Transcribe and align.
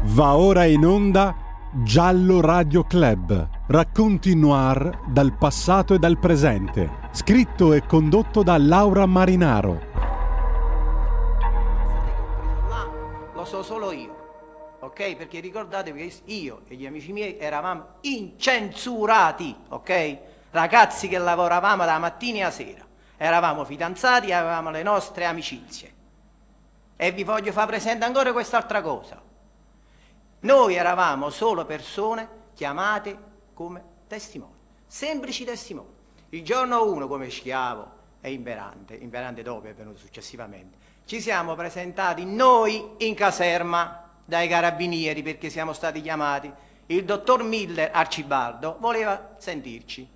Va 0.00 0.36
ora 0.36 0.64
in 0.64 0.86
onda 0.86 1.34
Giallo 1.72 2.40
Radio 2.40 2.84
Club. 2.84 3.48
Racconti 3.66 4.36
noir 4.36 5.00
dal 5.08 5.36
passato 5.36 5.92
e 5.92 5.98
dal 5.98 6.20
presente. 6.20 7.08
Scritto 7.10 7.72
e 7.72 7.84
condotto 7.84 8.44
da 8.44 8.56
Laura 8.58 9.06
Marinaro. 9.06 9.80
Là 12.68 12.88
lo 13.34 13.44
so 13.44 13.64
solo 13.64 13.90
io. 13.90 14.76
Ok? 14.78 15.16
Perché 15.16 15.40
ricordatevi 15.40 16.08
che 16.08 16.32
io 16.32 16.60
e 16.68 16.76
gli 16.76 16.86
amici 16.86 17.10
miei 17.10 17.36
eravamo 17.36 17.96
incensurati, 18.02 19.54
ok? 19.70 20.18
Ragazzi 20.52 21.08
che 21.08 21.18
lavoravamo 21.18 21.84
da 21.84 21.98
mattina 21.98 22.46
a 22.46 22.50
sera. 22.52 22.86
Eravamo 23.16 23.64
fidanzati 23.64 24.28
e 24.28 24.32
avevamo 24.32 24.70
le 24.70 24.84
nostre 24.84 25.24
amicizie. 25.24 25.92
E 26.94 27.10
vi 27.10 27.24
voglio 27.24 27.50
far 27.50 27.66
presente 27.66 28.04
ancora 28.04 28.32
quest'altra 28.32 28.80
cosa. 28.80 29.26
Noi 30.40 30.76
eravamo 30.76 31.30
solo 31.30 31.64
persone 31.64 32.28
chiamate 32.54 33.18
come 33.54 33.82
testimoni, 34.06 34.52
semplici 34.86 35.44
testimoni. 35.44 35.88
Il 36.28 36.44
giorno 36.44 36.84
1 36.84 37.08
come 37.08 37.28
schiavo 37.28 37.90
e 38.20 38.30
imperante, 38.30 38.94
imperante 38.94 39.42
dopo 39.42 39.66
è 39.66 39.74
venuto 39.74 39.98
successivamente, 39.98 40.78
ci 41.06 41.20
siamo 41.20 41.56
presentati 41.56 42.24
noi 42.24 42.90
in 42.98 43.16
caserma 43.16 44.10
dai 44.24 44.46
carabinieri 44.46 45.24
perché 45.24 45.50
siamo 45.50 45.72
stati 45.72 46.00
chiamati. 46.00 46.52
Il 46.86 47.04
dottor 47.04 47.42
Miller 47.42 47.90
Arcibaldo 47.92 48.76
voleva 48.78 49.34
sentirci. 49.38 50.08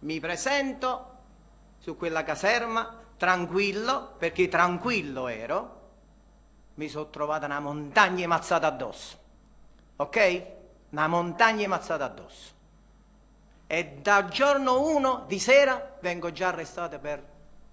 Mi 0.00 0.20
presento 0.20 1.10
su 1.78 1.96
quella 1.96 2.24
caserma 2.24 2.94
tranquillo, 3.16 4.16
perché 4.18 4.48
tranquillo 4.48 5.28
ero, 5.28 5.80
mi 6.74 6.88
sono 6.88 7.08
trovata 7.08 7.46
una 7.46 7.60
montagna 7.60 8.26
mazzata 8.26 8.66
addosso 8.66 9.20
ok? 10.02 10.42
Una 10.90 11.06
montagna 11.06 11.66
mazzata 11.68 12.04
addosso. 12.04 12.50
E 13.66 13.98
dal 14.02 14.28
giorno 14.28 14.86
1 14.88 15.24
di 15.26 15.38
sera 15.38 15.96
vengo 16.00 16.30
già 16.32 16.48
arrestato 16.48 16.98
per 16.98 17.22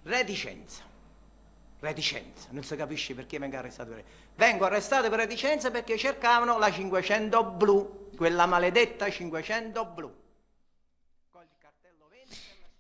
reticenza. 0.04 0.84
Reticenza, 1.82 2.48
non 2.52 2.64
si 2.64 2.76
capisce 2.76 3.14
perché 3.14 3.40
vengo 3.40 3.58
arrestato 3.58 3.92
per 3.92 4.04
Vengo 4.36 4.66
arrestato 4.66 5.10
per 5.10 5.20
reticenza 5.20 5.72
perché 5.72 5.98
cercavano 5.98 6.58
la 6.58 6.72
500 6.72 7.44
blu, 7.44 8.10
quella 8.16 8.46
maledetta 8.46 9.10
500 9.10 9.86
blu. 9.86 10.14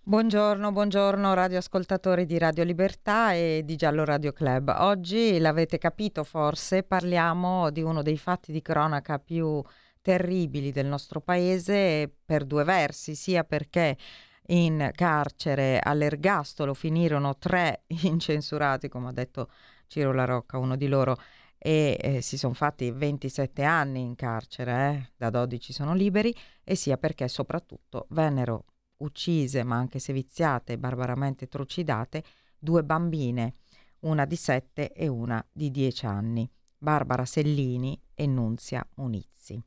Buongiorno, 0.09 0.71
buongiorno 0.71 1.35
radioascoltatori 1.35 2.25
di 2.25 2.39
Radio 2.39 2.63
Libertà 2.63 3.33
e 3.33 3.61
di 3.63 3.75
Giallo 3.75 4.03
Radio 4.03 4.33
Club. 4.33 4.73
Oggi 4.79 5.37
l'avete 5.37 5.77
capito 5.77 6.23
forse, 6.23 6.81
parliamo 6.81 7.69
di 7.69 7.83
uno 7.83 8.01
dei 8.01 8.17
fatti 8.17 8.51
di 8.51 8.63
cronaca 8.63 9.19
più 9.19 9.61
terribili 10.01 10.71
del 10.71 10.87
nostro 10.87 11.21
paese 11.21 12.11
per 12.25 12.45
due 12.45 12.63
versi, 12.63 13.13
sia 13.13 13.43
perché 13.43 13.97
in 14.47 14.89
carcere 14.95 15.79
all'ergastolo 15.79 16.73
finirono 16.73 17.37
tre 17.37 17.83
incensurati, 18.01 18.89
come 18.89 19.09
ha 19.09 19.13
detto 19.13 19.51
Ciro 19.85 20.11
La 20.11 20.25
Rocca, 20.25 20.57
uno 20.57 20.75
di 20.75 20.87
loro, 20.87 21.17
e 21.55 21.95
eh, 22.01 22.21
si 22.21 22.35
sono 22.35 22.55
fatti 22.55 22.89
27 22.89 23.61
anni 23.61 24.01
in 24.01 24.15
carcere, 24.15 24.91
eh? 24.91 25.11
da 25.17 25.29
12 25.29 25.71
sono 25.71 25.93
liberi, 25.93 26.35
e 26.63 26.73
sia 26.73 26.97
perché 26.97 27.27
soprattutto 27.27 28.07
vennero 28.09 28.65
uccise 28.99 29.63
ma 29.63 29.75
anche 29.75 29.99
seviziate 29.99 30.73
e 30.73 30.77
barbaramente 30.77 31.47
trucidate 31.47 32.23
due 32.57 32.83
bambine, 32.83 33.53
una 34.01 34.25
di 34.25 34.35
7 34.35 34.93
e 34.93 35.07
una 35.07 35.43
di 35.51 35.71
10 35.71 36.05
anni, 36.05 36.49
Barbara 36.77 37.25
Sellini 37.25 37.99
e 38.13 38.25
Nunzia 38.25 38.85
Munizzi. 38.95 39.61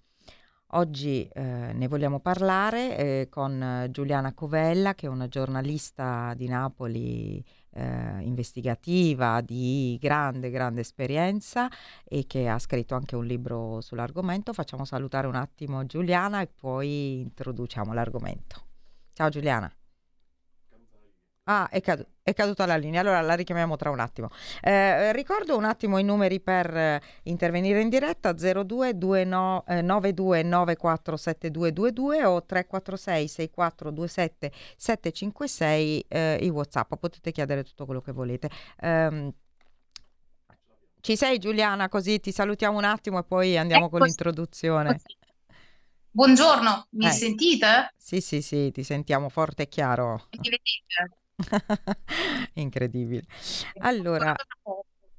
Oggi 0.74 1.28
eh, 1.28 1.72
ne 1.74 1.86
vogliamo 1.86 2.18
parlare 2.20 2.96
eh, 2.96 3.28
con 3.28 3.88
Giuliana 3.90 4.32
Covella, 4.32 4.94
che 4.94 5.04
è 5.04 5.10
una 5.10 5.28
giornalista 5.28 6.32
di 6.34 6.48
Napoli 6.48 7.44
eh, 7.72 8.20
investigativa 8.22 9.42
di 9.42 9.98
grande, 10.00 10.48
grande 10.48 10.80
esperienza 10.80 11.68
e 12.04 12.24
che 12.26 12.48
ha 12.48 12.58
scritto 12.58 12.94
anche 12.94 13.16
un 13.16 13.26
libro 13.26 13.82
sull'argomento. 13.82 14.54
Facciamo 14.54 14.86
salutare 14.86 15.26
un 15.26 15.34
attimo 15.34 15.84
Giuliana 15.84 16.40
e 16.40 16.46
poi 16.46 17.20
introduciamo 17.20 17.92
l'argomento. 17.92 18.71
Ciao 19.12 19.28
Giuliana. 19.28 19.70
Ah, 21.44 21.68
è, 21.68 21.80
cadu- 21.80 22.06
è, 22.22 22.34
caduta 22.34 22.66
la 22.66 22.76
linea, 22.76 23.00
allora 23.00 23.20
la 23.20 23.34
richiamiamo 23.34 23.74
tra 23.74 23.90
un 23.90 23.98
attimo. 23.98 24.28
Eh, 24.60 25.12
ricordo 25.12 25.56
un 25.56 25.64
attimo 25.64 25.98
i 25.98 26.04
numeri 26.04 26.40
per 26.40 26.76
eh, 26.76 27.02
intervenire 27.24 27.80
in 27.80 27.88
diretta 27.88 28.32
0229 28.32 29.64
eh, 29.66 29.82
92947222 29.82 32.24
o 32.24 32.44
346 32.44 33.28
6427 33.28 34.52
756 34.76 36.04
eh, 36.06 36.38
i 36.42 36.48
Whatsapp, 36.48 36.94
potete 36.94 37.32
chiedere 37.32 37.64
tutto 37.64 37.86
quello 37.86 38.00
che 38.00 38.12
volete. 38.12 38.48
Um, 38.82 39.32
ci 41.00 41.16
sei 41.16 41.38
Giuliana, 41.38 41.88
così 41.88 42.20
ti 42.20 42.30
salutiamo 42.30 42.78
un 42.78 42.84
attimo 42.84 43.18
e 43.18 43.24
poi 43.24 43.58
andiamo 43.58 43.86
ecco, 43.86 43.98
con 43.98 44.06
l'introduzione. 44.06 44.92
Così. 44.92 45.16
Buongiorno, 46.12 46.86
mi 46.92 47.10
Eh, 47.10 47.12
sentite? 47.12 47.92
sì, 47.96 48.20
sì, 48.20 48.42
sì, 48.42 48.70
ti 48.72 48.82
sentiamo 48.84 49.28
forte 49.28 49.64
e 49.64 49.68
chiaro. 49.68 50.30
Mi 50.32 50.50
vedete? 50.50 51.14
Incredibile. 52.54 53.24
Allora, 53.78 54.38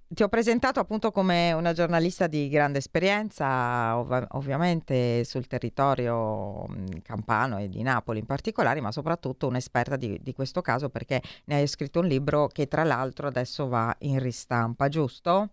ti 0.08 0.24
ho 0.24 0.30
presentato 0.30 0.80
appunto 0.80 1.12
come 1.12 1.52
una 1.54 1.74
giornalista 1.74 2.28
di 2.28 2.48
grande 2.50 2.78
esperienza, 2.80 3.98
ov- 3.98 4.28
ovviamente 4.32 5.24
sul 5.26 5.48
territorio 5.48 6.66
mh, 6.68 7.02
campano 7.02 7.58
e 7.60 7.70
di 7.70 7.82
Napoli 7.82 8.20
in 8.20 8.26
particolare, 8.26 8.82
ma 8.82 8.92
soprattutto 8.92 9.48
un'esperta 9.48 9.96
di, 9.98 10.20
di 10.22 10.34
questo 10.34 10.62
caso 10.62 10.90
perché 10.90 11.22
ne 11.46 11.56
hai 11.56 11.68
scritto 11.68 12.00
un 12.00 12.08
libro 12.08 12.48
che 12.48 12.68
tra 12.68 12.84
l'altro 12.84 13.28
adesso 13.28 13.68
va 13.68 13.96
in 14.02 14.20
ristampa, 14.20 14.88
giusto? 14.90 15.50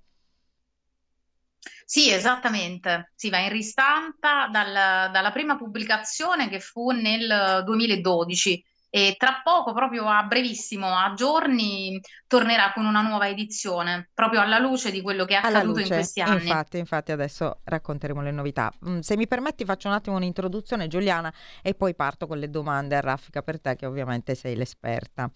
Sì, 1.85 2.11
esattamente. 2.11 3.13
Si 3.15 3.29
va 3.31 3.39
in 3.39 3.51
ristampa 3.51 4.49
dal- 4.49 5.11
dalla 5.11 5.31
prima 5.33 5.57
pubblicazione 5.57 6.49
che 6.49 6.61
fu 6.61 6.91
nel 6.91 7.63
2012 7.65 8.63
e 8.89 9.15
tra 9.19 9.41
poco, 9.43 9.73
proprio 9.73 10.07
a 10.09 10.23
brevissimo, 10.25 10.87
a 10.97 11.13
giorni, 11.15 12.01
tornerà 12.27 12.73
con 12.73 12.85
una 12.87 13.03
nuova 13.03 13.29
edizione, 13.29 14.11
proprio 14.15 14.41
alla 14.41 14.59
luce 14.59 14.91
di 14.91 15.01
quello 15.03 15.25
che 15.25 15.35
è 15.35 15.37
accaduto 15.37 15.81
in 15.81 15.93
luce, 15.93 15.93
questi 15.93 16.21
anni. 16.21 16.61
infatti, 16.61 16.77
infatti 16.79 17.13
adesso 17.13 17.61
racconteremo 17.65 18.21
le 18.21 18.31
novità. 18.31 18.71
Mm, 18.87 18.99
Se 19.01 19.17
mi 19.17 19.27
permetti 19.27 19.65
faccio 19.65 19.89
un 19.89 19.95
attimo 19.95 20.17
un'introduzione, 20.17 20.87
Giuliana, 20.87 21.33
e 21.63 21.75
poi 21.75 21.95
parto 21.95 22.27
con 22.27 22.39
le 22.39 22.51
domande 22.51 22.97
a 22.97 23.01
raffica 23.01 23.41
per 23.43 23.59
te 23.61 23.75
che 23.77 23.87
ovviamente 23.87 24.35
sei 24.35 24.55
l'esperta. 24.55 25.31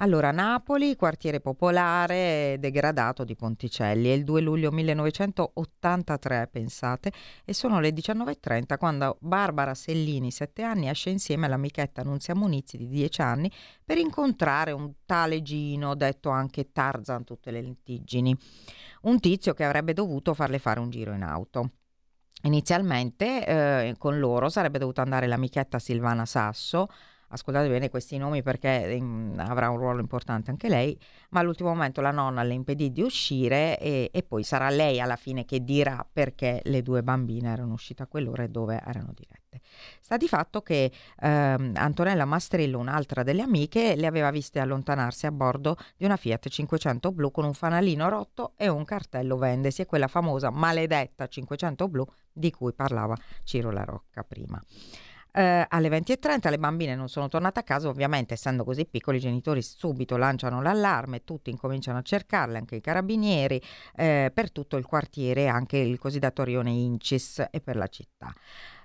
Allora, 0.00 0.30
Napoli, 0.30 0.94
quartiere 0.94 1.40
popolare 1.40 2.56
degradato 2.60 3.24
di 3.24 3.34
Ponticelli, 3.34 4.08
è 4.08 4.12
il 4.12 4.22
2 4.22 4.40
luglio 4.40 4.70
1983, 4.70 6.48
pensate, 6.52 7.10
e 7.44 7.52
sono 7.52 7.80
le 7.80 7.90
19.30 7.90 8.78
quando 8.78 9.16
Barbara 9.18 9.74
Sellini, 9.74 10.30
7 10.30 10.62
anni, 10.62 10.88
esce 10.88 11.10
insieme 11.10 11.46
all'amichetta 11.46 12.04
Nunzia 12.04 12.36
Munizzi 12.36 12.76
di 12.76 12.86
10 12.86 13.20
anni 13.22 13.50
per 13.84 13.98
incontrare 13.98 14.70
un 14.70 14.92
tale 15.04 15.42
Gino, 15.42 15.96
detto 15.96 16.28
anche 16.30 16.70
Tarzan 16.70 17.24
tutte 17.24 17.50
le 17.50 17.60
lentiggini, 17.60 18.36
un 19.02 19.18
tizio 19.18 19.52
che 19.52 19.64
avrebbe 19.64 19.94
dovuto 19.94 20.32
farle 20.32 20.60
fare 20.60 20.78
un 20.78 20.90
giro 20.90 21.12
in 21.12 21.24
auto. 21.24 21.70
Inizialmente 22.42 23.44
eh, 23.44 23.94
con 23.98 24.20
loro 24.20 24.48
sarebbe 24.48 24.78
dovuta 24.78 25.02
andare 25.02 25.26
l'amichetta 25.26 25.80
Silvana 25.80 26.24
Sasso, 26.24 26.86
ascoltate 27.28 27.68
bene 27.68 27.90
questi 27.90 28.16
nomi 28.16 28.42
perché 28.42 28.98
mm, 29.00 29.38
avrà 29.38 29.70
un 29.70 29.78
ruolo 29.78 30.00
importante 30.00 30.50
anche 30.50 30.68
lei, 30.68 30.98
ma 31.30 31.40
all'ultimo 31.40 31.70
momento 31.70 32.00
la 32.00 32.10
nonna 32.10 32.42
le 32.42 32.54
impedì 32.54 32.92
di 32.92 33.02
uscire 33.02 33.78
e, 33.78 34.10
e 34.12 34.22
poi 34.22 34.42
sarà 34.42 34.68
lei 34.68 35.00
alla 35.00 35.16
fine 35.16 35.44
che 35.44 35.64
dirà 35.64 36.06
perché 36.10 36.60
le 36.64 36.82
due 36.82 37.02
bambine 37.02 37.50
erano 37.52 37.72
uscite 37.72 38.02
a 38.02 38.06
quell'ora 38.06 38.44
e 38.44 38.48
dove 38.48 38.80
erano 38.84 39.12
dirette. 39.14 39.60
Sta 40.00 40.16
di 40.16 40.28
fatto 40.28 40.62
che 40.62 40.90
ehm, 41.20 41.72
Antonella 41.76 42.24
Mastrillo, 42.24 42.78
un'altra 42.78 43.22
delle 43.22 43.42
amiche, 43.42 43.96
le 43.96 44.06
aveva 44.06 44.30
viste 44.30 44.60
allontanarsi 44.60 45.26
a 45.26 45.32
bordo 45.32 45.76
di 45.96 46.04
una 46.04 46.16
Fiat 46.16 46.48
500 46.48 47.12
blu 47.12 47.30
con 47.30 47.44
un 47.44 47.54
fanalino 47.54 48.08
rotto 48.08 48.52
e 48.56 48.68
un 48.68 48.84
cartello 48.84 49.36
vendesi, 49.36 49.82
e 49.82 49.86
quella 49.86 50.08
famosa 50.08 50.50
maledetta 50.50 51.26
500 51.26 51.88
blu 51.88 52.06
di 52.32 52.50
cui 52.50 52.72
parlava 52.72 53.16
Ciro 53.44 53.70
La 53.70 53.84
Rocca 53.84 54.22
prima. 54.22 54.60
Eh, 55.38 55.64
alle 55.68 55.88
20.30 55.88 56.50
le 56.50 56.58
bambine 56.58 56.96
non 56.96 57.08
sono 57.08 57.28
tornate 57.28 57.60
a 57.60 57.62
casa, 57.62 57.86
ovviamente 57.86 58.34
essendo 58.34 58.64
così 58.64 58.84
piccoli 58.86 59.18
i 59.18 59.20
genitori 59.20 59.62
subito 59.62 60.16
lanciano 60.16 60.60
l'allarme, 60.60 61.22
tutti 61.22 61.48
incominciano 61.48 61.98
a 61.98 62.02
cercarle, 62.02 62.58
anche 62.58 62.74
i 62.74 62.80
carabinieri, 62.80 63.62
eh, 63.94 64.32
per 64.34 64.50
tutto 64.50 64.76
il 64.76 64.84
quartiere, 64.84 65.46
anche 65.46 65.76
il 65.76 65.96
cosiddetto 66.00 66.42
rione 66.42 66.70
Incis 66.70 67.46
e 67.52 67.60
per 67.60 67.76
la 67.76 67.86
città. 67.86 68.34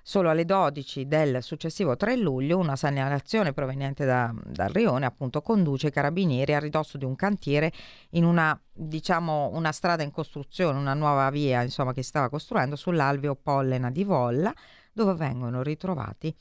Solo 0.04 0.30
alle 0.30 0.46
12 0.46 1.08
del 1.08 1.42
successivo 1.42 1.96
3 1.96 2.18
luglio 2.18 2.60
una 2.60 2.76
segnalazione 2.76 3.52
proveniente 3.52 4.06
da, 4.06 4.32
dal 4.44 4.70
Rione 4.70 5.08
appunto 5.08 5.42
conduce 5.42 5.88
i 5.88 5.92
carabinieri 5.92 6.54
a 6.54 6.60
ridosso 6.60 7.00
di 7.00 7.06
un 7.06 7.16
cantiere 7.16 7.72
in 8.12 8.26
una, 8.26 8.60
diciamo, 8.72 9.50
una 9.54 9.72
strada 9.72 10.04
in 10.04 10.12
costruzione, 10.12 10.78
una 10.78 10.94
nuova 10.94 11.28
via 11.32 11.64
insomma, 11.64 11.94
che 11.94 12.04
stava 12.04 12.30
costruendo 12.30 12.76
sull'alveo 12.76 13.34
Pollena 13.34 13.90
di 13.90 14.04
Volla 14.04 14.54
dove 14.94 15.14
vengono 15.16 15.62
ritrovati 15.64 16.34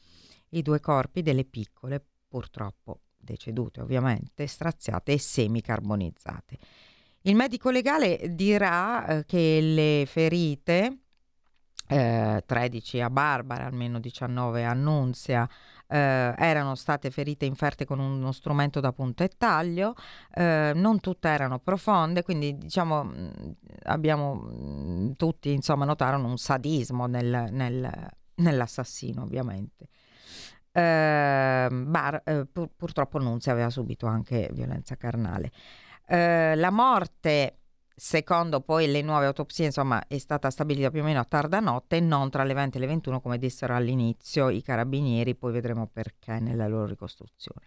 i 0.51 0.63
due 0.63 0.81
corpi 0.81 1.23
delle 1.23 1.45
piccole, 1.45 2.05
purtroppo 2.29 3.01
decedute 3.17 3.81
ovviamente, 3.81 4.47
straziate 4.47 5.13
e 5.13 5.19
semicarbonizzate. 5.19 6.59
Il 7.23 7.37
medico 7.37 7.71
legale 7.71 8.35
dirà 8.35 9.07
eh, 9.07 9.25
che 9.25 9.61
le 9.61 10.07
ferite 10.07 10.99
eh, 11.87 12.43
13 12.45 13.01
a 13.01 13.11
Barbara, 13.11 13.67
almeno 13.67 14.01
19 14.01 14.65
a 14.65 14.73
Nunzia, 14.73 15.49
eh, 15.87 16.35
erano 16.37 16.75
state 16.75 17.11
ferite 17.11 17.45
inferte 17.45 17.85
con 17.85 18.01
uno 18.01 18.33
strumento 18.33 18.81
da 18.81 18.93
punta 18.93 19.25
e 19.25 19.31
taglio, 19.37 19.95
eh, 20.35 20.73
non 20.75 21.01
tutte 21.01 21.29
erano 21.29 21.59
profonde, 21.59 22.23
quindi 22.23 22.57
diciamo 22.57 23.05
mm, 23.05 23.29
abbiamo 23.85 24.35
mm, 24.35 25.11
tutti 25.17 25.53
insomma 25.53 25.85
notarono 25.85 26.27
un 26.27 26.39
sadismo 26.39 27.07
nel, 27.07 27.49
nel, 27.51 28.11
nell'assassino 28.43 29.23
ovviamente. 29.23 29.89
Eh, 30.73 31.69
Bar, 31.71 32.23
eh, 32.25 32.47
pur, 32.47 32.71
purtroppo 32.75 33.19
Nunzia 33.19 33.53
aveva 33.53 33.71
subito 33.71 34.07
anche 34.07 34.49
violenza 34.53 34.97
carnale. 34.97 35.51
Eh, 36.07 36.55
la 36.57 36.71
morte 36.71 37.63
Secondo 37.95 38.61
poi 38.63 38.91
le 38.91 39.03
nuove 39.03 39.27
autopsie, 39.27 39.67
insomma, 39.67 40.07
è 40.09 40.19
stata 40.19 40.51
stabilita 40.51 40.91
più 40.91 41.03
o 41.03 41.05
meno 41.05 41.21
a 41.21 41.25
tarda 41.25 41.61
notte 41.61 42.01
non 42.01 42.31
tra 42.31 42.43
le 42.43 42.55
20 42.55 42.77
e 42.77 42.81
le 42.81 42.87
21 42.87 43.21
come 43.21 43.39
dissero 43.39 43.77
all'inizio 43.77 44.49
i 44.49 44.63
carabinieri, 44.63 45.35
poi 45.35 45.53
vedremo 45.53 45.87
perché 45.87 46.41
nella 46.41 46.67
loro 46.67 46.87
ricostruzione. 46.87 47.67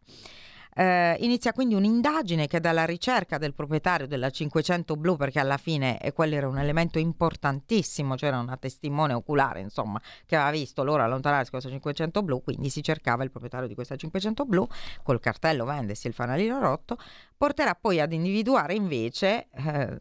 Eh, 0.78 1.16
inizia 1.22 1.54
quindi 1.54 1.74
un'indagine 1.74 2.48
che 2.48 2.60
dalla 2.60 2.84
ricerca 2.84 3.38
del 3.38 3.54
proprietario 3.54 4.08
della 4.08 4.30
500 4.30 4.98
blu, 4.98 5.16
perché 5.16 5.40
alla 5.40 5.56
fine 5.56 5.98
eh, 6.02 6.12
quello 6.12 6.36
era 6.36 6.50
un 6.50 6.58
elemento 6.58 7.00
importantissimo, 7.00 8.16
c'era 8.16 8.40
una 8.40 8.58
testimone 8.58 9.14
oculare, 9.14 9.62
insomma, 9.62 10.02
che 10.26 10.36
aveva 10.36 10.52
visto 10.52 10.84
loro 10.84 11.02
allontanarsi 11.02 11.50
questa 11.50 11.70
500 11.70 12.22
blu, 12.24 12.44
quindi 12.44 12.70
si 12.70 12.84
cercava 12.84 13.24
il 13.24 13.32
proprietario 13.32 13.70
di 13.70 13.74
questa 13.74 13.96
500 13.96 14.44
blu, 14.44 14.68
col 15.02 15.22
cartello 15.22 15.64
vendesi 15.64 16.08
il 16.08 16.14
fanalino 16.14 16.60
rotto, 16.60 16.98
porterà 17.38 17.74
poi 17.76 18.02
ad 18.02 18.12
individuare 18.12 18.74
invece... 18.74 19.48
Eh, 19.52 19.98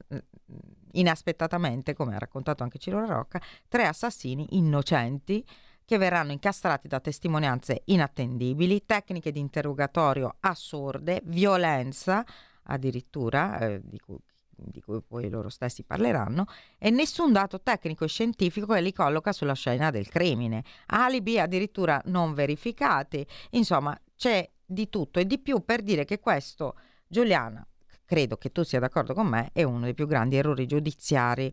inaspettatamente, 0.94 1.92
come 1.92 2.14
ha 2.14 2.18
raccontato 2.18 2.62
anche 2.62 2.78
Ciro 2.78 3.00
La 3.00 3.12
Rocca, 3.12 3.40
tre 3.66 3.84
assassini 3.84 4.46
innocenti 4.50 5.44
che 5.84 5.98
verranno 5.98 6.32
incastrati 6.32 6.88
da 6.88 7.00
testimonianze 7.00 7.82
inattendibili, 7.86 8.84
tecniche 8.84 9.32
di 9.32 9.40
interrogatorio 9.40 10.36
assurde, 10.40 11.20
violenza 11.24 12.24
addirittura, 12.64 13.58
eh, 13.58 13.80
di, 13.82 13.98
cui, 13.98 14.16
di 14.50 14.80
cui 14.80 15.02
poi 15.02 15.28
loro 15.28 15.48
stessi 15.48 15.82
parleranno, 15.82 16.46
e 16.78 16.90
nessun 16.90 17.32
dato 17.32 17.60
tecnico 17.60 18.04
e 18.04 18.08
scientifico 18.08 18.72
che 18.72 18.80
li 18.80 18.92
colloca 18.92 19.32
sulla 19.32 19.54
scena 19.54 19.90
del 19.90 20.08
crimine. 20.08 20.64
Alibi 20.86 21.38
addirittura 21.38 22.00
non 22.06 22.34
verificati, 22.34 23.26
insomma 23.50 23.98
c'è 24.16 24.48
di 24.64 24.88
tutto 24.88 25.18
e 25.18 25.26
di 25.26 25.38
più 25.38 25.64
per 25.64 25.82
dire 25.82 26.04
che 26.04 26.18
questo 26.20 26.76
Giuliana 27.06 27.66
credo 28.04 28.36
che 28.36 28.52
tu 28.52 28.62
sia 28.62 28.80
d'accordo 28.80 29.14
con 29.14 29.26
me, 29.26 29.50
è 29.52 29.62
uno 29.62 29.80
dei 29.80 29.94
più 29.94 30.06
grandi 30.06 30.36
errori 30.36 30.66
giudiziari 30.66 31.52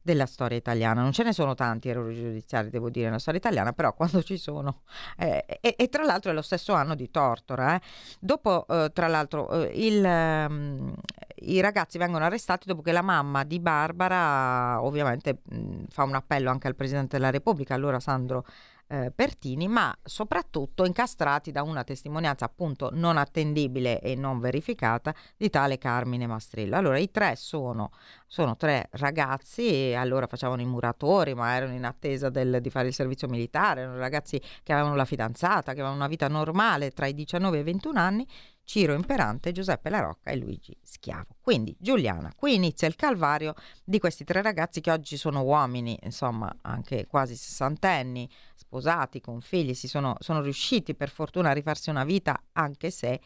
della 0.00 0.26
storia 0.26 0.56
italiana. 0.56 1.02
Non 1.02 1.12
ce 1.12 1.22
ne 1.22 1.32
sono 1.32 1.54
tanti 1.54 1.88
errori 1.88 2.14
giudiziari, 2.14 2.70
devo 2.70 2.88
dire, 2.88 3.06
nella 3.06 3.18
storia 3.18 3.38
italiana, 3.38 3.72
però 3.72 3.92
quando 3.94 4.22
ci 4.22 4.38
sono... 4.38 4.82
Eh, 5.16 5.44
e, 5.60 5.74
e, 5.76 5.88
tra 5.88 6.04
l'altro 6.04 6.30
è 6.30 6.34
lo 6.34 6.42
stesso 6.42 6.72
anno 6.72 6.94
di 6.94 7.10
Tortora. 7.10 7.74
Eh. 7.74 7.80
Dopo, 8.18 8.66
eh, 8.68 8.90
tra 8.92 9.08
l'altro, 9.08 9.50
eh, 9.50 9.72
il, 9.74 10.02
um, 10.04 10.94
i 11.40 11.60
ragazzi 11.60 11.98
vengono 11.98 12.24
arrestati 12.24 12.66
dopo 12.66 12.82
che 12.82 12.92
la 12.92 13.02
mamma 13.02 13.44
di 13.44 13.60
Barbara 13.60 14.82
ovviamente 14.82 15.40
mh, 15.42 15.84
fa 15.90 16.04
un 16.04 16.14
appello 16.14 16.50
anche 16.50 16.68
al 16.68 16.74
Presidente 16.74 17.16
della 17.16 17.30
Repubblica, 17.30 17.74
allora 17.74 18.00
Sandro 18.00 18.44
eh, 18.88 19.12
Pertini, 19.14 19.68
ma 19.68 19.96
soprattutto 20.02 20.84
incastrati 20.84 21.52
da 21.52 21.62
una 21.62 21.84
testimonianza 21.84 22.46
appunto 22.46 22.90
non 22.92 23.16
attendibile 23.18 24.00
e 24.00 24.14
non 24.14 24.40
verificata 24.40 25.14
di 25.36 25.50
tale 25.50 25.78
Carmine 25.78 26.26
Mastrillo. 26.26 26.76
Allora 26.76 26.98
i 26.98 27.10
tre 27.10 27.36
sono, 27.36 27.90
sono 28.26 28.56
tre 28.56 28.88
ragazzi, 28.92 29.94
allora 29.94 30.26
facevano 30.26 30.62
i 30.62 30.66
muratori, 30.66 31.34
ma 31.34 31.54
erano 31.54 31.74
in 31.74 31.84
attesa 31.84 32.30
del, 32.30 32.58
di 32.60 32.70
fare 32.70 32.88
il 32.88 32.94
servizio 32.94 33.28
militare, 33.28 33.82
erano 33.82 33.98
ragazzi 33.98 34.40
che 34.62 34.72
avevano 34.72 34.94
la 34.94 35.04
fidanzata, 35.04 35.72
che 35.72 35.80
avevano 35.80 35.96
una 35.96 36.08
vita 36.08 36.28
normale 36.28 36.90
tra 36.90 37.06
i 37.06 37.14
19 37.14 37.58
e 37.58 37.60
i 37.60 37.64
21 37.64 38.00
anni, 38.00 38.26
Ciro 38.68 38.92
Imperante, 38.92 39.50
Giuseppe 39.50 39.88
La 39.88 40.00
Rocca 40.00 40.30
e 40.30 40.36
Luigi 40.36 40.76
Schiavo. 40.82 41.36
Quindi 41.40 41.74
Giuliana, 41.80 42.30
qui 42.36 42.54
inizia 42.54 42.86
il 42.86 42.96
calvario 42.96 43.54
di 43.82 43.98
questi 43.98 44.24
tre 44.24 44.42
ragazzi 44.42 44.82
che 44.82 44.90
oggi 44.90 45.16
sono 45.16 45.40
uomini, 45.40 45.98
insomma 46.02 46.54
anche 46.60 47.06
quasi 47.06 47.34
sessantenni, 47.34 48.28
sposati, 48.54 49.22
con 49.22 49.40
figli, 49.40 49.72
sono, 49.72 50.16
sono 50.18 50.42
riusciti 50.42 50.94
per 50.94 51.08
fortuna 51.08 51.48
a 51.48 51.52
rifarsi 51.54 51.88
una 51.88 52.04
vita 52.04 52.38
anche 52.52 52.90
se, 52.90 53.18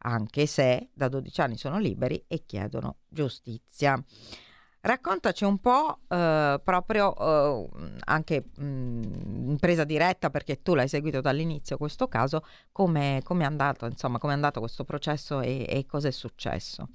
anche 0.00 0.44
se 0.44 0.90
da 0.92 1.08
12 1.08 1.40
anni 1.40 1.56
sono 1.56 1.78
liberi 1.78 2.22
e 2.28 2.44
chiedono 2.44 2.96
giustizia. 3.08 4.04
Raccontaci 4.82 5.44
un 5.44 5.58
po' 5.58 6.00
eh, 6.08 6.58
proprio 6.64 7.14
eh, 7.14 7.90
anche 8.04 8.44
mh, 8.56 8.62
in 8.62 9.56
presa 9.60 9.84
diretta, 9.84 10.30
perché 10.30 10.62
tu 10.62 10.74
l'hai 10.74 10.88
seguito 10.88 11.20
dall'inizio 11.20 11.76
questo 11.76 12.08
caso, 12.08 12.46
come 12.72 13.18
è 13.22 13.44
andato, 13.44 13.84
insomma, 13.84 14.18
come 14.18 14.32
è 14.32 14.36
andato 14.36 14.60
questo 14.60 14.84
processo 14.84 15.40
e, 15.42 15.66
e 15.68 15.84
cosa 15.86 16.08
è 16.08 16.10
successo. 16.10 16.88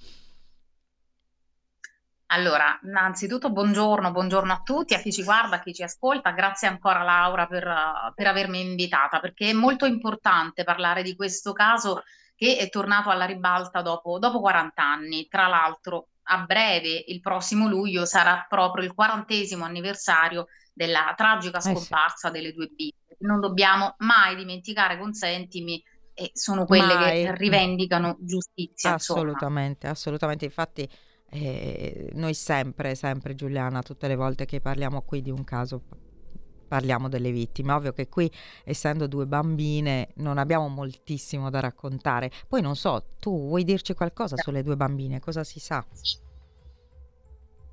Allora, 2.29 2.79
innanzitutto 2.83 3.51
buongiorno, 3.51 4.11
buongiorno 4.11 4.51
a 4.51 4.61
tutti, 4.63 4.95
a 4.95 4.99
chi 4.99 5.13
ci 5.13 5.23
guarda, 5.23 5.57
a 5.57 5.59
chi 5.59 5.71
ci 5.71 5.83
ascolta. 5.83 6.31
Grazie 6.31 6.67
ancora 6.67 7.03
Laura 7.03 7.45
per, 7.45 7.71
per 8.15 8.25
avermi 8.25 8.61
invitata, 8.61 9.19
perché 9.19 9.51
è 9.51 9.53
molto 9.53 9.85
importante 9.85 10.63
parlare 10.63 11.03
di 11.03 11.15
questo 11.15 11.53
caso 11.53 12.01
che 12.35 12.57
è 12.57 12.67
tornato 12.69 13.09
alla 13.09 13.25
ribalta 13.25 13.83
dopo, 13.83 14.17
dopo 14.17 14.39
40 14.39 14.83
anni. 14.83 15.27
Tra 15.27 15.45
l'altro, 15.47 16.07
a 16.27 16.43
breve, 16.43 17.03
il 17.07 17.19
prossimo 17.19 17.67
luglio, 17.67 18.05
sarà 18.05 18.45
proprio 18.47 18.83
il 18.83 18.93
quarantesimo 18.93 19.63
anniversario 19.63 20.47
della 20.73 21.13
tragica 21.15 21.59
scomparsa 21.59 22.29
eh 22.29 22.31
sì. 22.31 22.37
delle 22.37 22.53
due 22.53 22.67
bimbe. 22.67 23.17
Non 23.19 23.39
dobbiamo 23.39 23.95
mai 23.99 24.35
dimenticare, 24.35 24.97
consentimi, 24.97 25.81
e 26.13 26.31
sono 26.33 26.65
quelle 26.65 26.93
mai. 26.93 27.23
che 27.23 27.35
rivendicano 27.35 28.17
giustizia. 28.21 28.93
Assolutamente, 28.93 29.87
insomma. 29.87 29.93
assolutamente. 29.93 30.45
Infatti, 30.45 30.89
eh, 31.29 32.09
noi 32.13 32.33
sempre, 32.33 32.95
sempre 32.95 33.35
Giuliana, 33.35 33.81
tutte 33.81 34.07
le 34.07 34.15
volte 34.15 34.45
che 34.45 34.61
parliamo 34.61 35.01
qui 35.01 35.21
di 35.21 35.29
un 35.29 35.43
caso 35.43 35.81
parliamo 36.75 37.07
delle 37.07 37.31
vittime. 37.31 37.71
Ovvio 37.71 37.93
che 37.93 38.09
qui, 38.09 38.29
essendo 38.65 39.07
due 39.07 39.25
bambine, 39.25 40.09
non 40.15 40.37
abbiamo 40.37 40.67
moltissimo 40.67 41.49
da 41.49 41.61
raccontare. 41.61 42.29
Poi 42.47 42.61
non 42.61 42.75
so, 42.75 43.11
tu 43.19 43.47
vuoi 43.47 43.63
dirci 43.63 43.93
qualcosa 43.93 44.35
sulle 44.35 44.61
due 44.61 44.75
bambine? 44.75 45.21
Cosa 45.21 45.45
si 45.45 45.59
sa? 45.59 45.85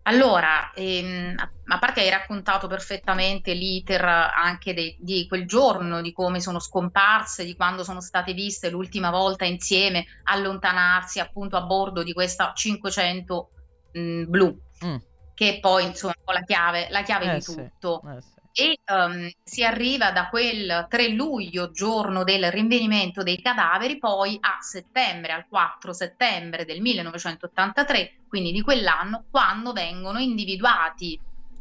Allora, 0.05 0.73
ehm, 0.75 1.35
a 1.37 1.79
parte 1.79 2.01
hai 2.01 2.11
raccontato 2.11 2.67
perfettamente 2.67 3.55
l'iter 3.55 4.05
anche 4.05 4.75
de, 4.75 4.97
di 4.99 5.27
quel 5.29 5.47
giorno, 5.47 6.01
di 6.01 6.13
come 6.13 6.41
sono 6.41 6.59
scomparse, 6.59 7.45
di 7.45 7.57
quando 7.57 7.85
sono 7.85 8.01
state 8.01 8.33
viste 8.33 8.71
l'ultima 8.71 9.11
volta 9.11 9.45
insieme, 9.45 10.05
allontanarsi 10.25 11.21
appunto 11.21 11.57
a 11.57 11.63
bordo 11.63 12.03
di 12.03 12.13
questa 12.13 12.53
500 12.53 13.51
mh, 13.93 14.23
blu, 14.25 14.61
mm. 14.85 14.97
che 15.35 15.59
poi 15.61 15.87
insomma 15.87 16.15
la 16.33 16.43
chiave, 16.43 16.89
la 16.91 17.03
chiave 17.03 17.31
eh 17.31 17.35
di 17.35 17.41
sì, 17.41 17.55
tutto. 17.55 18.03
Eh 18.09 18.21
sì 18.21 18.42
e 18.55 18.79
um, 18.93 19.31
si 19.43 19.65
arriva 19.65 20.13
da 20.13 20.29
quel 20.29 20.87
3 20.89 21.09
luglio, 21.09 21.71
giorno 21.71 22.23
del 22.25 22.51
rinvenimento 22.51 23.23
dei 23.23 23.41
cadaveri, 23.41 23.99
poi 23.99 24.37
a 24.41 24.59
settembre, 24.61 25.33
al 25.33 25.47
4 25.49 25.93
settembre 25.93 26.65
del 26.65 26.81
1983, 26.81 28.15
quindi 28.29 28.53
di 28.53 28.63
quell'anno, 28.63 29.25
quando 29.31 29.73
vengono 29.73 30.19
individuati 30.19 31.19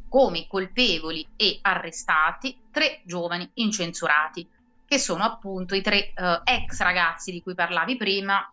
come 0.10 0.46
colpevoli 0.48 1.26
e 1.38 1.60
arrestati 1.62 2.58
tre 2.70 3.02
giovani 3.06 3.50
incensurati, 3.56 4.46
che 4.86 5.00
sono 5.00 5.24
appunto 5.24 5.74
i 5.74 5.82
tre 5.82 6.12
uh, 6.16 6.42
ex 6.44 6.82
ragazzi 6.82 7.32
di 7.32 7.42
cui 7.42 7.56
parlavi 7.56 7.96
prima, 7.96 8.52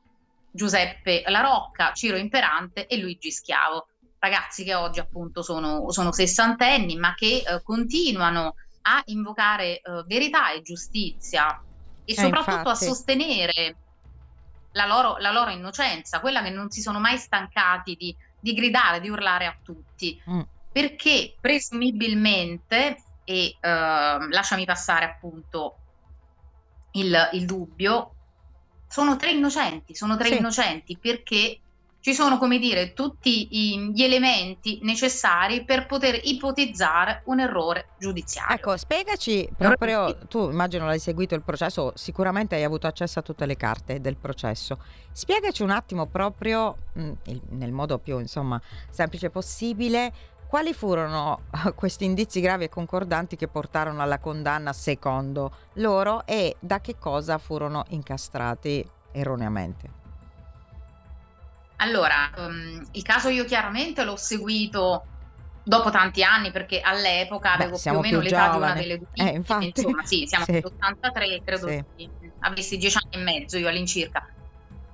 Giuseppe 0.50 1.24
La 1.26 1.40
Rocca, 1.40 1.92
Ciro 1.92 2.16
Imperante 2.16 2.86
e 2.86 2.96
Luigi 2.98 3.32
Schiavo 3.32 3.88
ragazzi 4.18 4.64
che 4.64 4.74
oggi 4.74 5.00
appunto 5.00 5.42
sono, 5.42 5.90
sono 5.90 6.12
sessantenni, 6.12 6.96
ma 6.96 7.14
che 7.14 7.42
eh, 7.46 7.62
continuano 7.62 8.54
a 8.82 9.02
invocare 9.06 9.80
eh, 9.80 10.04
verità 10.06 10.52
e 10.52 10.62
giustizia 10.62 11.62
e 12.04 12.14
soprattutto 12.14 12.70
a 12.70 12.74
sostenere 12.74 13.76
la 14.72 14.86
loro, 14.86 15.16
la 15.18 15.30
loro, 15.30 15.50
innocenza, 15.50 16.20
quella 16.20 16.42
che 16.42 16.50
non 16.50 16.70
si 16.70 16.80
sono 16.80 16.98
mai 16.98 17.18
stancati 17.18 17.96
di, 17.96 18.14
di 18.40 18.54
gridare, 18.54 19.00
di 19.00 19.08
urlare 19.08 19.46
a 19.46 19.56
tutti. 19.62 20.20
Mm. 20.30 20.40
Perché 20.72 21.34
presumibilmente, 21.40 23.02
e 23.24 23.56
uh, 23.56 24.28
lasciami 24.28 24.64
passare 24.64 25.04
appunto 25.04 25.76
il, 26.92 27.30
il, 27.32 27.44
dubbio, 27.44 28.14
sono 28.88 29.16
tre 29.16 29.32
innocenti, 29.32 29.94
sono 29.94 30.16
tre 30.16 30.28
sì. 30.28 30.38
innocenti 30.38 30.96
perché 30.96 31.60
ci 32.00 32.14
sono, 32.14 32.38
come 32.38 32.58
dire, 32.58 32.94
tutti 32.94 33.48
gli 33.50 34.02
elementi 34.02 34.78
necessari 34.82 35.64
per 35.64 35.86
poter 35.86 36.18
ipotizzare 36.22 37.22
un 37.26 37.40
errore 37.40 37.88
giudiziario. 37.98 38.54
Ecco, 38.54 38.76
spiegaci 38.76 39.48
proprio, 39.56 40.16
tu 40.28 40.48
immagino 40.50 40.86
l'hai 40.86 41.00
seguito 41.00 41.34
il 41.34 41.42
processo, 41.42 41.92
sicuramente 41.96 42.54
hai 42.54 42.64
avuto 42.64 42.86
accesso 42.86 43.18
a 43.18 43.22
tutte 43.22 43.46
le 43.46 43.56
carte 43.56 44.00
del 44.00 44.16
processo. 44.16 44.78
Spiegaci 45.10 45.62
un 45.62 45.70
attimo 45.70 46.06
proprio, 46.06 46.76
mm, 46.98 47.12
nel 47.50 47.72
modo 47.72 47.98
più 47.98 48.18
insomma 48.20 48.60
semplice 48.90 49.30
possibile, 49.30 50.12
quali 50.46 50.72
furono 50.72 51.42
questi 51.74 52.04
indizi 52.04 52.40
gravi 52.40 52.64
e 52.64 52.68
concordanti 52.68 53.36
che 53.36 53.48
portarono 53.48 54.00
alla 54.00 54.18
condanna 54.18 54.72
secondo 54.72 55.52
loro 55.74 56.24
e 56.26 56.56
da 56.60 56.80
che 56.80 56.96
cosa 56.96 57.38
furono 57.38 57.84
incastrati 57.88 58.88
erroneamente? 59.12 59.97
Allora, 61.80 62.30
um, 62.36 62.86
il 62.92 63.02
caso 63.02 63.28
io 63.28 63.44
chiaramente 63.44 64.04
l'ho 64.04 64.16
seguito 64.16 65.04
dopo 65.62 65.90
tanti 65.90 66.22
anni 66.22 66.50
perché 66.50 66.80
all'epoca 66.80 67.52
avevo 67.52 67.76
Beh, 67.76 67.82
più 67.82 67.98
o 67.98 68.00
meno 68.00 68.18
più 68.18 68.28
l'età 68.28 68.50
giovane. 68.52 68.56
di 68.56 68.64
una 68.64 68.74
delle 68.74 68.98
due 68.98 69.08
eh, 69.12 69.34
infatti. 69.34 69.66
insomma 69.66 70.04
sì, 70.04 70.24
siamo 70.26 70.44
sì. 70.44 70.52
nell'83, 70.52 71.42
credo 71.44 71.68
sì. 71.68 71.84
avessi 72.40 72.76
dieci 72.78 72.96
anni 72.96 73.22
e 73.22 73.24
mezzo 73.24 73.58
io 73.58 73.68
all'incirca. 73.68 74.26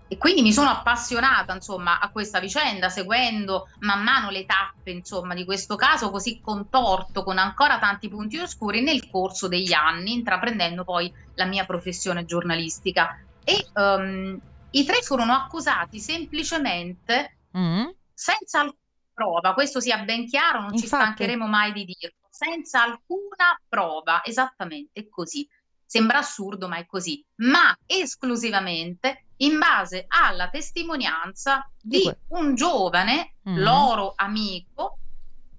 E 0.06 0.18
quindi 0.18 0.42
mi 0.42 0.52
sono 0.52 0.68
appassionata 0.68 1.54
insomma 1.54 1.98
a 1.98 2.10
questa 2.10 2.38
vicenda, 2.38 2.90
seguendo 2.90 3.68
man 3.80 4.02
mano 4.02 4.28
le 4.30 4.44
tappe 4.44 4.90
insomma 4.90 5.32
di 5.32 5.46
questo 5.46 5.76
caso 5.76 6.10
così 6.10 6.40
contorto, 6.42 7.22
con 7.22 7.38
ancora 7.38 7.78
tanti 7.78 8.08
punti 8.08 8.38
oscuri 8.38 8.82
nel 8.82 9.08
corso 9.08 9.48
degli 9.48 9.72
anni, 9.72 10.12
intraprendendo 10.12 10.84
poi 10.84 11.10
la 11.34 11.46
mia 11.46 11.64
professione 11.64 12.26
giornalistica. 12.26 13.16
E 13.42 13.70
um, 13.74 14.38
i 14.74 14.84
tre 14.84 15.02
furono 15.02 15.32
accusati 15.32 16.00
semplicemente 16.00 17.38
mm. 17.56 17.86
senza 18.12 18.60
alcuna 18.60 18.82
prova, 19.14 19.54
questo 19.54 19.80
sia 19.80 19.98
ben 19.98 20.26
chiaro, 20.26 20.60
non 20.60 20.72
Infatti. 20.72 20.80
ci 20.80 20.86
stancheremo 20.88 21.46
mai 21.46 21.72
di 21.72 21.84
dirlo, 21.84 22.26
senza 22.28 22.82
alcuna 22.82 23.58
prova, 23.68 24.22
esattamente 24.24 25.08
così. 25.08 25.48
Sembra 25.86 26.18
assurdo, 26.18 26.66
ma 26.66 26.78
è 26.78 26.86
così, 26.86 27.24
ma 27.36 27.76
esclusivamente 27.86 29.26
in 29.38 29.58
base 29.58 30.06
alla 30.08 30.48
testimonianza 30.48 31.70
di 31.80 32.10
un 32.28 32.56
giovane, 32.56 33.34
mm. 33.48 33.58
loro 33.58 34.12
amico, 34.16 34.98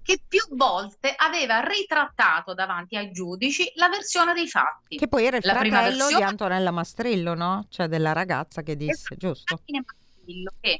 che 0.06 0.20
più 0.28 0.46
volte 0.54 1.12
aveva 1.16 1.58
ritrattato 1.58 2.54
davanti 2.54 2.96
ai 2.96 3.10
giudici 3.10 3.68
la 3.74 3.88
versione 3.88 4.34
dei 4.34 4.46
fatti. 4.46 4.98
Che 4.98 5.08
poi 5.08 5.24
era 5.24 5.36
il 5.36 5.42
la 5.44 5.54
fratello 5.54 5.82
versione... 5.82 6.16
di 6.16 6.22
Antonella 6.22 6.70
Mastrillo, 6.70 7.34
no? 7.34 7.66
Cioè 7.68 7.88
della 7.88 8.12
ragazza 8.12 8.62
che 8.62 8.76
disse, 8.76 9.14
esatto, 9.14 9.16
giusto? 9.16 9.60
Che, 9.64 10.78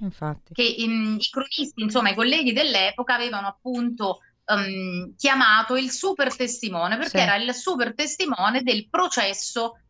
che 0.52 0.62
in, 0.62 1.16
i 1.18 1.28
cronisti, 1.28 1.82
insomma 1.82 2.10
i 2.10 2.14
colleghi 2.14 2.52
dell'epoca 2.52 3.14
avevano 3.14 3.48
appunto 3.48 4.20
um, 4.46 5.12
chiamato 5.16 5.74
il 5.74 5.90
super 5.90 6.34
testimone 6.36 6.96
perché 6.96 7.18
sì. 7.18 7.24
era 7.24 7.34
il 7.34 7.52
super 7.52 7.94
testimone 7.96 8.62
del 8.62 8.88
processo 8.88 9.80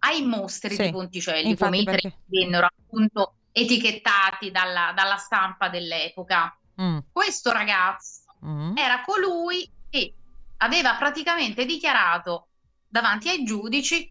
ai 0.00 0.26
mostri 0.26 0.74
sì. 0.74 0.82
di 0.82 0.90
Ponticelli, 0.90 1.56
come 1.56 1.78
i 1.78 1.84
tre 1.84 2.18
vennero 2.26 2.66
appunto 2.66 3.34
etichettati 3.52 4.50
dalla, 4.50 4.92
dalla 4.96 5.16
stampa 5.16 5.68
dell'epoca. 5.68 6.52
Mm. 6.80 6.98
Questo 7.12 7.52
ragazzo 7.52 8.19
mm. 8.44 8.76
era 8.76 9.02
colui 9.02 9.68
che 9.88 10.14
aveva 10.58 10.94
praticamente 10.94 11.64
dichiarato 11.64 12.48
davanti 12.86 13.28
ai 13.28 13.44
giudici 13.44 14.10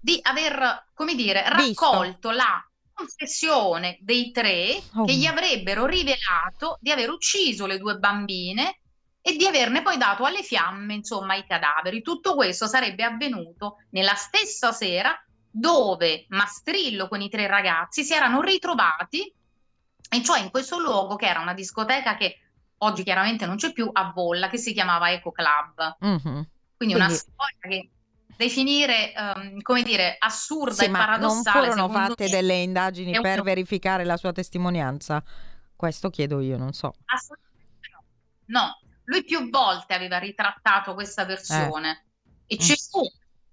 di 0.00 0.18
aver, 0.22 0.90
come 0.92 1.14
dire, 1.14 1.48
raccolto 1.48 2.28
Visto. 2.28 2.32
la 2.32 2.68
confessione 2.92 3.98
dei 4.00 4.30
tre 4.30 4.80
oh. 4.94 5.04
che 5.04 5.14
gli 5.14 5.26
avrebbero 5.26 5.86
rivelato 5.86 6.78
di 6.80 6.90
aver 6.90 7.10
ucciso 7.10 7.66
le 7.66 7.78
due 7.78 7.96
bambine 7.96 8.80
e 9.20 9.36
di 9.36 9.46
averne 9.46 9.80
poi 9.80 9.96
dato 9.96 10.24
alle 10.24 10.42
fiamme, 10.42 10.94
insomma, 10.94 11.34
i 11.34 11.46
cadaveri. 11.46 12.02
Tutto 12.02 12.34
questo 12.34 12.66
sarebbe 12.66 13.02
avvenuto 13.02 13.78
nella 13.90 14.14
stessa 14.14 14.72
sera 14.72 15.18
dove 15.50 16.26
Mastrillo 16.28 17.08
con 17.08 17.22
i 17.22 17.30
tre 17.30 17.46
ragazzi 17.46 18.04
si 18.04 18.12
erano 18.12 18.42
ritrovati, 18.42 19.32
e 20.10 20.22
cioè 20.22 20.40
in 20.40 20.50
questo 20.50 20.78
luogo 20.78 21.16
che 21.16 21.26
era 21.26 21.40
una 21.40 21.54
discoteca 21.54 22.16
che 22.16 22.40
oggi 22.78 23.02
chiaramente 23.02 23.46
non 23.46 23.56
c'è 23.56 23.72
più, 23.72 23.88
a 23.92 24.04
Bolla, 24.06 24.48
che 24.48 24.58
si 24.58 24.72
chiamava 24.72 25.10
Eco 25.12 25.32
Club. 25.32 25.96
Mm-hmm. 26.04 26.20
Quindi, 26.22 26.48
Quindi, 26.76 26.94
una 26.94 27.08
storia 27.08 27.58
che 27.60 27.88
definire, 28.36 29.12
um, 29.16 29.60
come 29.62 29.82
dire, 29.82 30.16
assurda 30.18 30.74
sì, 30.74 30.84
e 30.86 30.90
paradossale. 30.90 31.66
Non 31.66 31.76
furono 31.76 31.88
fatte 31.92 32.28
delle 32.28 32.56
indagini 32.56 33.18
per 33.20 33.38
un... 33.38 33.44
verificare 33.44 34.04
la 34.04 34.16
sua 34.16 34.32
testimonianza? 34.32 35.22
Questo 35.76 36.10
chiedo 36.10 36.40
io, 36.40 36.56
non 36.56 36.72
so. 36.72 36.94
Assolutamente 37.06 37.88
no. 37.92 38.04
No, 38.46 38.78
lui 39.04 39.24
più 39.24 39.50
volte 39.50 39.94
aveva 39.94 40.18
ritrattato 40.18 40.94
questa 40.94 41.24
versione 41.24 42.04
eh. 42.46 42.54
e 42.54 42.58
ci 42.58 42.74
fu, 42.90 43.00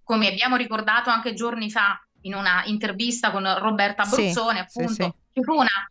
come 0.03 0.27
abbiamo 0.27 0.55
ricordato 0.55 1.09
anche 1.09 1.33
giorni 1.33 1.69
fa 1.69 1.99
in 2.21 2.35
una 2.35 2.63
intervista 2.65 3.31
con 3.31 3.43
Roberta 3.59 4.03
Abruzzone, 4.03 4.65
sì, 4.67 4.79
appunto, 4.79 5.03
sì, 5.03 5.03
sì. 5.03 5.39
ci 5.39 5.43
fu 5.43 5.53
una 5.53 5.89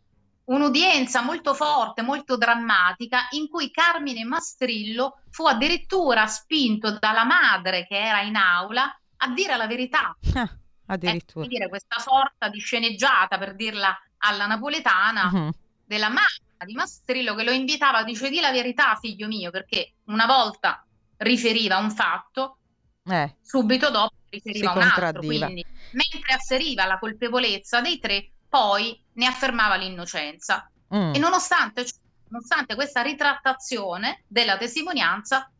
un'udienza 0.50 1.22
molto 1.22 1.54
forte, 1.54 2.02
molto 2.02 2.36
drammatica, 2.36 3.28
in 3.30 3.48
cui 3.48 3.70
Carmine 3.70 4.24
Mastrillo 4.24 5.20
fu 5.30 5.46
addirittura 5.46 6.26
spinto 6.26 6.98
dalla 6.98 7.24
madre 7.24 7.86
che 7.86 7.98
era 7.98 8.20
in 8.22 8.36
aula 8.36 9.00
a 9.18 9.28
dire 9.28 9.56
la 9.56 9.66
verità. 9.66 10.16
Ah, 10.34 10.50
addirittura. 10.86 11.44
Eh, 11.44 11.48
dire 11.48 11.68
questa 11.68 11.98
sorta 12.00 12.48
di 12.48 12.58
sceneggiata, 12.58 13.38
per 13.38 13.54
dirla 13.54 13.96
alla 14.18 14.46
napoletana, 14.46 15.30
uh-huh. 15.32 15.50
della 15.84 16.08
mamma 16.08 16.64
di 16.64 16.74
Mastrillo 16.74 17.34
che 17.34 17.44
lo 17.44 17.52
invitava, 17.52 18.02
dice 18.02 18.28
di 18.28 18.40
la 18.40 18.50
verità 18.50 18.96
figlio 18.96 19.28
mio, 19.28 19.50
perché 19.50 19.94
una 20.06 20.26
volta 20.26 20.84
riferiva 21.18 21.76
un 21.76 21.90
fatto, 21.90 22.56
eh. 23.04 23.36
subito 23.40 23.90
dopo 23.90 24.14
riferiva 24.30 24.72
un 24.72 24.82
altro. 24.82 25.20
Quindi, 25.20 25.64
mentre 25.92 26.34
asseriva 26.34 26.86
la 26.86 26.98
colpevolezza 26.98 27.80
dei 27.80 27.98
tre, 27.98 28.30
poi 28.48 28.99
ne 29.14 29.26
affermava 29.26 29.76
l'innocenza. 29.76 30.70
Mm. 30.94 31.14
E 31.14 31.18
nonostante, 31.18 31.86
nonostante 32.28 32.74
questa 32.74 33.02
ritrattazione 33.02 34.22
della 34.26 34.56
testimonianza, 34.56 35.50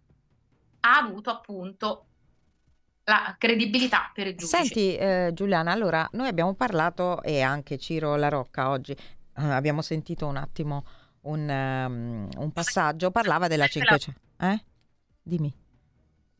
ha 0.80 0.97
avuto 0.97 1.30
appunto 1.30 2.07
la 3.04 3.35
credibilità 3.38 4.11
per 4.14 4.28
i 4.28 4.35
giudici. 4.35 4.49
Senti 4.49 4.97
eh, 4.97 5.30
Giuliana, 5.33 5.73
allora 5.73 6.09
noi 6.12 6.28
abbiamo 6.28 6.54
parlato 6.54 7.23
e 7.23 7.40
anche 7.42 7.78
Ciro 7.78 8.16
La 8.16 8.28
Rocca 8.28 8.71
oggi 8.71 8.92
eh, 8.92 8.99
abbiamo 9.35 9.83
sentito 9.83 10.26
un 10.26 10.37
attimo 10.37 10.85
un, 11.23 11.49
um, 11.49 12.28
un 12.37 12.52
passaggio, 12.52 13.11
parlava 13.11 13.49
della 13.49 13.66
500. 13.66 14.21
Eh? 14.38 14.64
Dimmi. 15.23 15.52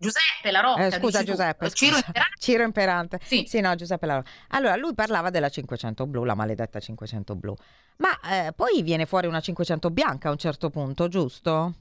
Giuseppe 0.01 0.51
La 0.51 0.61
Rocca. 0.61 0.87
Eh, 0.87 0.91
scusa 0.93 1.23
Giuseppe, 1.23 1.69
tu, 1.69 1.75
Ciro 1.75 1.97
Imperante. 1.97 2.35
Ciro 2.41 2.63
Imperante. 2.63 3.21
Sì. 3.23 3.45
sì, 3.47 3.61
no, 3.61 3.75
Giuseppe 3.75 4.07
La 4.07 4.15
Rocca. 4.15 4.31
Allora, 4.49 4.77
lui 4.77 4.95
parlava 4.95 5.29
della 5.29 5.51
500 5.51 6.07
blu, 6.07 6.25
la 6.25 6.35
maledetta 6.35 6.81
500 6.81 7.37
blu. 7.37 7.55
Ma 7.99 8.19
eh, 8.21 8.53
poi 8.55 8.83
viene 8.83 9.05
fuori 9.05 9.27
una 9.27 9.41
500 9.41 9.91
bianca 9.91 10.29
a 10.29 10.33
un 10.33 10.39
certo 10.39 10.71
punto, 10.71 11.07
giusto? 11.09 11.75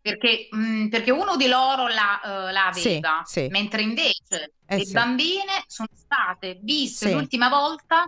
Perché, 0.00 0.46
mh, 0.48 0.58
mm, 0.58 0.88
perché 0.88 1.10
uno 1.10 1.36
di 1.36 1.48
loro 1.48 1.88
la, 1.88 2.20
uh, 2.22 2.52
la 2.52 2.66
aveva, 2.68 3.22
sì, 3.24 3.40
sì. 3.40 3.46
mentre 3.50 3.82
invece 3.82 4.54
eh, 4.66 4.76
le 4.76 4.84
bambine 4.92 5.64
sono 5.66 5.88
state 5.92 6.58
viste 6.62 7.12
l'ultima 7.12 7.48
volta 7.48 8.04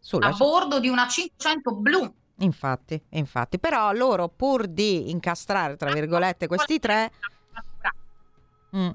Sulla 0.00 0.28
a 0.28 0.32
c- 0.32 0.38
bordo 0.38 0.80
di 0.80 0.88
una 0.88 1.06
500 1.06 1.74
blu. 1.76 2.14
Infatti, 2.38 3.00
infatti, 3.10 3.60
però 3.60 3.92
loro 3.92 4.28
pur 4.28 4.66
di 4.66 5.10
incastrare, 5.10 5.76
tra 5.76 5.92
virgolette, 5.92 6.48
questi 6.48 6.80
tre 6.80 7.12
Mm. 8.76 8.90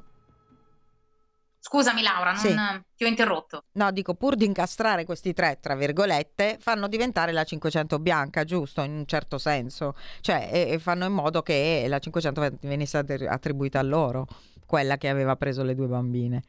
Scusami 1.62 2.02
Laura, 2.02 2.32
non 2.32 2.40
sì. 2.40 2.56
ti 2.96 3.04
ho 3.04 3.08
interrotto. 3.08 3.66
No, 3.74 3.92
dico 3.92 4.16
pur 4.16 4.36
di 4.36 4.46
incastrare 4.46 5.06
questi 5.06 5.34
tre, 5.34 5.60
tra 5.62 5.76
virgolette, 5.76 6.58
fanno 6.60 6.88
diventare 6.88 7.32
la 7.32 7.44
500 7.44 8.00
bianca, 8.00 8.44
giusto? 8.44 8.82
In 8.82 8.92
un 8.92 9.06
certo 9.06 9.38
senso. 9.38 9.96
Cioè, 10.22 10.50
e, 10.52 10.72
e 10.72 10.80
fanno 10.80 11.06
in 11.06 11.14
modo 11.14 11.44
che 11.44 11.86
la 11.88 12.00
500 12.00 12.58
venisse 12.62 12.98
attribuita 12.98 13.78
a 13.78 13.84
loro, 13.84 14.26
quella 14.66 14.98
che 14.98 15.10
aveva 15.10 15.36
preso 15.36 15.62
le 15.62 15.76
due 15.76 15.88
bambine. 15.88 16.44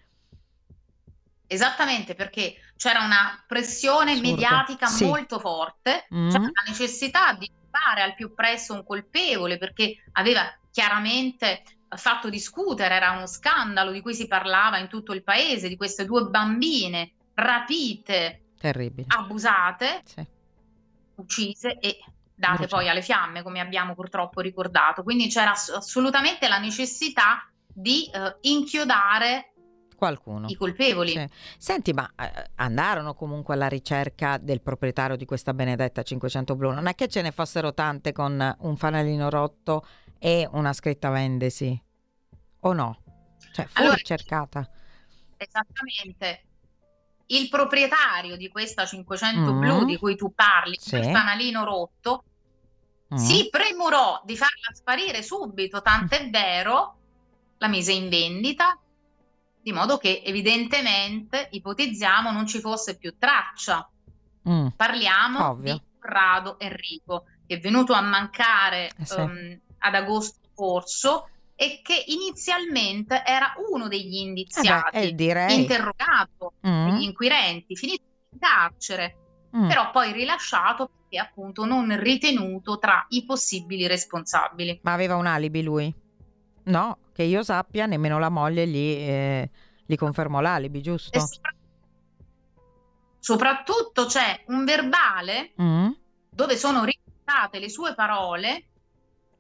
Esattamente, 1.46 2.14
perché 2.14 2.54
c'era 2.76 3.04
una 3.04 3.42
pressione 3.46 4.12
Assurdo. 4.12 4.30
mediatica 4.30 4.86
sì. 4.86 5.04
molto 5.04 5.40
forte, 5.40 6.06
mm. 6.14 6.30
c'era 6.30 6.44
la 6.44 6.62
necessità 6.68 7.32
di 7.34 7.50
trovare 7.68 8.02
al 8.02 8.14
più 8.14 8.32
presto 8.32 8.74
un 8.74 8.84
colpevole, 8.84 9.58
perché 9.58 9.96
aveva 10.12 10.42
chiaramente 10.70 11.62
fatto 11.96 12.28
discutere, 12.28 12.94
era 12.94 13.10
uno 13.12 13.26
scandalo 13.26 13.90
di 13.90 14.00
cui 14.00 14.14
si 14.14 14.26
parlava 14.26 14.78
in 14.78 14.88
tutto 14.88 15.12
il 15.12 15.22
paese, 15.22 15.68
di 15.68 15.76
queste 15.76 16.04
due 16.04 16.24
bambine 16.24 17.12
rapite, 17.34 18.42
Terribile. 18.58 19.06
abusate, 19.08 20.02
Sì. 20.04 20.24
uccise 21.16 21.78
e 21.78 21.98
date 22.34 22.56
Bruciate. 22.58 22.66
poi 22.68 22.88
alle 22.88 23.02
fiamme, 23.02 23.42
come 23.42 23.60
abbiamo 23.60 23.94
purtroppo 23.94 24.40
ricordato. 24.40 25.02
Quindi 25.02 25.28
c'era 25.28 25.50
ass- 25.52 25.70
assolutamente 25.70 26.48
la 26.48 26.58
necessità 26.58 27.46
di 27.72 28.04
eh, 28.12 28.36
inchiodare 28.42 29.52
Qualcuno. 29.96 30.46
i 30.48 30.54
colpevoli. 30.54 31.10
Sì. 31.10 31.26
Senti, 31.58 31.92
ma 31.92 32.10
eh, 32.16 32.50
andarono 32.56 33.14
comunque 33.14 33.54
alla 33.54 33.68
ricerca 33.68 34.38
del 34.38 34.62
proprietario 34.62 35.16
di 35.16 35.26
questa 35.26 35.52
benedetta 35.52 36.02
500 36.02 36.56
blu. 36.56 36.70
Non 36.72 36.86
è 36.86 36.94
che 36.94 37.08
ce 37.08 37.20
ne 37.20 37.30
fossero 37.32 37.74
tante 37.74 38.12
con 38.12 38.56
un 38.60 38.76
fanalino 38.76 39.28
rotto 39.28 39.86
e 40.22 40.46
una 40.52 40.72
scritta 40.74 41.08
vendesi, 41.10 41.82
o 42.60 42.72
no? 42.74 43.02
Cioè, 43.52 43.64
fu 43.66 43.80
Allora- 43.80 43.94
ricercata. 43.96 44.68
Esattamente. 45.36 46.44
Il 47.26 47.48
proprietario 47.48 48.36
di 48.36 48.48
questa 48.48 48.84
500 48.84 49.52
Mm. 49.54 49.60
blu 49.60 49.84
di 49.84 49.96
cui 49.96 50.16
tu 50.16 50.32
parli, 50.34 50.76
Sì. 50.78 50.96
il 50.96 51.04
fanalino 51.04 51.64
rotto, 51.64 52.24
Mm. 53.14 53.16
si 53.16 53.48
premurò 53.50 54.20
di 54.24 54.36
farla 54.36 54.72
sparire 54.74 55.22
subito, 55.22 55.80
tant'è 55.80 56.28
vero, 56.30 56.96
la 57.58 57.68
mise 57.68 57.92
in 57.92 58.08
vendita, 58.08 58.78
di 59.62 59.72
modo 59.72 59.96
che 59.98 60.22
evidentemente, 60.24 61.48
ipotizziamo, 61.50 62.30
non 62.30 62.46
ci 62.46 62.60
fosse 62.60 62.96
più 62.98 63.16
traccia. 63.18 63.88
Mm. 64.48 64.68
Parliamo 64.76 65.48
Ovvio. 65.50 65.72
di 65.74 65.82
Corrado 65.98 66.58
Enrico, 66.58 67.24
che 67.46 67.56
è 67.56 67.60
venuto 67.60 67.92
a 67.92 68.00
mancare 68.00 68.90
Eh 68.96 69.04
sì. 69.04 69.16
ehm, 69.18 69.60
ad 69.80 69.94
agosto 69.94 70.38
scorso 70.52 71.28
e 71.54 71.80
che 71.82 72.04
inizialmente 72.06 73.22
era 73.24 73.52
uno 73.70 73.86
degli 73.88 74.14
indiziati, 74.16 74.96
eh, 74.96 75.12
direi. 75.14 75.60
interrogato 75.60 76.54
Mm. 76.66 76.88
dagli 76.88 77.02
inquirenti, 77.02 77.76
finito 77.76 78.02
in 78.32 78.38
carcere, 78.38 79.16
Mm. 79.54 79.68
però 79.68 79.90
poi 79.90 80.12
rilasciato 80.12 80.88
perché 80.88 81.18
appunto 81.18 81.64
non 81.66 81.94
ritenuto 81.98 82.78
tra 82.78 83.04
i 83.10 83.24
possibili 83.26 83.86
responsabili. 83.86 84.80
Ma 84.82 84.92
aveva 84.92 85.16
un 85.16 85.26
alibi 85.26 85.62
lui? 85.62 85.92
No, 86.64 86.98
che 87.12 87.24
io 87.24 87.42
sappia, 87.42 87.86
nemmeno 87.86 88.18
la 88.18 88.28
moglie 88.28 88.66
gli, 88.66 88.76
eh, 88.76 89.50
gli 89.84 89.96
confermò 89.96 90.40
l'alibi, 90.40 90.80
giusto? 90.80 91.18
E 91.18 91.20
sopra- 91.20 91.54
soprattutto 93.18 94.06
c'è 94.06 94.44
un 94.46 94.64
verbale 94.64 95.52
Mm. 95.60 95.90
dove 96.30 96.56
sono 96.56 96.84
riportate 96.84 97.58
le 97.58 97.68
sue 97.68 97.94
parole 97.94 98.68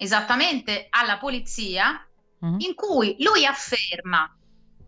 esattamente 0.02 0.86
alla 0.90 1.18
polizia 1.18 2.02
Mm. 2.42 2.58
in 2.60 2.74
cui 2.74 3.16
lui 3.18 3.44
afferma 3.44 4.34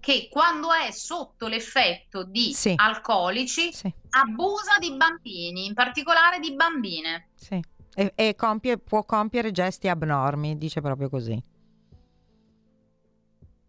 che 0.00 0.28
quando 0.30 0.72
è 0.72 0.90
sotto 0.90 1.48
l'effetto 1.48 2.24
di 2.24 2.54
Sì. 2.54 2.72
alcolici 2.76 3.70
Sì, 3.74 3.92
abusa 4.08 4.78
di 4.80 4.90
bambini, 4.96 5.66
in 5.66 5.74
particolare 5.74 6.38
di 6.40 6.54
bambine. 6.54 7.28
sì. 7.34 7.62
E, 7.94 8.12
e 8.14 8.34
compie- 8.34 8.78
può 8.78 9.04
compiere 9.04 9.50
gesti 9.50 9.86
abnormi, 9.86 10.56
dice 10.56 10.80
proprio 10.80 11.10
così. 11.10 11.34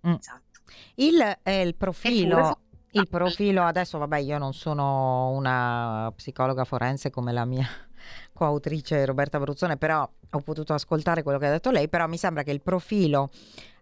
Mm. 0.07 0.13
Esatto. 0.13 0.41
Il, 0.95 1.39
eh, 1.43 1.61
il 1.61 1.75
profilo, 1.75 2.59
il 2.91 3.09
profilo, 3.09 3.63
adesso 3.63 3.97
vabbè 3.97 4.17
io 4.19 4.37
non 4.37 4.53
sono 4.53 5.29
una 5.31 6.09
psicologa 6.15 6.63
forense 6.63 7.09
come 7.09 7.33
la 7.33 7.43
mia 7.43 7.67
coautrice 8.33 9.05
Roberta 9.05 9.39
Bruzzone, 9.39 9.77
però 9.77 10.07
ho 10.29 10.39
potuto 10.39 10.73
ascoltare 10.73 11.23
quello 11.23 11.37
che 11.37 11.47
ha 11.47 11.51
detto 11.51 11.71
lei, 11.71 11.87
però 11.87 12.07
mi 12.07 12.17
sembra 12.17 12.43
che 12.43 12.51
il 12.51 12.61
profilo, 12.61 13.29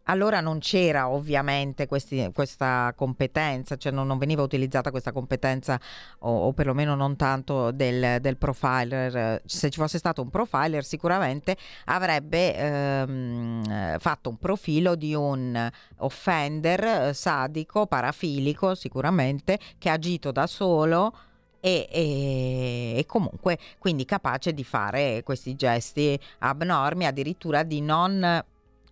allora 0.05 0.41
non 0.41 0.59
c'era 0.59 1.09
ovviamente 1.09 1.85
questi- 1.85 2.31
questa 2.33 2.91
competenza, 2.95 3.77
cioè 3.77 3.91
non, 3.91 4.07
non 4.07 4.17
veniva 4.17 4.41
utilizzata 4.41 4.89
questa 4.91 5.11
competenza 5.11 5.79
o, 6.19 6.47
o 6.47 6.53
perlomeno 6.53 6.95
non 6.95 7.15
tanto 7.15 7.71
del, 7.71 8.19
del 8.19 8.37
profiler. 8.37 9.41
Se 9.45 9.69
ci 9.69 9.79
fosse 9.79 9.99
stato 9.99 10.21
un 10.21 10.29
profiler 10.29 10.83
sicuramente 10.83 11.55
avrebbe 11.85 12.55
ehm, 12.55 13.63
eh, 13.69 13.95
fatto 13.99 14.29
un 14.29 14.37
profilo 14.37 14.95
di 14.95 15.13
un 15.13 15.69
offender 15.97 16.83
eh, 16.83 17.13
sadico, 17.13 17.85
parafilico 17.85 18.73
sicuramente, 18.75 19.59
che 19.77 19.89
ha 19.89 19.93
agito 19.93 20.31
da 20.31 20.47
solo 20.47 21.13
e, 21.61 21.87
e- 21.89 22.93
e 22.97 23.05
comunque 23.05 23.57
quindi 23.77 24.03
capace 24.03 24.53
di 24.53 24.63
fare 24.65 25.21
questi 25.23 25.55
gesti 25.55 26.19
abnormi, 26.39 27.05
addirittura 27.05 27.63
di 27.63 27.79
non 27.79 28.43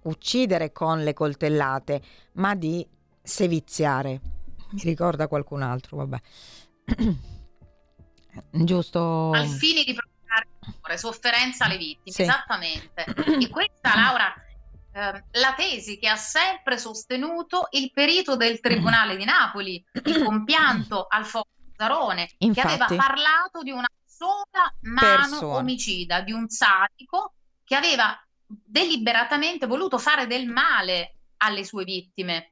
uccidere 0.03 0.71
con 0.71 1.03
le 1.03 1.13
coltellate, 1.13 2.01
ma 2.33 2.55
di 2.55 2.87
seviziare. 3.21 4.21
Mi 4.71 4.81
ricorda 4.83 5.27
qualcun 5.27 5.63
altro, 5.63 5.97
vabbè. 5.97 6.19
Giusto? 8.51 9.31
al 9.31 9.47
fine 9.47 9.83
di 9.83 9.93
provocare 9.93 10.47
dolore, 10.59 10.97
sofferenza 10.97 11.65
alle 11.65 11.77
vittime. 11.77 12.11
Sì. 12.11 12.21
Esattamente. 12.21 13.03
E 13.39 13.49
questa, 13.49 13.95
Laura, 13.95 14.33
ehm, 14.93 15.23
la 15.31 15.53
tesi 15.57 15.97
che 15.97 16.07
ha 16.07 16.15
sempre 16.15 16.77
sostenuto 16.77 17.67
il 17.71 17.91
perito 17.91 18.35
del 18.35 18.59
Tribunale 18.59 19.17
di 19.17 19.25
Napoli, 19.25 19.83
il 20.05 20.23
compianto 20.23 21.07
Alfonso 21.09 21.58
Zarone, 21.79 22.29
Infatti. 22.39 22.67
che 22.67 22.83
aveva 22.83 23.03
parlato 23.03 23.61
di 23.63 23.71
una 23.71 23.87
sola 24.03 24.73
mano 24.81 25.29
Persona. 25.29 25.55
omicida, 25.55 26.21
di 26.21 26.33
un 26.33 26.49
sadico 26.49 27.35
che 27.63 27.75
aveva 27.75 28.21
deliberatamente 28.45 29.65
voluto 29.65 29.97
fare 29.97 30.27
del 30.27 30.47
male 30.47 31.15
alle 31.37 31.63
sue 31.63 31.85
vittime. 31.85 32.51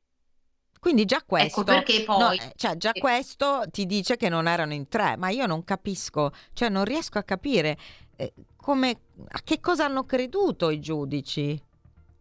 Quindi 0.80 1.04
già 1.04 1.22
questo, 1.26 1.62
Ecco 1.62 1.63
perché 1.63 2.06
no, 2.08 2.18
poi 2.18 2.38
eh, 2.38 2.54
cioè 2.56 2.78
già 2.78 2.94
questo 2.94 3.63
ti 3.70 3.86
dice 3.86 4.16
che 4.16 4.30
non 4.30 4.48
erano 4.48 4.74
in 4.74 4.88
tre, 4.88 5.18
ma 5.18 5.30
io 5.30 5.46
non 5.46 5.66
capisco, 5.66 6.32
cioè 6.54 6.70
non 6.70 6.86
riesco 6.86 7.18
a 7.18 7.24
capire 7.24 7.78
eh, 8.16 8.32
come, 8.56 9.00
a 9.28 9.42
che 9.44 9.60
cosa 9.60 9.86
hanno 9.86 10.06
creduto 10.06 10.70
i 10.70 10.80
giudici. 10.80 11.62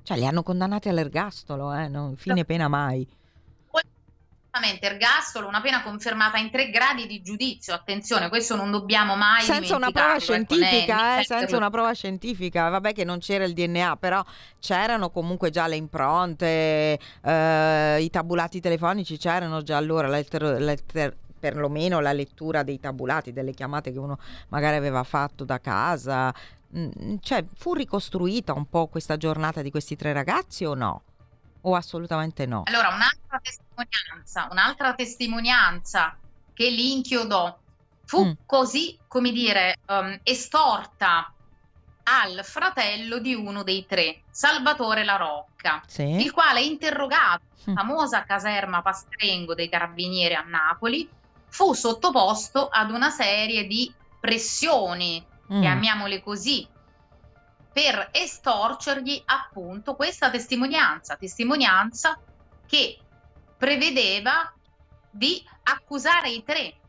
Cioè 0.03 0.17
li 0.17 0.27
hanno 0.27 0.43
condannati 0.43 0.89
all'ergastolo, 0.89 1.73
eh, 1.75 1.89
non 1.89 2.17
fine 2.17 2.45
pena 2.45 2.67
mai. 2.69 3.07
Ergastolo, 4.87 5.47
una 5.49 5.61
pena 5.61 5.83
confermata 5.83 6.39
in 6.39 6.51
tre 6.51 6.71
gradi 6.71 7.07
di 7.07 7.23
giudizio. 7.23 7.75
Attenzione, 7.75 8.29
questo 8.29 8.57
non 8.57 8.71
dobbiamo 8.71 9.15
mai 9.17 9.43
Senza 9.43 9.77
una 9.77 9.91
prova 9.91 10.13
ecco, 10.13 10.21
scientifica, 10.21 10.97
eh, 10.97 11.17
senza 11.17 11.35
metterlo- 11.35 11.57
una 11.59 11.71
prova 11.71 11.93
scientifica. 11.93 12.69
Vabbè 12.69 12.93
che 12.93 13.05
non 13.05 13.19
c'era 13.19 13.45
il 13.45 13.53
DNA, 13.53 13.97
però 13.99 14.25
c'erano 14.59 15.11
comunque 15.11 15.51
già 15.51 15.67
le 15.67 15.77
impronte, 15.77 16.99
eh, 17.23 18.03
i 18.03 18.11
tabulati 18.11 18.61
telefonici 18.61 19.17
c'erano 19.19 19.63
già 19.63 19.77
allora, 19.77 20.09
letter- 20.09 20.59
letter- 20.59 21.17
perlomeno 21.39 22.01
la 22.01 22.13
lettura 22.13 22.63
dei 22.63 22.81
tabulati, 22.81 23.33
delle 23.33 23.53
chiamate 23.53 23.93
che 23.93 23.99
uno 23.99 24.19
magari 24.49 24.77
aveva 24.77 25.03
fatto 25.05 25.45
da 25.45 25.61
casa. 25.61 26.33
Mm, 26.77 27.17
Cioè, 27.21 27.45
fu 27.55 27.75
ricostruita 27.75 28.53
un 28.53 28.69
po' 28.69 28.89
questa 28.89 29.17
giornata 29.17 29.63
di 29.63 29.71
questi 29.71 29.97
tre 29.97 30.13
ragazzi 30.13 30.65
o 30.65 30.75
no? 30.75 31.03
O 31.69 31.75
assolutamente 31.75 32.47
no? 32.47 32.63
Allora, 32.67 32.89
un'altra 32.95 33.41
testimonianza, 33.43 34.47
un'altra 34.53 34.95
testimonianza 34.95 36.17
che 36.53 36.71
li 36.71 36.93
inchiodò 36.93 37.61
fu 38.05 38.25
Mm. 38.25 38.33
così, 38.47 38.97
come 39.09 39.33
dire, 39.33 39.79
ehm, 39.85 40.21
estorta 40.23 41.29
al 42.09 42.45
fratello 42.45 43.19
di 43.19 43.35
uno 43.35 43.65
dei 43.65 43.85
tre, 43.85 44.27
Salvatore 44.31 45.03
La 45.05 45.17
Rocca, 45.17 45.83
Sì? 45.89 46.05
il 46.05 46.31
quale 46.31 46.63
interrogato 46.63 47.43
Mm. 47.69 47.75
famosa 47.75 48.23
caserma 48.25 48.81
Pastrengo 48.81 49.55
dei 49.57 49.69
Carabinieri 49.69 50.35
a 50.35 50.43
Napoli, 50.43 51.13
fu 51.49 51.73
sottoposto 51.73 52.69
ad 52.69 52.91
una 52.93 53.11
serie 53.11 53.65
di 53.67 53.93
pressioni, 54.21 55.29
Mm. 55.53 55.61
chiamiamole 55.61 56.21
così, 56.23 56.73
per 57.77 58.09
estorcergli 58.11 59.23
appunto 59.27 59.97
questa 59.97 60.31
testimonianza, 60.31 61.17
testimonianza 61.17 62.19
che 62.67 62.99
prevedeva 63.59 64.51
di 65.11 65.45
accusare 65.65 66.31
i 66.31 66.43
tre. 66.43 66.81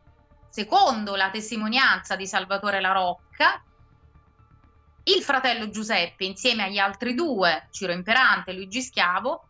Secondo 0.48 1.18
la 1.18 1.30
testimonianza 1.30 2.16
di 2.16 2.26
Salvatore 2.26 2.80
La 2.80 2.94
Rocca, 2.94 3.62
il 5.04 5.22
fratello 5.24 5.70
Giuseppe, 5.70 6.24
insieme 6.24 6.64
agli 6.64 6.78
altri 6.78 7.16
due, 7.16 7.68
Ciro 7.70 7.92
Imperante 7.92 8.52
e 8.52 8.54
Luigi 8.54 8.82
Schiavo, 8.82 9.44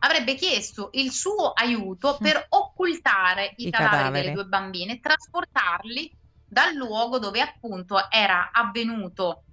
avrebbe 0.00 0.34
chiesto 0.34 0.90
il 0.92 1.12
suo 1.12 1.52
aiuto 1.52 2.18
per 2.20 2.44
occultare 2.50 3.54
i, 3.56 3.68
I 3.68 3.70
cadaveri, 3.70 3.96
cadaveri. 3.96 4.22
delle 4.22 4.34
due 4.34 4.44
bambine 4.44 4.92
e 4.92 5.00
trasportarli 5.00 6.14
dal 6.46 6.74
luogo 6.74 7.18
dove 7.18 7.40
appunto 7.40 8.10
era 8.10 8.50
avvenuto 8.52 9.44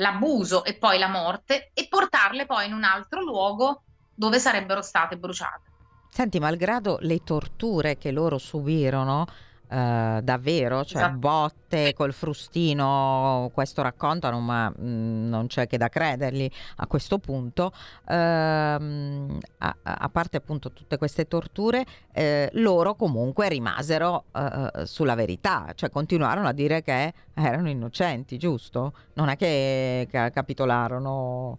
l'abuso 0.00 0.64
e 0.64 0.74
poi 0.74 0.98
la 0.98 1.08
morte 1.08 1.70
e 1.72 1.86
portarle 1.88 2.46
poi 2.46 2.66
in 2.66 2.72
un 2.72 2.84
altro 2.84 3.22
luogo 3.22 3.82
dove 4.14 4.38
sarebbero 4.38 4.82
state 4.82 5.16
bruciate. 5.16 5.68
Senti, 6.10 6.40
malgrado 6.40 6.98
le 7.00 7.22
torture 7.22 7.96
che 7.96 8.10
loro 8.10 8.36
subirono, 8.38 9.26
Uh, 9.70 10.20
davvero, 10.20 10.84
cioè 10.84 11.02
esatto. 11.02 11.18
botte 11.18 11.92
col 11.94 12.12
frustino, 12.12 13.52
questo 13.54 13.82
raccontano, 13.82 14.40
ma 14.40 14.68
mh, 14.68 14.74
mm, 14.82 15.28
non 15.28 15.46
c'è 15.46 15.68
che 15.68 15.76
da 15.76 15.88
credergli 15.88 16.50
a 16.78 16.88
questo 16.88 17.18
punto. 17.18 17.70
Uh, 18.04 18.12
a, 18.12 19.76
a, 19.82 20.08
parte 20.08 20.38
appunto 20.38 20.72
tutte 20.72 20.98
queste 20.98 21.28
torture, 21.28 21.84
eh, 22.12 22.50
loro 22.54 22.96
comunque 22.96 23.48
rimasero 23.48 24.24
uh, 24.32 24.84
sulla 24.84 25.14
verità, 25.14 25.70
cioè 25.76 25.88
continuarono 25.88 26.48
a 26.48 26.52
dire 26.52 26.82
che 26.82 27.12
erano 27.34 27.68
innocenti, 27.68 28.38
giusto? 28.38 28.92
Non 29.12 29.28
è 29.28 29.36
che 29.36 30.08
capitolarono. 30.10 31.58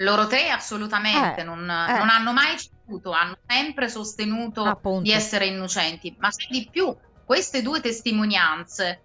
Loro 0.00 0.26
tre 0.26 0.50
assolutamente 0.50 1.40
eh, 1.40 1.44
non, 1.44 1.60
eh. 1.62 1.98
non, 1.98 2.10
hanno 2.10 2.32
mai 2.32 2.56
ceduto, 2.58 3.12
hanno 3.12 3.38
sempre 3.46 3.88
sostenuto 3.88 4.64
Appunto. 4.64 5.02
di 5.02 5.12
essere 5.12 5.46
innocenti, 5.46 6.14
ma 6.18 6.30
se 6.30 6.46
di 6.50 6.68
più 6.70 6.94
queste 7.24 7.62
due 7.62 7.80
testimonianze 7.80 9.02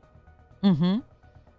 mm-hmm. 0.65 0.99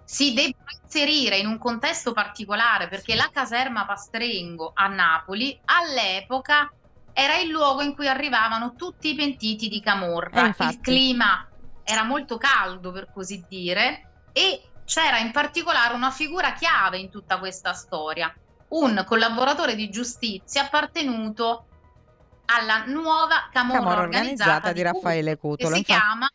si 0.04 0.34
devono 0.34 0.64
inserire 0.82 1.38
in 1.38 1.46
un 1.46 1.58
contesto 1.58 2.12
particolare 2.12 2.88
perché 2.88 3.14
la 3.14 3.30
caserma 3.32 3.86
Pastrengo 3.86 4.72
a 4.74 4.86
Napoli 4.86 5.58
all'epoca 5.64 6.70
era 7.14 7.36
il 7.38 7.48
luogo 7.48 7.82
in 7.82 7.94
cui 7.94 8.08
arrivavano 8.08 8.74
tutti 8.74 9.10
i 9.10 9.14
pentiti 9.14 9.68
di 9.68 9.80
Camorra, 9.80 10.54
eh, 10.54 10.64
il 10.66 10.80
clima 10.80 11.46
era 11.84 12.04
molto 12.04 12.36
caldo 12.36 12.92
per 12.92 13.10
così 13.12 13.44
dire 13.48 14.28
e 14.32 14.62
c'era 14.84 15.18
in 15.18 15.30
particolare 15.32 15.94
una 15.94 16.10
figura 16.10 16.52
chiave 16.52 16.98
in 16.98 17.10
tutta 17.10 17.38
questa 17.38 17.72
storia 17.72 18.34
un 18.72 19.04
collaboratore 19.06 19.74
di 19.74 19.90
giustizia 19.90 20.64
appartenuto 20.64 21.66
alla 22.46 22.84
nuova 22.86 23.48
Camorra, 23.52 23.78
Camorra 23.78 24.00
organizzata, 24.02 24.68
organizzata, 24.68 24.72
di 24.72 24.82
Raffaele 24.82 25.36
Cutolo. 25.36 25.76
Che 25.76 25.84
si 25.84 25.90
infatti... 25.90 25.98
chiama 26.00 26.28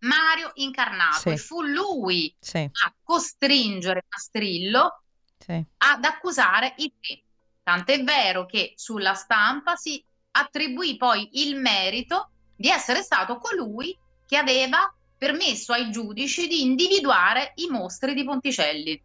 Mario 0.00 0.50
Incarnato 0.54 1.18
sì. 1.18 1.28
e 1.30 1.36
fu 1.36 1.62
lui 1.62 2.34
sì. 2.38 2.58
a 2.58 2.94
costringere 3.02 4.04
Mastrillo 4.08 5.02
sì. 5.38 5.64
ad 5.78 6.04
accusare 6.04 6.74
i 6.76 6.92
tre. 7.00 7.22
Tant'è 7.62 8.02
vero 8.04 8.46
che 8.46 8.74
sulla 8.76 9.14
stampa 9.14 9.74
si 9.74 10.02
attribuì 10.32 10.96
poi 10.96 11.42
il 11.44 11.56
merito 11.56 12.30
di 12.54 12.68
essere 12.68 13.02
stato 13.02 13.38
colui 13.38 13.96
che 14.26 14.36
aveva 14.36 14.92
permesso 15.18 15.72
ai 15.72 15.90
giudici 15.90 16.46
di 16.46 16.62
individuare 16.62 17.52
i 17.56 17.68
mostri 17.68 18.14
di 18.14 18.24
Ponticelli. 18.24 19.02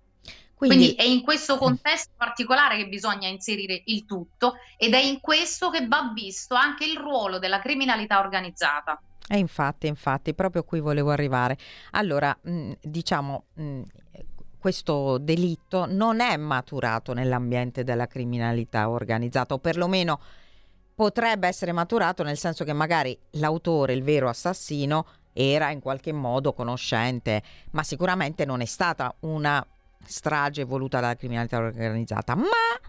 Quindi, 0.61 0.93
Quindi, 0.93 0.95
è 0.95 1.03
in 1.03 1.23
questo 1.23 1.57
contesto 1.57 2.11
particolare 2.15 2.77
che 2.77 2.87
bisogna 2.87 3.27
inserire 3.27 3.81
il 3.85 4.05
tutto 4.05 4.57
ed 4.77 4.93
è 4.93 4.99
in 4.99 5.19
questo 5.19 5.71
che 5.71 5.87
va 5.87 6.11
visto 6.13 6.53
anche 6.53 6.85
il 6.85 6.97
ruolo 6.97 7.39
della 7.39 7.59
criminalità 7.59 8.19
organizzata. 8.19 9.01
E 9.27 9.39
infatti, 9.39 9.87
infatti, 9.87 10.35
proprio 10.35 10.63
qui 10.63 10.79
volevo 10.79 11.09
arrivare. 11.09 11.57
Allora, 11.93 12.37
mh, 12.39 12.73
diciamo, 12.79 13.45
mh, 13.55 13.81
questo 14.59 15.17
delitto 15.17 15.87
non 15.87 16.19
è 16.19 16.37
maturato 16.37 17.13
nell'ambiente 17.13 17.83
della 17.83 18.05
criminalità 18.05 18.87
organizzata, 18.87 19.55
o 19.55 19.57
perlomeno 19.57 20.19
potrebbe 20.93 21.47
essere 21.47 21.71
maturato 21.71 22.21
nel 22.21 22.37
senso 22.37 22.63
che 22.63 22.73
magari 22.73 23.17
l'autore, 23.31 23.93
il 23.93 24.03
vero 24.03 24.29
assassino, 24.29 25.07
era 25.33 25.71
in 25.71 25.79
qualche 25.79 26.11
modo 26.11 26.53
conoscente, 26.53 27.41
ma 27.71 27.81
sicuramente 27.81 28.45
non 28.45 28.61
è 28.61 28.65
stata 28.65 29.11
una 29.21 29.65
strage 30.05 30.63
voluta 30.63 30.99
dalla 30.99 31.15
criminalità 31.15 31.57
organizzata, 31.57 32.35
ma 32.35 32.45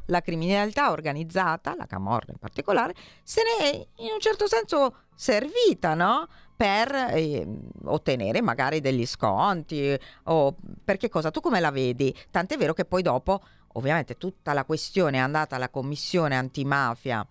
la 0.06 0.20
criminalità 0.20 0.90
organizzata, 0.90 1.74
la 1.76 1.86
Camorra 1.86 2.32
in 2.32 2.38
particolare, 2.38 2.94
se 3.22 3.42
ne 3.42 3.70
è 3.70 3.86
in 4.02 4.12
un 4.12 4.20
certo 4.20 4.46
senso 4.46 4.96
servita, 5.14 5.94
no? 5.94 6.26
Per 6.56 6.94
eh, 6.94 7.46
ottenere 7.84 8.40
magari 8.40 8.80
degli 8.80 9.06
sconti 9.06 9.98
o 10.24 10.56
perché 10.84 11.08
cosa? 11.08 11.30
Tu 11.30 11.40
come 11.40 11.60
la 11.60 11.70
vedi? 11.70 12.14
Tant'è 12.30 12.56
vero 12.56 12.72
che 12.72 12.84
poi 12.84 13.02
dopo, 13.02 13.40
ovviamente, 13.74 14.16
tutta 14.16 14.52
la 14.52 14.64
questione 14.64 15.16
è 15.18 15.20
andata 15.20 15.56
alla 15.56 15.68
commissione 15.68 16.36
antimafia 16.36 17.26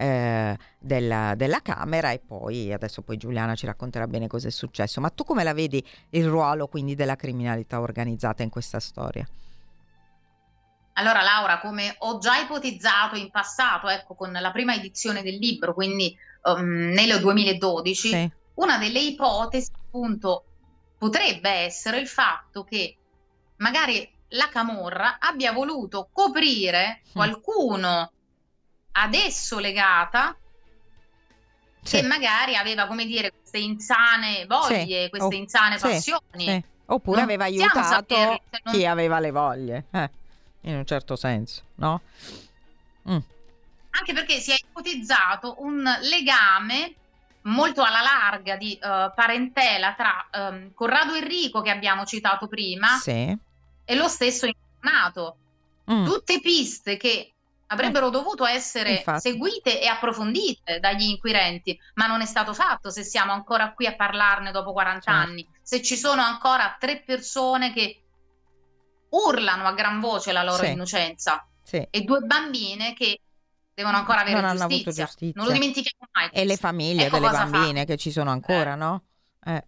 eh, 0.00 0.56
della, 0.78 1.34
della, 1.36 1.60
Camera 1.60 2.10
e 2.10 2.20
poi 2.20 2.72
adesso 2.72 3.02
poi 3.02 3.18
Giuliana 3.18 3.54
ci 3.54 3.66
racconterà 3.66 4.06
bene 4.06 4.28
cosa 4.28 4.48
è 4.48 4.50
successo. 4.50 4.98
Ma 5.00 5.10
tu 5.10 5.24
come 5.24 5.44
la 5.44 5.52
vedi 5.52 5.86
il 6.10 6.26
ruolo 6.26 6.68
quindi 6.68 6.94
della 6.94 7.16
criminalità 7.16 7.80
organizzata 7.80 8.42
in 8.42 8.48
questa 8.48 8.80
storia? 8.80 9.28
Allora 10.94 11.22
Laura, 11.22 11.60
come 11.60 11.94
ho 11.98 12.18
già 12.18 12.38
ipotizzato 12.38 13.16
in 13.16 13.30
passato, 13.30 13.88
ecco, 13.88 14.14
con 14.14 14.32
la 14.32 14.50
prima 14.50 14.74
edizione 14.74 15.22
del 15.22 15.36
libro, 15.36 15.74
quindi 15.74 16.16
um, 16.44 16.92
nel 16.92 17.20
2012, 17.20 18.08
sì. 18.08 18.30
una 18.54 18.78
delle 18.78 19.00
ipotesi 19.00 19.70
appunto 19.74 20.44
potrebbe 20.98 21.50
essere 21.50 21.98
il 22.00 22.08
fatto 22.08 22.64
che 22.64 22.96
magari 23.56 24.10
la 24.30 24.48
Camorra 24.48 25.18
abbia 25.18 25.52
voluto 25.52 26.08
coprire 26.12 27.02
mm. 27.02 27.12
Adesso 28.92 29.58
legata 29.58 30.36
sì. 31.82 31.96
che 31.96 32.02
magari 32.02 32.56
aveva, 32.56 32.86
come 32.86 33.06
dire, 33.06 33.32
queste 33.32 33.58
insane 33.58 34.46
voglie, 34.46 35.04
sì. 35.04 35.10
queste 35.10 35.34
oh, 35.34 35.38
insane 35.38 35.78
passioni. 35.78 36.44
Sì. 36.44 36.64
Oppure 36.86 37.20
non 37.20 37.24
aveva 37.24 37.44
aiutato 37.44 37.82
sapere, 37.82 38.42
non... 38.64 38.74
chi 38.74 38.84
aveva 38.84 39.20
le 39.20 39.30
voglie, 39.30 39.84
eh, 39.92 40.10
in 40.62 40.74
un 40.74 40.84
certo 40.84 41.14
senso, 41.14 41.62
no? 41.76 42.00
Mm. 43.08 43.18
Anche 43.90 44.12
perché 44.12 44.40
si 44.40 44.50
è 44.50 44.56
ipotizzato 44.58 45.56
un 45.60 45.84
legame 46.02 46.94
molto 47.42 47.82
alla 47.82 48.00
larga 48.02 48.56
di 48.56 48.76
uh, 48.82 49.12
parentela 49.14 49.94
tra 49.94 50.28
um, 50.32 50.74
Corrado 50.74 51.14
Enrico, 51.14 51.62
che 51.62 51.70
abbiamo 51.70 52.04
citato 52.04 52.48
prima, 52.48 53.00
e 53.04 53.94
lo 53.94 54.08
stesso 54.08 54.46
incarnato. 54.46 55.36
Mm. 55.90 56.04
Tutte 56.04 56.40
piste 56.40 56.96
che 56.96 57.32
avrebbero 57.72 58.08
eh, 58.08 58.10
dovuto 58.10 58.44
essere 58.44 58.96
Infatti. 58.96 59.20
seguite 59.20 59.80
e 59.80 59.86
approfondite 59.86 60.80
dagli 60.80 61.08
inquirenti, 61.08 61.78
ma 61.94 62.06
non 62.06 62.20
è 62.20 62.26
stato 62.26 62.54
fatto 62.54 62.90
se 62.90 63.02
siamo 63.02 63.32
ancora 63.32 63.72
qui 63.72 63.86
a 63.86 63.94
parlarne 63.94 64.50
dopo 64.50 64.72
40 64.72 65.00
certo. 65.00 65.20
anni, 65.20 65.48
se 65.62 65.82
ci 65.82 65.96
sono 65.96 66.22
ancora 66.22 66.76
tre 66.78 67.02
persone 67.04 67.72
che 67.72 68.02
urlano 69.10 69.64
a 69.66 69.72
gran 69.72 70.00
voce 70.00 70.32
la 70.32 70.44
loro 70.44 70.64
sì. 70.64 70.70
innocenza 70.70 71.46
sì. 71.62 71.86
e 71.90 72.00
due 72.02 72.20
bambine 72.20 72.92
che 72.94 73.20
devono 73.74 73.96
ancora 73.96 74.20
avere 74.20 74.40
non 74.40 74.56
giustizia. 74.56 75.04
giustizia. 75.04 75.32
Non 75.36 75.46
lo 75.46 75.52
dimentichiamo 75.52 76.08
mai. 76.12 76.28
E 76.32 76.44
le 76.44 76.56
famiglie 76.56 77.06
ecco 77.06 77.18
delle 77.18 77.30
bambine 77.30 77.80
fa. 77.80 77.86
che 77.86 77.96
ci 77.96 78.10
sono 78.10 78.30
ancora, 78.30 78.74
eh. 78.74 78.76
no? 78.76 79.04
Eh. 79.44 79.64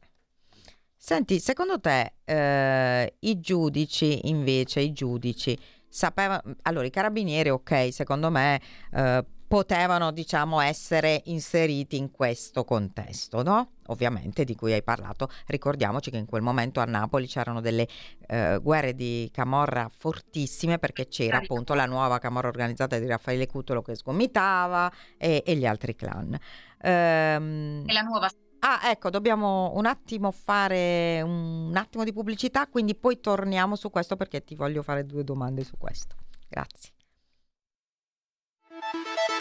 Senti, 0.96 1.40
secondo 1.40 1.80
te 1.80 2.14
eh, 2.24 3.14
i 3.20 3.40
giudici 3.40 4.28
invece, 4.28 4.80
i 4.80 4.92
giudici 4.92 5.58
sapeva, 5.92 6.42
allora 6.62 6.86
i 6.86 6.90
carabinieri, 6.90 7.50
ok, 7.50 7.92
secondo 7.92 8.30
me 8.30 8.60
eh, 8.92 9.22
potevano, 9.46 10.12
diciamo, 10.12 10.60
essere 10.60 11.20
inseriti 11.26 11.98
in 11.98 12.10
questo 12.10 12.64
contesto, 12.64 13.42
no? 13.42 13.72
Ovviamente 13.88 14.44
di 14.44 14.54
cui 14.56 14.72
hai 14.72 14.82
parlato. 14.82 15.28
Ricordiamoci 15.46 16.10
che 16.10 16.16
in 16.16 16.24
quel 16.24 16.40
momento 16.40 16.80
a 16.80 16.86
Napoli 16.86 17.26
c'erano 17.26 17.60
delle 17.60 17.86
eh, 18.28 18.58
guerre 18.62 18.94
di 18.94 19.28
camorra 19.30 19.90
fortissime 19.94 20.78
perché 20.78 21.06
c'era 21.08 21.36
appunto 21.36 21.74
la 21.74 21.84
nuova 21.84 22.18
camorra 22.18 22.48
organizzata 22.48 22.98
di 22.98 23.06
Raffaele 23.06 23.46
Cutolo 23.46 23.82
che 23.82 23.94
sgomitava 23.94 24.90
e, 25.18 25.42
e 25.44 25.54
gli 25.56 25.66
altri 25.66 25.94
clan. 25.94 26.34
Ehm, 26.80 27.84
e 27.86 27.92
la 27.92 28.00
nuova 28.00 28.30
Ah, 28.64 28.80
ecco, 28.84 29.10
dobbiamo 29.10 29.72
un 29.74 29.86
attimo 29.86 30.30
fare 30.30 31.20
un 31.20 31.74
attimo 31.74 32.04
di 32.04 32.12
pubblicità, 32.12 32.68
quindi 32.68 32.94
poi 32.94 33.18
torniamo 33.20 33.74
su 33.74 33.90
questo 33.90 34.14
perché 34.14 34.44
ti 34.44 34.54
voglio 34.54 34.82
fare 34.82 35.04
due 35.04 35.24
domande 35.24 35.64
su 35.64 35.76
questo. 35.76 36.14
Grazie. 36.48 36.92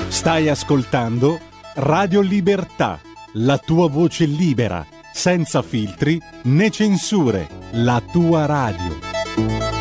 Stai 0.07 0.49
ascoltando 0.49 1.39
Radio 1.75 2.21
Libertà, 2.21 2.99
la 3.33 3.59
tua 3.59 3.87
voce 3.87 4.25
libera, 4.25 4.85
senza 5.13 5.61
filtri 5.61 6.19
né 6.43 6.71
censure, 6.71 7.47
la 7.73 8.01
tua 8.11 8.47
radio. 8.47 9.80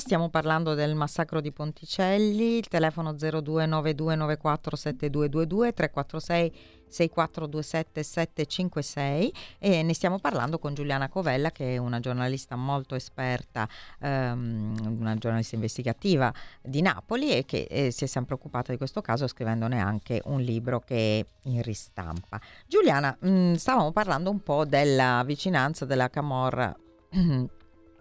stiamo 0.00 0.30
parlando 0.30 0.74
del 0.74 0.96
massacro 0.96 1.40
di 1.40 1.52
Ponticelli, 1.52 2.56
il 2.56 2.66
telefono 2.66 3.12
0292947222 3.12 5.74
346 5.74 6.52
6427 6.88 8.02
756 8.02 9.32
e 9.58 9.84
ne 9.84 9.94
stiamo 9.94 10.18
parlando 10.18 10.58
con 10.58 10.74
Giuliana 10.74 11.08
Covella 11.08 11.52
che 11.52 11.74
è 11.74 11.76
una 11.76 12.00
giornalista 12.00 12.56
molto 12.56 12.96
esperta, 12.96 13.68
ehm, 14.00 14.96
una 14.98 15.14
giornalista 15.14 15.54
investigativa 15.54 16.34
di 16.60 16.80
Napoli 16.80 17.30
e 17.30 17.44
che 17.44 17.68
eh, 17.70 17.92
si 17.92 18.02
è 18.04 18.08
sempre 18.08 18.34
occupata 18.34 18.72
di 18.72 18.78
questo 18.78 19.02
caso 19.02 19.28
scrivendone 19.28 19.78
anche 19.78 20.20
un 20.24 20.40
libro 20.40 20.80
che 20.80 21.20
è 21.20 21.24
in 21.48 21.62
ristampa. 21.62 22.40
Giuliana, 22.66 23.16
mh, 23.20 23.54
stavamo 23.54 23.92
parlando 23.92 24.30
un 24.30 24.42
po' 24.42 24.64
della 24.64 25.22
vicinanza 25.24 25.84
della 25.84 26.08
Camorra 26.08 26.76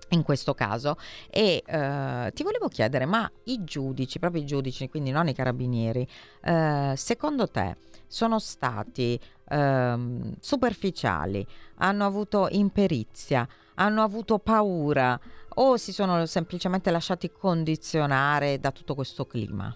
in 0.09 0.23
questo 0.23 0.53
caso. 0.53 0.97
E 1.29 1.63
eh, 1.65 2.31
ti 2.33 2.43
volevo 2.43 2.67
chiedere 2.67 3.05
ma 3.05 3.29
i 3.45 3.63
giudici 3.63 4.19
proprio 4.19 4.41
i 4.41 4.45
giudici 4.45 4.89
quindi 4.89 5.11
non 5.11 5.27
i 5.27 5.33
carabinieri 5.33 6.07
eh, 6.41 6.93
secondo 6.95 7.47
te 7.47 7.75
sono 8.09 8.39
stati 8.39 9.19
ehm, 9.47 10.35
superficiali? 10.39 11.45
Hanno 11.77 12.05
avuto 12.05 12.47
imperizia? 12.49 13.47
Hanno 13.75 14.03
avuto 14.03 14.39
paura? 14.39 15.17
O 15.55 15.77
si 15.77 15.93
sono 15.93 16.25
semplicemente 16.25 16.91
lasciati 16.91 17.31
condizionare 17.31 18.59
da 18.59 18.71
tutto 18.71 18.95
questo 18.95 19.25
clima? 19.25 19.73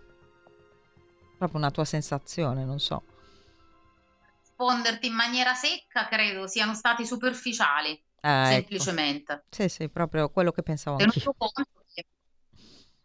Proprio 1.38 1.60
una 1.60 1.72
tua 1.72 1.86
sensazione 1.86 2.66
non 2.66 2.80
so. 2.80 3.04
Risponderti 4.40 5.08
in 5.08 5.14
maniera 5.14 5.54
secca, 5.54 6.08
credo 6.08 6.48
siano 6.48 6.74
stati 6.74 7.06
superficiali, 7.06 8.02
Ah, 8.26 8.44
ecco. 8.46 8.54
semplicemente. 8.56 9.44
sì 9.50 9.68
sì 9.68 9.90
proprio 9.90 10.30
quello 10.30 10.52
che 10.52 10.64
pensavo 10.64 10.96
Tenuto 10.98 11.34
conto, 11.38 11.64
che- 11.94 12.06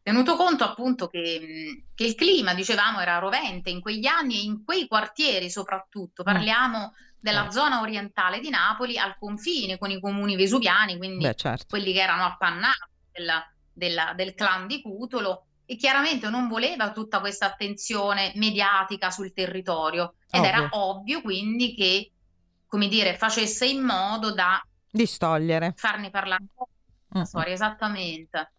tenuto 0.03 0.37
conto 0.37 0.65
appunto 0.65 1.09
che, 1.09 1.85
che 1.95 2.05
il 2.05 2.15
clima, 2.15 2.55
dicevamo, 2.55 3.01
era 3.01 3.19
rovente 3.19 3.69
in 3.71 3.81
quegli 3.81 4.07
anni 4.07 4.37
e 4.37 4.43
in 4.43 4.65
quei 4.65 4.87
quartieri 4.87 5.51
soprattutto. 5.51 6.23
Parliamo 6.23 6.95
della 7.19 7.49
Eh. 7.49 7.51
zona 7.51 7.81
orientale 7.81 8.39
di 8.39 8.49
Napoli 8.49 8.97
al 8.97 9.17
confine 9.19 9.77
con 9.77 9.91
i 9.91 10.01
comuni 10.01 10.37
vesuviani, 10.37 10.97
quindi 10.97 11.25
beh 11.27 11.35
certo 11.35 11.67
quelli 11.69 11.93
che 11.93 12.01
erano 12.01 12.25
appannati 12.25 12.79
della- 13.11 13.53
della- 13.73 14.13
del 14.15 14.35
clan 14.35 14.67
di 14.69 14.81
Cutolo 14.81 15.47
e 15.67 15.77
chiaramente 15.77 16.29
non 16.31 16.47
voleva 16.49 16.93
tutta 16.93 17.19
questa 17.21 17.47
attenzione 17.47 18.33
mediatica 18.37 19.11
sul 19.11 19.33
territorio 19.35 20.15
ed 20.31 20.45
era 20.45 20.61
Ovvio. 20.71 20.79
ovvio 20.79 21.21
quindi 21.23 21.75
che, 21.75 22.13
come 22.67 22.87
dire, 22.89 23.17
facesse 23.17 23.67
in 23.67 23.83
modo 23.83 24.33
da 24.33 24.63
distogliere 24.91 25.73
farne 25.77 26.11
parlare 26.11 26.43
un 26.43 26.49
po' 26.55 26.69
la 27.11 27.25
storia, 27.25 27.53
esattamente. 27.55 28.53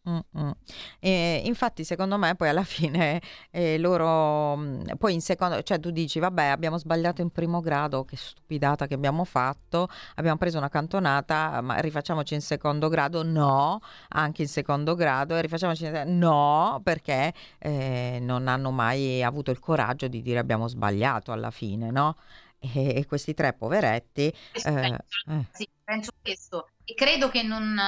E 1.00 1.42
infatti, 1.46 1.84
secondo 1.84 2.18
me, 2.18 2.36
poi 2.36 2.50
alla 2.50 2.64
fine 2.66 3.22
eh, 3.52 3.78
loro, 3.78 4.58
mm, 4.58 4.82
poi 4.98 5.14
in 5.14 5.22
secondo, 5.22 5.62
cioè 5.62 5.80
tu 5.80 5.92
dici, 5.92 6.20
vabbè, 6.20 6.46
abbiamo 6.46 6.78
sbagliato 6.78 7.22
in 7.22 7.30
primo 7.30 7.60
grado, 7.60 8.06
che 8.06 8.16
stupidata 8.18 8.88
che 8.88 8.96
abbiamo 8.96 9.24
fatto, 9.24 9.88
abbiamo 10.16 10.38
preso 10.38 10.58
una 10.58 10.70
cantonata, 10.70 11.62
ma 11.62 11.78
rifacciamoci 11.80 12.34
in 12.34 12.42
secondo 12.42 12.88
grado? 12.90 13.24
No, 13.24 13.82
anche 14.10 14.42
in 14.44 14.48
secondo 14.48 14.96
grado, 14.96 15.36
e 15.36 15.42
rifacciamoci 15.42 15.86
in 15.86 16.18
no, 16.18 16.82
perché 16.84 17.34
eh, 17.60 18.18
non 18.22 18.48
hanno 18.48 18.72
mai 18.72 19.22
avuto 19.24 19.52
il 19.52 19.60
coraggio 19.60 20.08
di 20.08 20.22
dire 20.22 20.40
abbiamo 20.40 20.68
sbagliato 20.68 21.32
alla 21.32 21.52
fine, 21.52 21.92
no? 21.92 22.16
E, 22.60 22.98
e 22.98 23.06
questi 23.06 23.34
tre 23.34 23.54
poveretti, 23.54 24.28
eh, 24.28 24.62
penso, 24.62 25.04
eh, 25.28 25.46
sì, 25.52 25.70
penso 25.84 26.12
questo. 26.22 26.70
E 26.84 26.94
credo 26.94 27.30
che 27.30 27.42
non, 27.42 27.80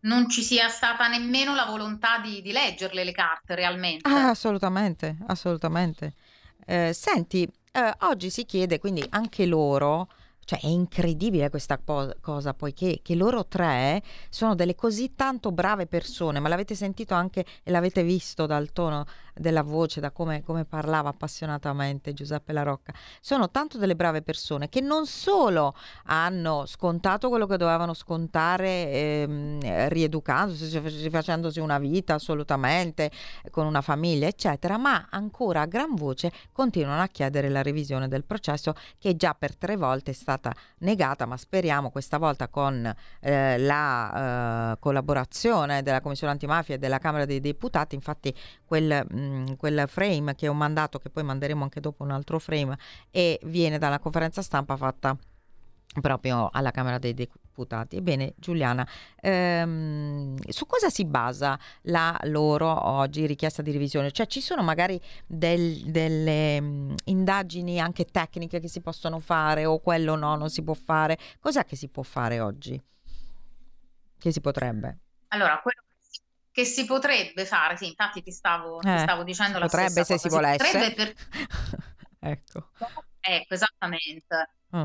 non 0.00 0.30
ci 0.30 0.42
sia 0.42 0.68
stata 0.68 1.08
nemmeno 1.08 1.54
la 1.54 1.64
volontà 1.64 2.18
di, 2.18 2.40
di 2.40 2.52
leggerle 2.52 3.02
le 3.02 3.12
carte 3.12 3.54
realmente. 3.56 4.08
Ah, 4.08 4.28
assolutamente, 4.28 5.16
assolutamente. 5.26 6.14
Eh, 6.64 6.92
senti, 6.92 7.50
eh, 7.72 7.94
oggi 8.00 8.30
si 8.30 8.44
chiede 8.44 8.78
quindi 8.78 9.04
anche 9.10 9.46
loro, 9.46 10.08
cioè 10.48 10.60
è 10.60 10.66
incredibile 10.66 11.50
questa 11.50 11.76
po- 11.76 12.14
cosa, 12.22 12.54
poiché 12.54 13.00
che 13.02 13.14
loro 13.14 13.44
tre 13.44 14.02
sono 14.30 14.54
delle 14.54 14.74
così 14.74 15.14
tanto 15.14 15.52
brave 15.52 15.86
persone, 15.86 16.40
ma 16.40 16.48
l'avete 16.48 16.74
sentito 16.74 17.12
anche 17.12 17.44
e 17.62 17.70
l'avete 17.70 18.02
visto 18.02 18.46
dal 18.46 18.72
tono 18.72 19.04
della 19.34 19.62
voce, 19.62 20.00
da 20.00 20.10
come, 20.10 20.42
come 20.42 20.64
parlava 20.64 21.10
appassionatamente 21.10 22.14
Giuseppe 22.14 22.54
La 22.54 22.62
Rocca, 22.62 22.94
sono 23.20 23.50
tanto 23.50 23.76
delle 23.76 23.94
brave 23.94 24.22
persone 24.22 24.70
che 24.70 24.80
non 24.80 25.04
solo 25.04 25.74
hanno 26.04 26.64
scontato 26.64 27.28
quello 27.28 27.46
che 27.46 27.58
dovevano 27.58 27.92
scontare 27.92 28.90
ehm, 28.90 29.88
rieducandosi, 29.90 30.78
rifacendosi 30.78 31.60
una 31.60 31.78
vita 31.78 32.14
assolutamente, 32.14 33.10
con 33.50 33.66
una 33.66 33.82
famiglia, 33.82 34.26
eccetera, 34.26 34.78
ma 34.78 35.08
ancora 35.10 35.60
a 35.60 35.66
gran 35.66 35.94
voce 35.94 36.32
continuano 36.52 37.02
a 37.02 37.08
chiedere 37.08 37.50
la 37.50 37.62
revisione 37.62 38.08
del 38.08 38.24
processo 38.24 38.72
che 38.98 39.14
già 39.14 39.34
per 39.34 39.54
tre 39.54 39.76
volte 39.76 40.12
è 40.12 40.14
stata 40.14 40.36
negata, 40.78 41.26
ma 41.26 41.36
speriamo 41.36 41.90
questa 41.90 42.18
volta 42.18 42.48
con 42.48 42.92
eh, 43.20 43.58
la 43.58 44.72
eh, 44.72 44.78
collaborazione 44.78 45.82
della 45.82 46.00
Commissione 46.00 46.32
antimafia 46.32 46.76
e 46.76 46.78
della 46.78 46.98
Camera 46.98 47.24
dei 47.24 47.40
Deputati, 47.40 47.94
infatti 47.94 48.34
quel, 48.64 49.04
mh, 49.08 49.56
quel 49.56 49.84
frame 49.88 50.34
che 50.34 50.48
ho 50.48 50.54
mandato, 50.54 50.98
che 50.98 51.10
poi 51.10 51.24
manderemo 51.24 51.62
anche 51.62 51.80
dopo 51.80 52.02
un 52.02 52.10
altro 52.10 52.38
frame, 52.38 52.78
e 53.10 53.38
viene 53.44 53.78
dalla 53.78 53.98
conferenza 53.98 54.42
stampa 54.42 54.76
fatta 54.76 55.16
proprio 56.00 56.48
alla 56.52 56.70
Camera 56.70 56.98
dei 56.98 57.14
Deputati. 57.14 57.96
Ebbene, 57.96 58.34
Giuliana, 58.36 58.86
ehm, 59.20 60.36
su 60.48 60.66
cosa 60.66 60.90
si 60.90 61.04
basa 61.04 61.58
la 61.82 62.16
loro 62.24 62.86
oggi 62.88 63.26
richiesta 63.26 63.62
di 63.62 63.72
revisione? 63.72 64.12
Cioè 64.12 64.26
ci 64.26 64.40
sono 64.40 64.62
magari 64.62 65.00
del- 65.26 65.82
delle 65.90 66.60
mh, 66.60 66.94
indagini 67.04 67.80
anche 67.80 68.04
tecniche 68.04 68.60
che 68.60 68.68
si 68.68 68.80
possono 68.80 69.18
fare 69.18 69.64
o 69.64 69.80
quello 69.80 70.14
no, 70.14 70.36
non 70.36 70.50
si 70.50 70.62
può 70.62 70.74
fare? 70.74 71.18
Cos'è 71.40 71.64
che 71.64 71.76
si 71.76 71.88
può 71.88 72.02
fare 72.02 72.38
oggi? 72.40 72.80
Che 74.18 74.32
si 74.32 74.40
potrebbe? 74.40 74.98
Allora, 75.28 75.60
quello 75.60 75.82
che 76.50 76.64
si- 76.64 76.84
potrebbe 76.86 77.44
fare, 77.44 77.76
sì, 77.76 77.86
infatti 77.88 78.22
ti 78.22 78.32
stavo, 78.32 78.78
ti 78.78 78.88
Eh, 78.88 78.98
stavo 78.98 79.22
dicendo 79.22 79.58
la 79.58 79.66
potrebbe 79.66 80.02
stessa 80.02 80.04
se 80.04 80.18
si 80.18 80.28
cosa. 80.28 80.40
volesse. 80.40 80.78
potrebbe 80.78 80.94
per- 80.94 81.14
ecco. 82.20 82.70
Ecco, 83.20 83.54
esattamente. 83.54 84.50
Mm. 84.74 84.84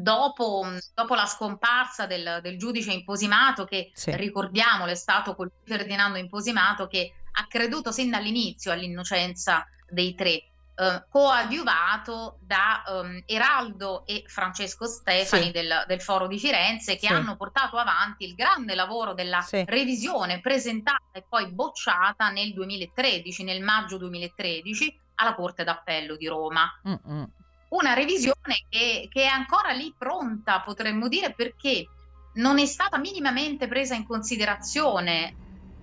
Dopo, 0.00 0.64
dopo 0.94 1.14
la 1.16 1.26
scomparsa 1.26 2.06
del, 2.06 2.38
del 2.40 2.56
giudice 2.56 2.92
Imposimato, 2.92 3.64
che 3.64 3.90
Sì. 3.94 4.14
ricordiamolo 4.16 4.90
è 4.92 4.94
stato 4.94 5.34
col 5.34 5.50
Ferdinando 5.64 6.18
Imposimato 6.18 6.86
che 6.86 7.14
ha 7.32 7.46
creduto 7.48 7.90
sin 7.90 8.10
dall'inizio 8.10 8.70
all'innocenza 8.70 9.66
dei 9.88 10.14
tre, 10.14 10.30
eh, 10.76 11.04
coadiuvato 11.08 12.38
da 12.40 12.84
ehm, 12.86 13.22
Eraldo 13.26 14.06
e 14.06 14.22
Francesco 14.26 14.86
Stefani 14.86 15.46
Sì. 15.46 15.50
del, 15.50 15.84
del 15.88 16.00
Foro 16.00 16.28
di 16.28 16.38
Firenze, 16.38 16.92
che 16.96 17.08
Sì. 17.08 17.12
hanno 17.12 17.36
portato 17.36 17.76
avanti 17.76 18.24
il 18.24 18.34
grande 18.34 18.76
lavoro 18.76 19.14
della 19.14 19.40
revisione 19.66 20.40
presentata 20.40 21.02
e 21.12 21.24
poi 21.28 21.52
bocciata 21.52 22.30
nel 22.30 22.52
2013, 22.52 23.42
nel 23.42 23.62
maggio 23.62 23.98
2013, 23.98 25.00
alla 25.16 25.34
Corte 25.34 25.64
d'Appello 25.64 26.14
di 26.16 26.28
Roma 26.28 26.70
Mm, 26.88 26.94
mm. 27.08 27.22
Una 27.70 27.94
revisione 27.94 28.64
che, 28.68 29.08
che 29.10 29.22
è 29.22 29.26
ancora 29.26 29.72
lì 29.72 29.94
pronta, 29.96 30.60
potremmo 30.60 31.08
dire, 31.08 31.34
perché 31.34 31.86
non 32.34 32.58
è 32.58 32.66
stata 32.66 32.98
minimamente 32.98 33.68
presa 33.68 33.94
in 33.94 34.06
considerazione 34.06 35.34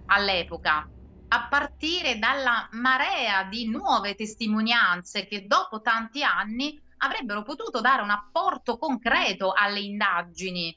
all'epoca, 0.07 0.89
a 1.27 1.47
partire 1.47 2.17
dalla 2.17 2.67
marea 2.71 3.43
di 3.43 3.67
nuove 3.67 4.15
testimonianze 4.15 5.25
che 5.27 5.45
dopo 5.45 5.81
tanti 5.81 6.23
anni 6.23 6.79
avrebbero 6.97 7.43
potuto 7.43 7.81
dare 7.81 8.01
un 8.01 8.09
apporto 8.09 8.77
concreto 8.77 9.51
alle 9.51 9.79
indagini, 9.79 10.75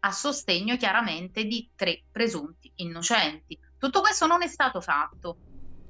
a 0.00 0.12
sostegno 0.12 0.76
chiaramente 0.76 1.44
di 1.44 1.70
tre 1.74 2.04
presunti 2.10 2.70
innocenti. 2.76 3.58
Tutto 3.78 4.00
questo 4.00 4.26
non 4.26 4.42
è 4.42 4.46
stato 4.46 4.80
fatto. 4.80 5.38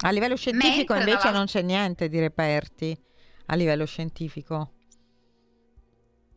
A 0.04 0.10
livello 0.10 0.36
scientifico 0.36 0.92
Mentre 0.92 1.10
invece 1.10 1.26
dalla- 1.26 1.38
non 1.38 1.46
c'è 1.46 1.62
niente 1.62 2.08
di 2.08 2.20
reperti 2.20 3.05
a 3.46 3.54
livello 3.54 3.86
scientifico. 3.86 4.72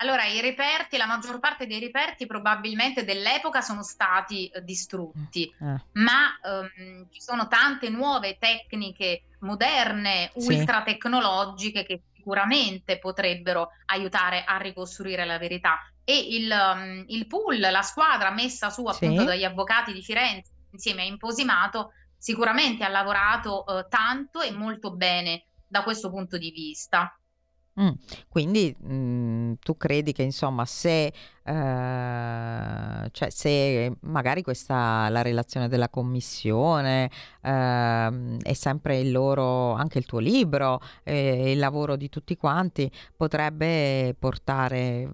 Allora, 0.02 0.24
i 0.26 0.39
reperti, 0.39 0.95
la 0.95 1.06
maggior 1.06 1.39
parte 1.39 1.67
dei 1.67 1.80
reperti 1.80 2.26
probabilmente 2.26 3.04
dell'epoca 3.04 3.60
sono 3.60 3.84
stati 3.84 4.48
eh, 4.48 4.63
distrutti, 4.63 5.54
Eh, 5.60 5.76
ma 5.93 6.39
ehm, 6.41 7.10
ci 7.10 7.19
sono 7.19 7.48
tante 7.48 7.89
nuove 7.89 8.38
tecniche 8.39 9.24
moderne, 9.39 10.32
Sì. 10.36 10.54
ultra 10.54 10.84
tecnologiche 10.84 11.84
che 11.84 12.04
sicuramente 12.13 12.98
potrebbero 12.98 13.72
aiutare 13.88 14.43
a 14.45 14.58
ricostruire 14.58 15.26
la 15.26 15.38
verità. 15.38 15.78
E 16.06 16.17
il, 16.17 16.50
ehm, 16.50 17.04
il 17.08 17.28
pool, 17.28 17.60
la 17.60 17.82
squadra 17.82 18.32
messa 18.32 18.69
su 18.69 18.86
appunto 18.86 19.22
Sì. 19.22 19.28
dagli 19.28 19.43
avvocati 19.43 19.91
di 19.91 20.02
Firenze 20.02 20.54
insieme 20.72 21.02
a 21.02 21.06
Imposimato, 21.06 21.91
sicuramente 22.17 22.86
ha 22.86 22.89
lavorato 22.89 23.65
eh, 23.65 23.88
tanto 23.89 24.39
e 24.39 24.52
molto 24.52 24.95
bene 24.95 25.48
da 25.69 25.84
questo 25.84 26.10
punto 26.10 26.38
di 26.38 26.51
vista. 26.51 27.13
Mm, 27.79 27.91
quindi 28.27 28.75
mm, 28.84 29.53
tu 29.62 29.77
credi 29.77 30.12
che 30.12 30.23
insomma 30.23 30.65
se, 30.65 31.05
eh, 31.05 33.10
cioè, 33.12 33.29
se 33.29 33.95
magari 34.01 34.41
questa 34.41 35.08
la 35.08 35.21
relazione 35.21 35.69
della 35.69 35.88
commissione 35.88 37.10
eh, 37.41 38.38
è 38.41 38.53
sempre 38.53 38.99
il 38.99 39.12
loro 39.12 39.73
anche 39.73 39.97
il 39.97 40.05
tuo 40.05 40.19
libro 40.19 40.82
eh, 41.03 41.53
il 41.53 41.60
lavoro 41.60 41.95
di 41.95 42.10
tutti 42.10 42.36
quanti 42.36 42.91
potrebbe 43.15 44.13
portare 44.19 45.13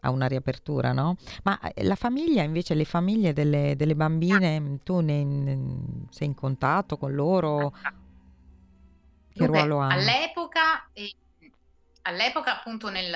a 0.00 0.10
una 0.10 0.26
riapertura, 0.26 0.92
no? 0.92 1.16
Ma 1.44 1.58
eh, 1.60 1.84
la 1.84 1.96
famiglia 1.96 2.42
invece, 2.42 2.74
le 2.74 2.84
famiglie 2.84 3.32
delle, 3.32 3.74
delle 3.76 3.96
bambine, 3.96 4.78
tu 4.84 5.00
ne, 5.00 5.24
ne, 5.24 5.58
sei 6.10 6.28
in 6.28 6.34
contatto 6.34 6.96
con 6.96 7.14
loro? 7.14 7.72
Che 9.38 9.46
Dunque, 9.46 9.58
ruolo 9.58 9.78
hanno? 9.78 9.94
all'epoca, 10.02 10.88
eh, 10.92 11.14
all'epoca 12.02 12.58
appunto 12.58 12.88
nel, 12.90 13.10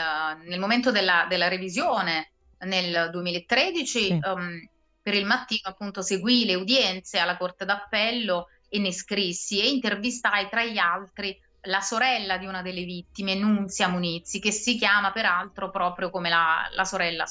nel 0.44 0.58
momento 0.60 0.90
della, 0.90 1.26
della 1.28 1.48
revisione 1.48 2.32
nel 2.64 3.10
2013, 3.10 4.06
Sì. 4.06 4.12
ehm, 4.20 4.66
per 5.00 5.14
il 5.14 5.26
mattino 5.26 5.68
appunto 5.68 6.02
seguì 6.02 6.44
le 6.44 6.54
udienze 6.54 7.18
alla 7.18 7.36
Corte 7.36 7.64
d'Appello 7.64 8.46
e 8.68 8.78
ne 8.78 8.92
scrissi 8.92 9.60
e 9.60 9.68
intervistai 9.68 10.48
tra 10.48 10.64
gli 10.64 10.78
altri 10.78 11.36
la 11.66 11.80
sorella 11.80 12.38
di 12.38 12.46
una 12.46 12.62
delle 12.62 12.84
vittime, 12.84 13.34
Nunzia 13.34 13.88
Munizzi, 13.88 14.40
che 14.40 14.50
si 14.52 14.76
chiama 14.76 15.12
peraltro 15.12 15.70
proprio 15.70 16.10
come 16.10 16.28
la, 16.28 16.68
la 16.74 16.84
sorella 16.84 17.26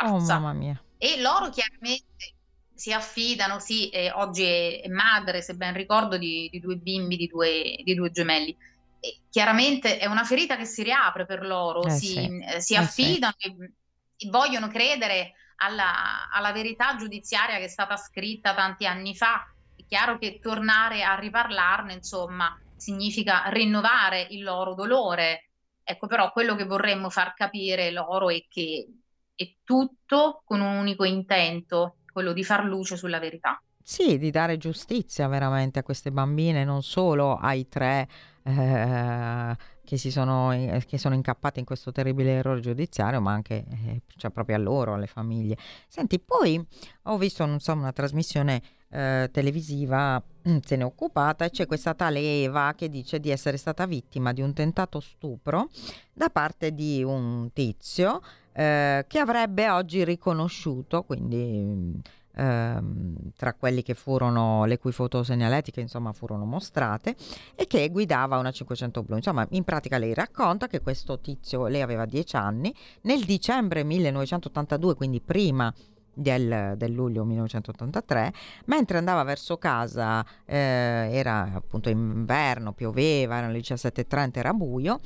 Oh 0.00 0.18
scomparsa. 0.18 0.20
mamma 0.20 0.52
mia. 0.52 0.76
E 0.96 1.20
loro 1.20 1.50
chiaramente 1.50 2.33
si 2.84 2.92
affidano, 2.92 3.60
sì, 3.60 3.88
eh, 3.88 4.10
oggi 4.12 4.44
è, 4.44 4.82
è 4.82 4.88
madre, 4.88 5.40
se 5.40 5.54
ben 5.54 5.72
ricordo, 5.72 6.18
di, 6.18 6.50
di 6.52 6.60
due 6.60 6.76
bimbi, 6.76 7.16
di 7.16 7.28
due, 7.28 7.76
di 7.82 7.94
due 7.94 8.10
gemelli. 8.10 8.54
E 9.00 9.20
chiaramente 9.30 9.96
è 9.96 10.04
una 10.04 10.24
ferita 10.24 10.58
che 10.58 10.66
si 10.66 10.82
riapre 10.82 11.24
per 11.24 11.46
loro, 11.46 11.84
Eh 11.84 11.90
si, 11.92 12.08
sì, 12.08 12.44
eh, 12.46 12.60
si 12.60 12.74
eh 12.74 12.76
sì. 12.82 13.02
affidano 13.02 13.32
e, 13.38 13.72
e 14.18 14.28
vogliono 14.28 14.68
credere 14.68 15.32
alla, 15.56 16.28
alla 16.30 16.52
verità 16.52 16.94
giudiziaria 16.96 17.56
che 17.56 17.64
è 17.64 17.68
stata 17.68 17.96
scritta 17.96 18.52
tanti 18.52 18.84
anni 18.84 19.16
fa. 19.16 19.50
È 19.74 19.82
chiaro 19.88 20.18
che 20.18 20.38
tornare 20.38 21.04
a 21.04 21.14
riparlarne, 21.14 21.94
insomma, 21.94 22.54
significa 22.76 23.44
rinnovare 23.46 24.26
il 24.28 24.42
loro 24.42 24.74
dolore. 24.74 25.52
Ecco, 25.82 26.06
però 26.06 26.30
quello 26.32 26.54
che 26.54 26.66
vorremmo 26.66 27.08
far 27.08 27.32
capire 27.32 27.90
loro 27.90 28.28
è 28.28 28.44
che 28.46 28.86
è 29.34 29.54
tutto 29.64 30.42
con 30.44 30.60
un 30.60 30.76
unico 30.76 31.04
intento, 31.04 31.96
quello 32.14 32.32
di 32.32 32.44
far 32.44 32.64
luce 32.64 32.96
sulla 32.96 33.18
verità. 33.18 33.60
Sì, 33.82 34.16
di 34.16 34.30
dare 34.30 34.56
giustizia 34.56 35.26
veramente 35.26 35.80
a 35.80 35.82
queste 35.82 36.10
bambine, 36.10 36.64
non 36.64 36.82
solo 36.82 37.34
ai 37.34 37.68
tre 37.68 38.08
eh, 38.44 39.56
che, 39.84 39.98
sono, 39.98 40.52
eh, 40.52 40.82
che 40.86 40.96
sono 40.96 41.14
incappati 41.14 41.58
in 41.58 41.66
questo 41.66 41.92
terribile 41.92 42.36
errore 42.36 42.60
giudiziario, 42.60 43.20
ma 43.20 43.32
anche 43.32 43.64
eh, 43.68 44.02
cioè 44.16 44.30
proprio 44.30 44.56
a 44.56 44.60
loro, 44.60 44.94
alle 44.94 45.08
famiglie. 45.08 45.58
Senti, 45.88 46.18
poi 46.20 46.64
ho 47.02 47.18
visto 47.18 47.58
so, 47.58 47.72
una 47.72 47.92
trasmissione 47.92 48.62
eh, 48.88 49.28
televisiva, 49.32 50.22
mm, 50.48 50.58
se 50.64 50.76
ne 50.76 50.82
è 50.82 50.86
occupata, 50.86 51.44
e 51.44 51.50
c'è 51.50 51.66
questa 51.66 51.94
tale 51.94 52.20
Eva 52.20 52.72
che 52.76 52.88
dice 52.88 53.18
di 53.18 53.30
essere 53.30 53.56
stata 53.56 53.84
vittima 53.86 54.32
di 54.32 54.40
un 54.40 54.54
tentato 54.54 55.00
stupro 55.00 55.68
da 56.12 56.30
parte 56.30 56.72
di 56.72 57.02
un 57.02 57.50
tizio 57.52 58.22
eh, 58.54 59.04
che 59.08 59.18
avrebbe 59.18 59.68
oggi 59.68 60.04
riconosciuto, 60.04 61.02
quindi 61.02 62.00
ehm, 62.36 63.32
tra 63.36 63.54
quelli 63.54 63.82
che 63.82 63.94
furono 63.94 64.64
le 64.64 64.78
cui 64.78 64.92
fotosegnaletiche 64.92 65.80
insomma 65.80 66.12
furono 66.12 66.44
mostrate 66.44 67.16
e 67.54 67.66
che 67.66 67.88
guidava 67.90 68.38
una 68.38 68.50
500 68.50 69.02
blu. 69.02 69.16
Insomma 69.16 69.46
in 69.50 69.64
pratica 69.64 69.98
lei 69.98 70.14
racconta 70.14 70.66
che 70.66 70.80
questo 70.80 71.18
tizio 71.20 71.66
lei 71.66 71.82
aveva 71.82 72.06
10 72.06 72.36
anni 72.36 72.74
nel 73.02 73.24
dicembre 73.24 73.82
1982 73.82 74.94
quindi 74.94 75.20
prima 75.20 75.72
del, 76.14 76.74
del 76.76 76.92
luglio 76.92 77.24
1983 77.24 78.32
mentre 78.66 78.98
andava 78.98 79.22
verso 79.22 79.56
casa 79.58 80.24
eh, 80.44 80.56
era 80.56 81.50
appunto 81.54 81.88
inverno 81.88 82.72
pioveva 82.72 83.36
erano 83.38 83.52
le 83.52 83.60
17.30 83.60 84.30
era 84.38 84.52
buio 84.52 85.00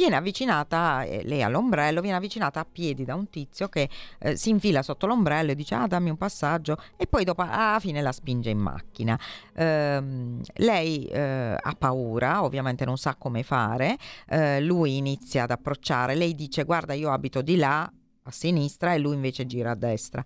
viene 0.00 0.16
avvicinata 0.16 1.02
eh, 1.02 1.22
lei 1.24 1.42
all'ombrello 1.42 2.00
viene 2.00 2.16
avvicinata 2.16 2.60
a 2.60 2.66
piedi 2.70 3.04
da 3.04 3.14
un 3.14 3.28
tizio 3.28 3.68
che 3.68 3.88
eh, 4.18 4.36
si 4.36 4.50
infila 4.50 4.82
sotto 4.82 5.06
l'ombrello 5.06 5.50
e 5.50 5.54
dice 5.54 5.74
ah 5.74 5.86
dammi 5.86 6.10
un 6.10 6.16
passaggio. 6.16 6.78
E 6.96 7.06
poi 7.06 7.24
dopo 7.24 7.42
alla 7.42 7.78
fine 7.80 8.00
la 8.00 8.12
spinge 8.12 8.50
in 8.50 8.58
macchina. 8.58 9.18
Ehm, 9.54 10.40
lei 10.54 11.04
eh, 11.06 11.56
ha 11.60 11.74
paura 11.78 12.42
ovviamente 12.42 12.84
non 12.84 12.96
sa 12.96 13.14
come 13.16 13.42
fare 13.42 13.96
eh, 14.28 14.60
lui 14.60 14.96
inizia 14.96 15.42
ad 15.44 15.50
approcciare 15.50 16.14
lei 16.14 16.34
dice 16.34 16.64
guarda 16.64 16.94
io 16.94 17.10
abito 17.10 17.42
di 17.42 17.56
là 17.56 17.90
a 18.22 18.30
sinistra 18.30 18.94
e 18.94 18.98
lui 18.98 19.14
invece 19.14 19.46
gira 19.46 19.70
a 19.72 19.74
destra 19.74 20.22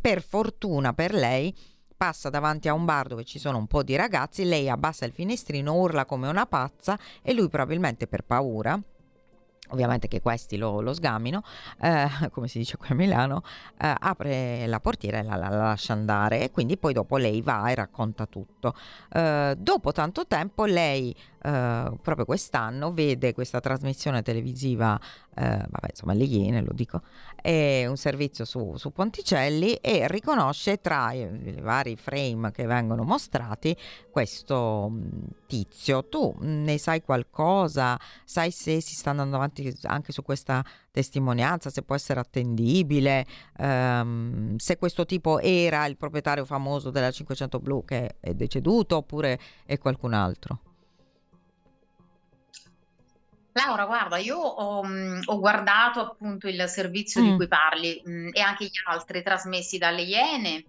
per 0.00 0.22
fortuna 0.22 0.92
per 0.92 1.12
lei 1.12 1.52
passa 1.96 2.30
davanti 2.30 2.68
a 2.68 2.74
un 2.74 2.84
bar 2.84 3.08
dove 3.08 3.24
ci 3.24 3.38
sono 3.38 3.58
un 3.58 3.66
po' 3.66 3.82
di 3.82 3.96
ragazzi, 3.96 4.44
lei 4.44 4.68
abbassa 4.68 5.04
il 5.04 5.12
finestrino, 5.12 5.74
urla 5.74 6.04
come 6.04 6.28
una 6.28 6.46
pazza 6.46 6.98
e 7.22 7.32
lui 7.32 7.48
probabilmente 7.48 8.06
per 8.06 8.22
paura 8.22 8.80
ovviamente 9.70 10.06
che 10.08 10.20
questi 10.20 10.56
lo, 10.56 10.80
lo 10.80 10.92
sgamino, 10.92 11.42
eh, 11.80 12.06
come 12.30 12.48
si 12.48 12.58
dice 12.58 12.76
qui 12.76 12.88
a 12.90 12.94
Milano, 12.94 13.42
eh, 13.80 13.92
apre 13.98 14.66
la 14.66 14.80
portiera 14.80 15.18
e 15.18 15.22
la, 15.22 15.36
la- 15.36 15.48
la 15.48 15.56
lascia 15.56 15.92
andare 15.92 16.42
e 16.42 16.50
quindi 16.50 16.76
poi 16.76 16.92
dopo 16.92 17.16
lei 17.16 17.40
va 17.42 17.68
e 17.68 17.74
racconta 17.74 18.26
tutto. 18.26 18.74
Eh, 19.12 19.54
dopo 19.58 19.92
tanto 19.92 20.26
tempo 20.26 20.64
lei, 20.66 21.14
eh, 21.42 21.92
proprio 22.00 22.24
quest'anno, 22.24 22.92
vede 22.92 23.32
questa 23.34 23.60
trasmissione 23.60 24.22
televisiva, 24.22 24.98
eh, 25.38 25.42
vabbè 25.42 25.88
insomma 25.90 26.14
le 26.14 26.24
Iene 26.24 26.62
lo 26.62 26.72
dico, 26.72 27.02
è 27.40 27.84
un 27.86 27.96
servizio 27.96 28.44
su, 28.46 28.74
su 28.76 28.90
Ponticelli 28.90 29.74
e 29.74 30.08
riconosce 30.08 30.80
tra 30.80 31.12
i, 31.12 31.20
i 31.20 31.60
vari 31.60 31.96
frame 31.96 32.50
che 32.52 32.64
vengono 32.64 33.04
mostrati 33.04 33.76
questo 34.10 34.88
mh, 34.88 35.08
tizio. 35.46 36.08
Tu 36.08 36.34
ne 36.40 36.78
sai 36.78 37.02
qualcosa? 37.02 37.98
Sai 38.24 38.50
se 38.50 38.80
si 38.80 38.94
sta 38.94 39.10
andando 39.10 39.36
avanti 39.36 39.72
anche 39.82 40.12
su 40.12 40.22
questa 40.22 40.64
testimonianza, 40.90 41.68
se 41.68 41.82
può 41.82 41.94
essere 41.94 42.20
attendibile, 42.20 43.26
ehm, 43.58 44.56
se 44.56 44.78
questo 44.78 45.04
tipo 45.04 45.38
era 45.38 45.84
il 45.84 45.98
proprietario 45.98 46.46
famoso 46.46 46.90
della 46.90 47.10
500 47.10 47.58
blu 47.58 47.84
che 47.84 48.16
è 48.20 48.32
deceduto 48.32 48.96
oppure 48.96 49.38
è 49.66 49.76
qualcun 49.76 50.14
altro? 50.14 50.60
Laura, 53.66 53.84
guarda, 53.86 54.16
io 54.18 54.36
ho, 54.38 54.82
mh, 54.84 55.22
ho 55.26 55.38
guardato 55.40 56.00
appunto 56.00 56.46
il 56.46 56.68
servizio 56.68 57.20
di 57.20 57.30
Mm. 57.32 57.36
cui 57.36 57.48
parli 57.48 58.00
mh, 58.04 58.28
e 58.32 58.40
anche 58.40 58.64
gli 58.66 58.70
altri 58.84 59.22
trasmessi 59.22 59.76
dalle 59.76 60.02
Iene. 60.02 60.64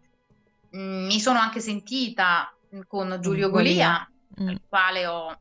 Mh, 0.72 1.06
mi 1.06 1.20
sono 1.20 1.38
anche 1.40 1.60
sentita 1.60 2.52
con 2.88 3.18
Giulio 3.22 3.50
Golia. 3.50 4.10
Mm, 4.42 4.48
al 4.50 4.62
quale 4.68 5.06
ho, 5.08 5.40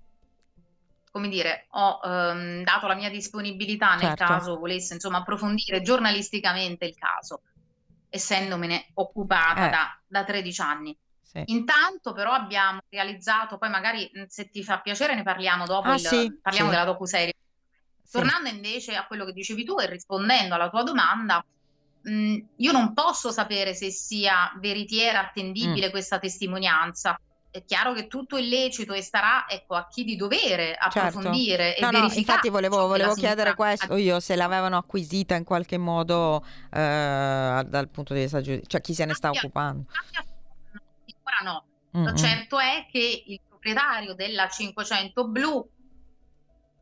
come 1.11 1.29
dire, 1.29 1.67
ho 1.71 2.01
ehm, 2.05 2.63
dato 2.63 2.87
la 2.87 2.95
mia 2.95 3.11
disponibilità 3.11 3.95
nel 3.95 4.09
certo. 4.09 4.25
caso 4.25 4.59
volesse, 4.59 4.95
insomma, 4.95 5.19
approfondire 5.19 5.83
giornalisticamente 5.83 6.85
il 6.85 6.95
caso, 6.95 7.43
essendomene 8.09 8.91
occupata 8.95 9.67
Eh. 9.67 9.71
da, 9.71 10.01
da 10.07 10.25
13 10.25 10.61
anni. 10.61 10.97
Sì. 11.23 11.43
Intanto 11.47 12.13
però 12.13 12.33
abbiamo 12.33 12.79
realizzato, 12.89 13.59
poi 13.59 13.69
magari 13.71 14.09
se 14.29 14.49
ti 14.49 14.63
fa 14.63 14.81
piacere 14.81 15.15
ne 15.15 15.23
parliamo 15.25 15.67
dopo, 15.67 15.89
Ah, 15.89 15.95
il- 15.95 16.01
sì, 16.01 16.39
parliamo 16.41 16.69
sì. 16.71 16.75
della 16.77 16.87
docuserie. 16.91 17.33
Tornando 18.11 18.49
invece 18.49 18.95
a 18.95 19.07
quello 19.07 19.25
che 19.25 19.33
dicevi 19.33 19.65
tu 19.65 19.79
e 19.79 19.87
rispondendo 19.87 20.55
alla 20.55 20.69
tua 20.71 20.83
domanda, 20.83 21.45
mh, 22.03 22.37
io 22.57 22.73
non 22.73 22.95
posso 22.95 23.31
sapere 23.31 23.75
se 23.75 23.91
sia 23.91 24.53
veritiera, 24.61 25.21
Mm. 25.23 25.25
attendibile 25.25 25.91
questa 25.91 26.19
testimonianza. 26.19 27.19
È 27.51 27.65
chiaro 27.65 27.95
che 27.95 28.07
tutto 28.07 28.37
è 28.37 28.41
illecito 28.41 28.93
e 28.93 29.01
starà, 29.01 29.47
ecco, 29.49 29.77
a 29.77 29.87
chi 29.89 30.05
di 30.05 30.15
dovere 30.15 30.77
Certo. 30.91 30.99
approfondire 30.99 31.75
e 31.75 31.81
No, 31.81 31.87
no, 31.87 32.01
verificare 32.01 32.21
infatti 32.21 32.49
volevo, 32.51 32.87
volevo 32.87 33.15
chiedere 33.15 33.55
questo 33.55 33.97
io, 33.97 34.21
se 34.21 34.37
l'avevano 34.37 34.77
acquisita 34.77 35.35
in 35.37 35.45
qualche 35.45 35.79
modo 35.79 36.45
eh, 36.71 37.65
dal 37.67 37.89
punto 37.91 38.13
di 38.13 38.21
vista 38.21 38.39
giudiziario, 38.43 38.67
cioè 38.69 38.81
chi 38.83 38.93
se 38.93 39.05
ne 39.07 39.15
sta 39.15 39.29
Abbia- 39.29 39.41
occupando. 39.41 39.85
Ancora 41.17 41.39
no. 41.45 41.65
Mm, 41.97 42.09
mm. 42.09 42.15
Certo 42.17 42.59
è 42.59 42.87
che 42.91 43.23
il 43.27 43.41
proprietario 43.49 44.15
della 44.15 44.49
500 44.49 45.27
blu, 45.29 45.67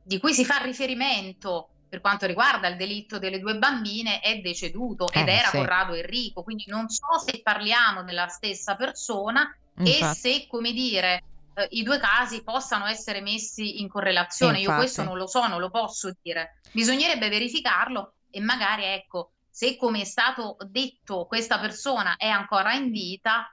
di 0.05 0.19
cui 0.19 0.35
si 0.35 0.45
fa 0.45 0.59
riferimento 0.59 1.71
per 1.89 2.01
quanto 2.01 2.27
riguarda 2.27 2.69
il 2.69 2.77
delitto 2.77 3.19
delle 3.19 3.39
due 3.39 3.57
bambine, 3.57 4.21
è 4.21 4.39
deceduto 4.41 5.11
ed 5.13 5.29
Eh, 5.29 5.33
era 5.33 5.49
sì. 5.49 5.57
Corrado 5.59 5.95
Enrico. 5.95 6.43
Quindi 6.43 6.65
non 6.67 6.89
so 6.89 7.19
se 7.25 7.41
parliamo 7.41 8.03
della 8.03 8.27
stessa 8.27 8.75
persona 8.75 9.57
e 9.77 9.91
Infatti. 9.91 10.19
se, 10.19 10.47
come 10.49 10.73
dire, 10.73 11.23
eh, 11.55 11.69
i 11.71 11.83
due 11.83 11.99
casi 11.99 12.43
possano 12.43 12.87
essere 12.87 13.21
messi 13.21 13.81
in 13.81 13.89
correlazione. 13.89 14.55
Io 14.59 14.71
Infatti. 14.71 14.81
questo 14.81 15.03
non 15.05 15.17
lo 15.17 15.29
so, 15.29 15.47
non 15.47 15.61
lo 15.61 15.71
posso 15.71 16.13
dire. 16.21 16.61
Bisognerebbe 16.73 17.29
verificarlo 17.29 18.15
e 18.31 18.41
magari, 18.41 18.85
ecco, 18.85 19.31
se 19.49 19.77
come 19.77 20.01
è 20.01 20.05
stato 20.05 20.57
detto 20.69 21.27
questa 21.27 21.61
persona 21.61 22.17
è 22.17 22.27
ancora 22.27 22.73
in 22.73 22.91
vita, 22.91 23.49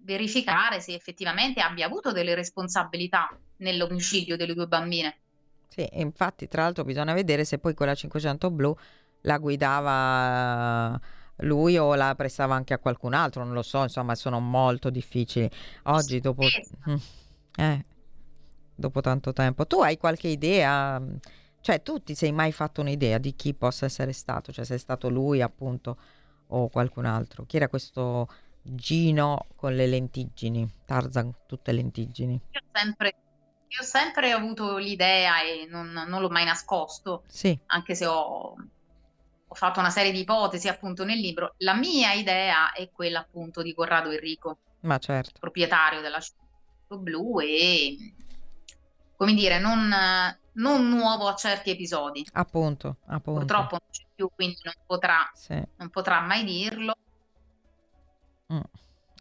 verificare 0.00 0.80
se 0.80 0.92
effettivamente 0.94 1.60
abbia 1.60 1.86
avuto 1.86 2.10
delle 2.10 2.34
responsabilità 2.34 3.28
nell'omicidio 3.58 4.36
delle 4.36 4.54
due 4.54 4.66
bambine. 4.66 5.20
Sì, 5.72 5.88
infatti 5.92 6.48
tra 6.48 6.62
l'altro 6.62 6.84
bisogna 6.84 7.14
vedere 7.14 7.44
se 7.44 7.58
poi 7.58 7.74
quella 7.74 7.94
500 7.94 8.50
blu 8.50 8.76
la 9.22 9.38
guidava 9.38 11.00
lui 11.42 11.78
o 11.78 11.94
la 11.94 12.14
prestava 12.16 12.56
anche 12.56 12.74
a 12.74 12.78
qualcun 12.78 13.14
altro, 13.14 13.44
non 13.44 13.54
lo 13.54 13.62
so, 13.62 13.82
insomma 13.82 14.14
sono 14.14 14.40
molto 14.40 14.90
difficili. 14.90 15.48
Oggi 15.84 16.20
dopo... 16.20 16.42
Eh, 17.56 17.84
dopo 18.74 19.00
tanto 19.00 19.32
tempo. 19.32 19.66
Tu 19.66 19.80
hai 19.80 19.98
qualche 19.98 20.28
idea? 20.28 21.02
Cioè 21.60 21.82
tu 21.82 22.00
ti 22.02 22.14
sei 22.14 22.32
mai 22.32 22.52
fatto 22.52 22.80
un'idea 22.80 23.18
di 23.18 23.34
chi 23.34 23.52
possa 23.52 23.84
essere 23.86 24.12
stato? 24.12 24.50
Cioè 24.50 24.64
se 24.64 24.76
è 24.76 24.78
stato 24.78 25.10
lui 25.10 25.42
appunto 25.42 25.98
o 26.46 26.68
qualcun 26.68 27.04
altro? 27.04 27.44
Chi 27.44 27.56
era 27.56 27.68
questo 27.68 28.28
Gino 28.62 29.46
con 29.56 29.74
le 29.74 29.86
lentiggini? 29.86 30.66
Tarzan, 30.86 31.34
tutte 31.46 31.72
lentiggini. 31.72 32.40
Io 32.50 32.60
sempre 32.72 33.14
io 33.70 33.80
ho 33.80 33.84
sempre 33.84 34.32
avuto 34.32 34.78
l'idea 34.78 35.42
e 35.42 35.66
non, 35.68 35.90
non 35.92 36.20
l'ho 36.20 36.28
mai 36.28 36.44
nascosto, 36.44 37.22
sì. 37.28 37.56
anche 37.66 37.94
se 37.94 38.04
ho, 38.04 38.56
ho, 39.46 39.54
fatto 39.54 39.78
una 39.78 39.90
serie 39.90 40.10
di 40.10 40.20
ipotesi 40.20 40.66
appunto 40.66 41.04
nel 41.04 41.18
libro. 41.18 41.54
La 41.58 41.74
mia 41.74 42.12
idea 42.12 42.72
è 42.72 42.90
quella 42.90 43.20
appunto 43.20 43.62
di 43.62 43.72
Corrado 43.72 44.10
Enrico, 44.10 44.58
certo. 44.98 45.38
proprietario 45.38 46.00
della 46.00 46.18
città 46.18 46.38
blu 46.96 47.38
e 47.38 47.96
come 49.16 49.34
dire, 49.34 49.60
non, 49.60 49.88
non, 50.54 50.88
nuovo 50.88 51.28
a 51.28 51.36
certi 51.36 51.70
episodi. 51.70 52.26
Appunto, 52.32 52.96
appunto. 53.06 53.40
Purtroppo 53.40 53.78
non 53.78 53.90
c'è 53.90 54.04
più, 54.12 54.28
quindi 54.34 54.56
non 54.64 54.74
potrà, 54.84 55.30
sì. 55.32 55.62
non 55.76 55.90
potrà 55.90 56.20
mai 56.20 56.42
dirlo. 56.42 56.94
Mm. 58.52 58.60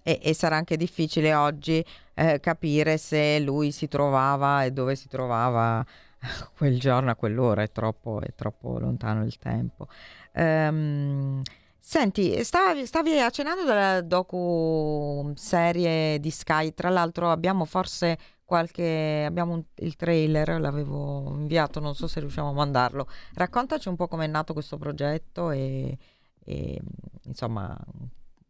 E, 0.02 0.20
e, 0.24 0.34
sarà 0.34 0.56
anche 0.56 0.78
difficile 0.78 1.34
oggi 1.34 1.84
eh, 2.14 2.40
capire 2.40 2.98
se 2.98 3.40
lui 3.40 3.72
si 3.72 3.88
trovava 3.88 4.64
e 4.64 4.72
dove 4.72 4.96
si 4.96 5.08
trovava 5.08 5.86
quel 6.58 6.80
giorno 6.80 7.12
a 7.12 7.16
quell'ora, 7.16 7.62
è 7.64 7.72
troppo, 7.72 8.20
è 8.22 8.34
troppo 8.36 8.80
lontano 8.80 9.24
il 9.24 9.38
tempo. 9.38 9.88
Um, 10.34 11.42
senti, 11.78 12.44
stavi, 12.44 12.86
stavi, 12.86 13.20
accennando 13.20 13.64
della 13.64 14.02
docu-serie 14.02 16.20
di 16.20 16.30
Sky, 16.30 16.74
tra 16.74 16.90
l'altro 16.90 17.32
abbiamo 17.32 17.66
forse 17.66 18.18
qualche... 18.44 19.24
abbiamo 19.26 19.54
un, 19.54 19.64
il 19.76 19.96
trailer, 19.96 20.60
l'avevo 20.60 21.34
inviato, 21.36 21.80
non 21.80 21.96
so 21.96 22.08
se 22.08 22.20
riusciamo 22.20 22.50
a 22.50 22.54
mandarlo. 22.54 23.08
Raccontaci 23.34 23.88
un 23.90 23.96
po' 23.96 24.08
come 24.08 24.26
è 24.26 24.28
nato 24.28 24.54
questo 24.54 24.78
progetto 24.78 25.52
e, 25.52 25.98
e 26.44 26.82
insomma 27.24 27.78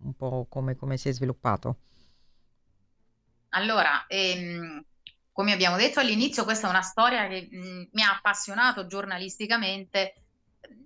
un 0.04 0.14
po' 0.14 0.46
come, 0.50 0.76
come 0.76 0.98
si 0.98 1.10
è 1.10 1.12
sviluppato? 1.12 1.78
Allora, 3.50 4.06
ehm, 4.08 4.84
come 5.32 5.54
abbiamo 5.54 5.78
detto 5.78 6.00
all'inizio, 6.00 6.44
questa 6.44 6.68
è 6.68 6.70
una 6.70 6.82
storia 6.82 7.28
che 7.28 7.48
mh, 7.50 7.58
mm, 7.58 7.84
mi 7.92 8.04
ha 8.04 8.16
appassionato 8.16 8.86
giornalisticamente 8.88 10.16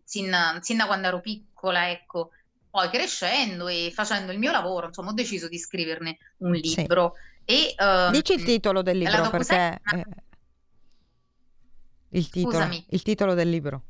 sin, 0.04 0.32
sin, 0.62 0.78
da 0.78 0.86
quando 0.86 1.08
ero 1.08 1.22
piccola, 1.22 1.90
ecco. 1.90 2.30
Poi 2.70 2.90
crescendo 2.90 3.68
e 3.68 3.92
facendo 3.94 4.32
il 4.32 4.40
mio 4.40 4.52
lavoro, 4.52 4.88
insomma, 4.88 5.12
ho 5.12 5.14
deciso 5.14 5.48
di 5.48 5.60
scriverne 5.60 6.18
un 6.38 6.54
libro. 6.54 7.14
Sì. 7.46 7.54
E, 7.54 7.76
uh, 7.78 8.12
Dici 8.12 8.34
il 8.34 8.44
titolo 8.44 8.82
del 8.82 8.98
libro 8.98 9.30
perché... 9.30 9.80
Eh, 9.94 10.06
il, 12.10 12.30
titolo, 12.30 12.84
il 12.90 13.02
titolo 13.02 13.34
del 13.34 13.50
libro. 13.50 13.84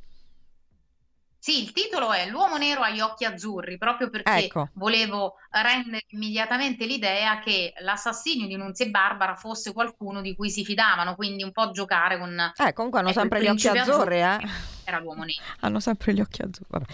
Sì, 1.44 1.62
il 1.62 1.74
titolo 1.74 2.14
è 2.14 2.30
L'uomo 2.30 2.56
nero 2.56 2.84
agli 2.84 3.02
occhi 3.02 3.26
azzurri, 3.26 3.78
proprio 3.78 4.10
perché 4.10 4.46
ecco. 4.46 4.70
volevo 4.76 5.36
rendere 5.50 6.06
immediatamente 6.12 6.86
l'idea 6.86 7.40
che 7.40 7.74
l'assassinio 7.80 8.48
di 8.48 8.56
Nunzia 8.56 8.86
e 8.86 8.90
Barbara 8.90 9.36
fosse 9.36 9.74
qualcuno 9.74 10.22
di 10.22 10.38
cui 10.38 10.50
si 10.50 10.64
fidavano, 10.64 11.16
quindi 11.16 11.44
un 11.44 11.52
po' 11.52 11.72
giocare 11.72 12.18
con... 12.18 12.40
Eh, 12.56 12.72
comunque 12.72 13.00
hanno 13.02 13.10
ecco, 13.10 13.20
sempre 13.20 13.42
gli 13.42 13.48
occhi 13.48 13.68
azzurri, 13.68 14.22
eh? 14.22 14.40
Era 14.86 15.00
l'uomo 15.00 15.26
nero. 15.26 15.44
hanno 15.60 15.82
sempre 15.82 16.14
gli 16.14 16.22
occhi 16.22 16.44
azzurri, 16.44 16.70
vabbè. 16.70 16.86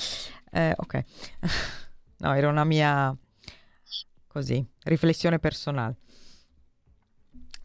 Eh, 0.52 0.74
ok. 0.78 1.04
no, 2.18 2.34
era 2.34 2.48
una 2.48 2.64
mia, 2.64 3.16
così, 4.26 4.68
riflessione 4.86 5.38
personale. 5.38 5.96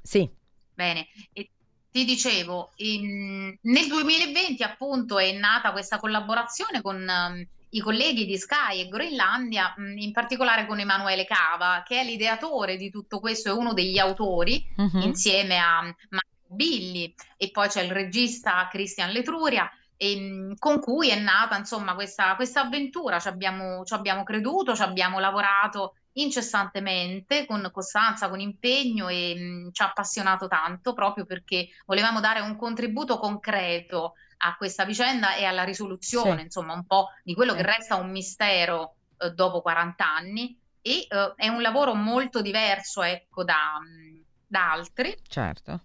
Sì. 0.03 0.31
Bene, 0.75 1.07
e 1.33 1.54
ti 1.95 2.05
dicevo, 2.05 2.73
in, 2.79 3.57
nel 3.61 3.87
2020 3.87 4.65
appunto 4.65 5.21
è 5.21 5.31
nata 5.31 5.71
questa 5.71 6.01
collaborazione 6.01 6.83
con 6.83 6.97
um, 6.97 7.47
i 7.69 7.79
colleghi 7.79 8.27
di 8.27 8.37
Sky 8.37 8.81
e 8.81 8.89
Groenlandia, 8.89 9.73
um, 9.77 9.97
in 9.97 10.11
particolare 10.11 10.67
con 10.67 10.81
Emanuele 10.81 11.25
Cava, 11.25 11.85
che 11.87 12.01
è 12.01 12.05
l'ideatore 12.05 12.77
di 12.77 12.91
tutto 12.91 13.21
questo, 13.21 13.51
è 13.51 13.53
uno 13.53 13.75
degli 13.75 13.97
autori, 13.97 14.67
uh-huh. 14.75 15.03
insieme 15.03 15.57
a 15.57 15.83
Mario 15.83 16.49
Billi, 16.49 17.15
e 17.37 17.51
poi 17.53 17.69
c'è 17.69 17.83
il 17.83 17.93
regista 17.93 18.67
Christian 18.69 19.13
Letruria, 19.13 19.71
e, 19.97 20.17
um, 20.17 20.55
con 20.59 20.81
cui 20.81 21.11
è 21.11 21.21
nata 21.21 21.57
insomma 21.57 21.95
questa, 21.95 22.35
questa 22.35 22.63
avventura, 22.63 23.21
ci 23.21 23.29
abbiamo, 23.29 23.85
ci 23.85 23.95
abbiamo 23.95 24.25
creduto, 24.25 24.75
ci 24.75 24.83
abbiamo 24.83 25.21
lavorato 25.21 25.95
incessantemente, 26.15 27.47
con 27.47 27.69
costanza, 27.73 28.29
con 28.29 28.41
impegno 28.41 29.09
e 29.09 29.35
mh, 29.35 29.73
ci 29.73 29.83
ha 29.83 29.87
appassionato 29.87 30.49
tanto 30.49 30.93
proprio 30.93 31.25
perché 31.25 31.69
volevamo 31.87 32.21
dare 32.21 32.41
un 32.41 32.57
contributo 32.57 33.19
concreto 33.19 34.15
a 34.39 34.57
questa 34.57 34.85
vicenda 34.85 35.35
e 35.37 35.45
alla 35.45 35.65
risoluzione, 35.65 36.39
sì. 36.39 36.45
insomma, 36.45 36.75
un 36.75 36.87
po' 36.87 37.09
di 37.23 37.35
quello 37.35 37.53
sì. 37.53 37.59
che 37.59 37.63
resta 37.65 37.97
un 37.97 38.11
mistero 38.11 38.97
eh, 39.19 39.31
dopo 39.31 39.63
40 39.63 40.05
anni 40.05 40.59
e 40.83 41.07
eh, 41.09 41.33
è 41.37 41.49
un 41.49 41.63
lavoro 41.63 41.95
molto 41.95 42.43
diverso, 42.43 43.03
ecco, 43.03 43.43
da, 43.43 43.79
da 44.47 44.73
altri. 44.73 45.17
Certo. 45.27 45.81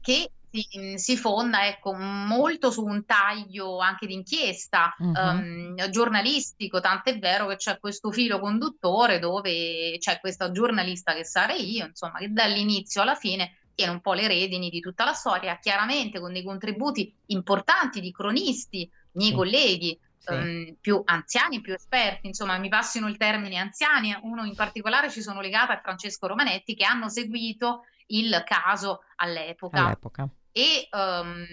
Che 0.00 0.30
si, 0.50 0.94
si, 0.96 1.16
fonda 1.16 1.66
ecco, 1.66 1.92
molto 1.92 2.70
su 2.70 2.84
un 2.84 3.04
taglio 3.04 3.78
anche 3.78 4.06
d'inchiesta 4.06 4.94
uh-huh. 4.98 5.12
um, 5.12 5.90
giornalistico, 5.90 6.80
tant'è 6.80 7.18
vero 7.18 7.46
che 7.46 7.56
c'è 7.56 7.78
questo 7.78 8.10
filo 8.10 8.38
conduttore 8.38 9.18
dove 9.18 9.96
c'è 9.98 10.18
questa 10.20 10.50
giornalista 10.50 11.14
che 11.14 11.24
sarei 11.24 11.76
io, 11.76 11.86
insomma, 11.86 12.18
che 12.18 12.32
dall'inizio 12.32 13.02
alla 13.02 13.14
fine 13.14 13.56
tiene 13.74 13.92
un 13.92 14.00
po' 14.00 14.14
le 14.14 14.26
redini 14.26 14.70
di 14.70 14.80
tutta 14.80 15.04
la 15.04 15.12
storia, 15.12 15.58
chiaramente 15.58 16.18
con 16.18 16.32
dei 16.32 16.42
contributi 16.42 17.14
importanti 17.26 18.00
di 18.00 18.10
cronisti, 18.10 18.90
miei 19.12 19.30
sì. 19.30 19.36
colleghi, 19.36 19.98
sì. 20.26 20.34
Um, 20.34 20.76
più 20.80 21.00
anziani, 21.04 21.60
più 21.60 21.72
esperti, 21.72 22.26
insomma 22.26 22.58
mi 22.58 22.68
passino 22.68 23.08
il 23.08 23.16
termine 23.16 23.56
anziani, 23.56 24.16
uno 24.22 24.44
in 24.44 24.54
particolare 24.54 25.10
ci 25.10 25.22
sono 25.22 25.40
legata 25.40 25.74
a 25.74 25.80
Francesco 25.80 26.26
Romanetti 26.26 26.74
che 26.74 26.84
hanno 26.84 27.08
seguito 27.08 27.84
il 28.08 28.42
caso 28.44 29.02
all'epoca. 29.16 29.84
all'epoca 29.84 30.28
e 30.56 30.88
um, 30.90 31.46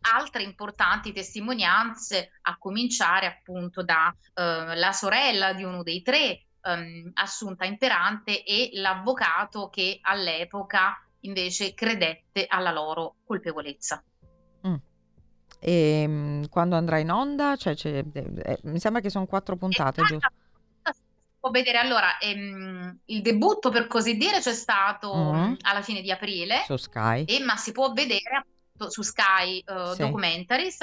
altre 0.00 0.42
importanti 0.42 1.12
testimonianze, 1.12 2.32
a 2.42 2.58
cominciare 2.58 3.26
appunto 3.26 3.84
dalla 3.84 4.88
uh, 4.88 4.92
sorella 4.92 5.52
di 5.52 5.62
uno 5.62 5.84
dei 5.84 6.02
tre, 6.02 6.46
um, 6.62 7.12
Assunta 7.14 7.64
Imperante, 7.64 8.42
e 8.42 8.70
l'avvocato 8.72 9.68
che 9.68 10.00
all'epoca 10.02 11.00
invece 11.20 11.74
credette 11.74 12.46
alla 12.48 12.72
loro 12.72 13.18
colpevolezza. 13.24 14.02
E 15.60 16.04
um, 16.06 16.48
quando 16.48 16.74
andrà 16.74 16.98
in 16.98 17.10
onda? 17.10 17.54
Cioè, 17.56 17.74
eh, 17.82 18.58
mi 18.62 18.78
sembra 18.80 19.02
che 19.02 19.10
sono 19.10 19.26
quattro 19.26 19.56
puntate, 19.56 20.02
giusto? 20.02 20.28
può 21.40 21.50
vedere 21.50 21.78
allora 21.78 22.18
ehm, 22.18 22.98
il 23.06 23.22
debutto 23.22 23.70
per 23.70 23.86
così 23.86 24.16
dire 24.16 24.40
c'è 24.40 24.52
stato 24.52 25.14
mm. 25.14 25.54
alla 25.62 25.80
fine 25.80 26.02
di 26.02 26.10
aprile 26.10 26.62
su 26.66 26.76
Sky 26.76 27.24
e, 27.24 27.42
ma 27.42 27.56
si 27.56 27.72
può 27.72 27.92
vedere 27.92 28.36
appunto 28.36 28.90
su 28.90 29.00
Sky 29.00 29.64
uh, 29.66 29.94
sì. 29.94 30.02
Documentaries 30.02 30.78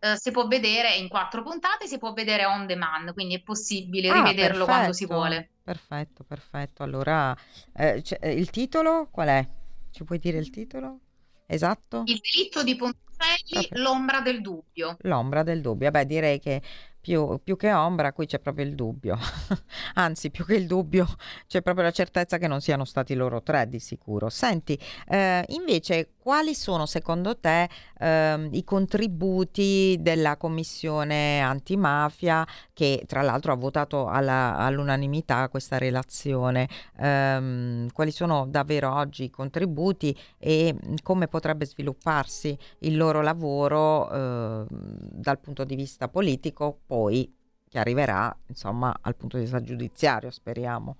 uh, 0.00 0.16
si 0.16 0.32
può 0.32 0.48
vedere 0.48 0.96
in 0.96 1.08
quattro 1.08 1.44
puntate 1.44 1.86
si 1.86 1.98
può 1.98 2.12
vedere 2.12 2.44
on 2.44 2.66
demand 2.66 3.12
quindi 3.12 3.36
è 3.36 3.40
possibile 3.40 4.08
ah, 4.08 4.14
rivederlo 4.14 4.64
perfetto, 4.64 4.64
quando 4.64 4.92
si 4.92 5.06
vuole 5.06 5.50
perfetto 5.62 6.24
perfetto 6.24 6.82
allora 6.82 7.36
eh, 7.76 8.02
il 8.22 8.50
titolo 8.50 9.08
qual 9.12 9.28
è? 9.28 9.48
ci 9.92 10.02
puoi 10.02 10.18
dire 10.18 10.38
il 10.38 10.50
titolo? 10.50 10.98
esatto? 11.46 12.02
il 12.06 12.20
delitto 12.20 12.64
di 12.64 12.74
Ponticelli 13.20 13.82
l'ombra 13.82 14.20
del 14.20 14.40
dubbio. 14.40 14.96
L'ombra 15.00 15.42
del 15.42 15.60
dubbio. 15.60 15.90
Beh 15.90 16.06
direi 16.06 16.38
che 16.38 16.62
più, 17.00 17.40
più, 17.42 17.56
che 17.56 17.72
ombra, 17.72 18.12
qui 18.12 18.26
c'è 18.26 18.38
proprio 18.38 18.64
il 18.64 18.74
dubbio. 18.74 19.18
Anzi, 19.94 20.30
più 20.30 20.44
che 20.44 20.54
il 20.54 20.66
dubbio, 20.66 21.06
c'è 21.46 21.62
proprio 21.62 21.84
la 21.84 21.90
certezza 21.90 22.38
che 22.38 22.46
non 22.46 22.60
siano 22.60 22.84
stati 22.84 23.14
loro 23.14 23.42
tre 23.42 23.68
di 23.68 23.78
sicuro. 23.78 24.28
Senti, 24.28 24.78
eh, 25.08 25.44
invece, 25.48 26.10
quali 26.18 26.54
sono 26.54 26.84
secondo 26.86 27.38
te 27.38 27.68
eh, 27.98 28.48
i 28.52 28.62
contributi 28.62 29.96
della 30.00 30.36
commissione 30.36 31.40
antimafia 31.40 32.46
che 32.74 33.04
tra 33.06 33.22
l'altro 33.22 33.52
ha 33.52 33.56
votato 33.56 34.06
alla, 34.06 34.56
all'unanimità 34.56 35.48
questa 35.48 35.78
relazione? 35.78 36.68
Eh, 36.98 37.86
quali 37.92 38.10
sono 38.10 38.46
davvero 38.46 38.94
oggi 38.94 39.24
i 39.24 39.30
contributi 39.30 40.16
e 40.38 40.76
come 41.02 41.26
potrebbe 41.26 41.64
svilupparsi 41.64 42.56
il 42.80 42.96
loro 42.96 43.22
lavoro 43.22 44.10
ehm, 44.10 44.66
dal 44.68 45.38
punto 45.38 45.64
di 45.64 45.74
vista 45.74 46.08
politico? 46.08 46.80
Poi 46.90 47.32
che 47.68 47.78
arriverà 47.78 48.36
insomma 48.48 48.92
al 49.00 49.14
punto 49.14 49.36
di 49.36 49.44
vista 49.44 49.62
giudiziario, 49.62 50.32
speriamo. 50.32 50.96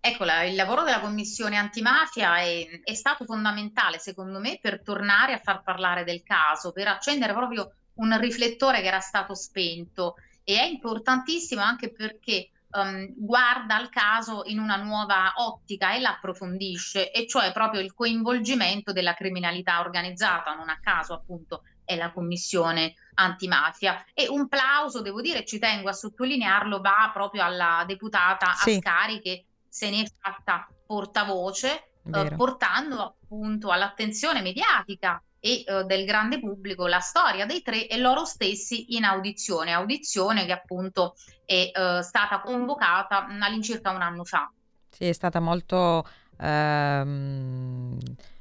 Ecco, 0.00 0.24
il 0.24 0.56
lavoro 0.56 0.82
della 0.82 0.98
commissione 0.98 1.56
antimafia 1.56 2.38
è, 2.38 2.80
è 2.82 2.94
stato 2.94 3.24
fondamentale, 3.24 4.00
secondo 4.00 4.40
me, 4.40 4.58
per 4.60 4.82
tornare 4.82 5.32
a 5.32 5.38
far 5.38 5.62
parlare 5.62 6.02
del 6.02 6.24
caso, 6.24 6.72
per 6.72 6.88
accendere 6.88 7.32
proprio 7.34 7.72
un 7.94 8.18
riflettore 8.18 8.80
che 8.80 8.88
era 8.88 8.98
stato 8.98 9.36
spento 9.36 10.16
e 10.42 10.58
è 10.58 10.64
importantissimo 10.64 11.62
anche 11.62 11.92
perché 11.92 12.50
um, 12.72 13.14
guarda 13.16 13.76
al 13.76 13.90
caso 13.90 14.42
in 14.46 14.58
una 14.58 14.74
nuova 14.74 15.34
ottica 15.36 15.94
e 15.94 16.00
l'approfondisce, 16.00 17.12
e 17.12 17.28
cioè 17.28 17.52
proprio 17.52 17.80
il 17.80 17.94
coinvolgimento 17.94 18.90
della 18.90 19.14
criminalità 19.14 19.78
organizzata, 19.78 20.52
non 20.56 20.68
a 20.68 20.80
caso 20.82 21.14
appunto 21.14 21.62
è 21.84 21.94
la 21.94 22.10
commissione 22.10 22.94
antimafia. 23.14 24.04
E 24.14 24.28
un 24.28 24.48
plauso, 24.48 25.02
devo 25.02 25.20
dire, 25.20 25.44
ci 25.44 25.58
tengo 25.58 25.88
a 25.88 25.92
sottolinearlo, 25.92 26.80
va 26.80 27.10
proprio 27.12 27.44
alla 27.44 27.84
deputata 27.86 28.52
Sì. 28.52 28.74
Ascari 28.74 29.20
che 29.20 29.44
se 29.68 29.90
ne 29.90 30.02
è 30.02 30.06
fatta 30.18 30.68
portavoce, 30.86 31.92
eh, 32.12 32.34
portando 32.36 33.00
appunto 33.00 33.70
all'attenzione 33.70 34.42
mediatica 34.42 35.22
e 35.38 35.64
eh, 35.66 35.84
del 35.84 36.04
grande 36.04 36.38
pubblico 36.38 36.86
la 36.86 37.00
storia 37.00 37.46
dei 37.46 37.62
tre 37.62 37.88
e 37.88 37.96
loro 37.98 38.24
stessi 38.24 38.96
in 38.96 39.04
audizione, 39.04 39.72
audizione 39.72 40.44
che 40.44 40.52
appunto 40.52 41.14
è 41.44 41.70
eh, 41.72 42.02
stata 42.02 42.40
convocata 42.40 43.26
all'incirca 43.26 43.90
un 43.90 44.02
anno 44.02 44.24
fa. 44.24 44.50
Sì, 44.88 45.06
è 45.06 45.12
stata 45.12 45.40
molto... 45.40 46.06
ehm, 46.38 47.98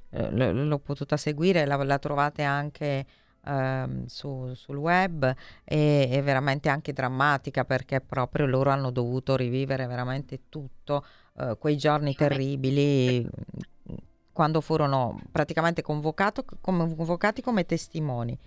eh, 0.10 0.32
l- 0.32 0.68
l'ho 0.68 0.80
potuta 0.80 1.18
seguire, 1.18 1.66
la, 1.66 1.82
la 1.84 1.98
trovate 1.98 2.44
anche 2.44 3.06
ehm, 3.46 4.06
su- 4.06 4.54
sul 4.54 4.78
web 4.78 5.34
e 5.64 6.08
è 6.10 6.22
veramente 6.24 6.70
anche 6.70 6.94
drammatica 6.94 7.66
perché 7.66 8.02
proprio 8.02 8.46
loro 8.46 8.70
hanno 8.70 8.92
dovuto 8.92 9.36
rivivere 9.36 9.88
veramente 9.88 10.42
tutto, 10.50 11.06
eh, 11.38 11.56
quei 11.60 11.78
giorni 11.78 12.16
terribili 12.16 13.22
mm, 13.24 13.96
quando 14.32 14.62
furono 14.62 15.20
praticamente 15.32 15.82
convocati 15.82 17.42
come 17.42 17.66
testimoni. 17.66 18.38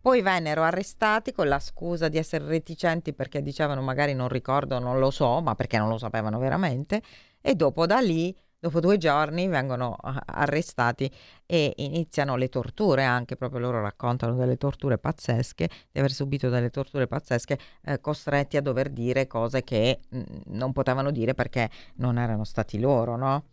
Poi 0.00 0.20
vennero 0.20 0.62
arrestati 0.64 1.30
con 1.32 1.46
la 1.46 1.60
scusa 1.60 2.08
di 2.08 2.18
essere 2.18 2.44
reticenti 2.46 3.12
perché 3.12 3.40
dicevano 3.40 3.82
magari 3.82 4.14
non 4.14 4.28
ricordo, 4.28 4.80
non 4.80 4.98
lo 4.98 5.12
so, 5.12 5.40
ma 5.40 5.54
perché 5.54 5.78
non 5.78 5.88
lo 5.88 5.96
sapevano 5.96 6.38
veramente. 6.38 7.00
E 7.40 7.54
dopo 7.54 7.86
da 7.86 8.00
lì, 8.00 8.34
dopo 8.62 8.78
due 8.78 8.96
giorni, 8.96 9.48
vengono 9.48 9.96
ah, 10.00 10.22
arrestati 10.24 11.10
e 11.46 11.72
iniziano 11.78 12.36
le 12.36 12.48
torture 12.48 13.02
anche, 13.02 13.34
proprio 13.34 13.58
loro 13.58 13.80
raccontano 13.80 14.36
delle 14.36 14.56
torture 14.56 14.98
pazzesche, 14.98 15.68
di 15.90 15.98
aver 15.98 16.12
subito 16.12 16.48
delle 16.48 16.70
torture 16.70 17.08
pazzesche, 17.08 17.58
eh, 17.82 18.00
costretti 18.00 18.56
a 18.56 18.62
dover 18.62 18.90
dire 18.90 19.26
cose 19.26 19.64
che 19.64 20.02
mm, 20.14 20.22
non 20.50 20.70
potevano 20.72 21.10
dire 21.10 21.34
perché 21.34 21.68
non 21.96 22.18
erano 22.18 22.44
stati 22.44 22.78
loro, 22.78 23.16
no? 23.16 23.46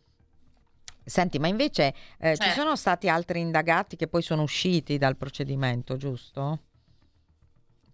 Senti, 1.04 1.40
ma 1.40 1.48
invece 1.48 1.92
eh, 2.20 2.36
ci 2.36 2.44
Certo. 2.44 2.60
sono 2.60 2.76
stati 2.76 3.10
altri 3.10 3.40
indagati 3.40 3.96
che 3.96 4.08
poi 4.08 4.22
sono 4.22 4.44
usciti 4.44 5.00
dal 5.00 5.18
procedimento, 5.18 5.98
giusto? 5.98 6.60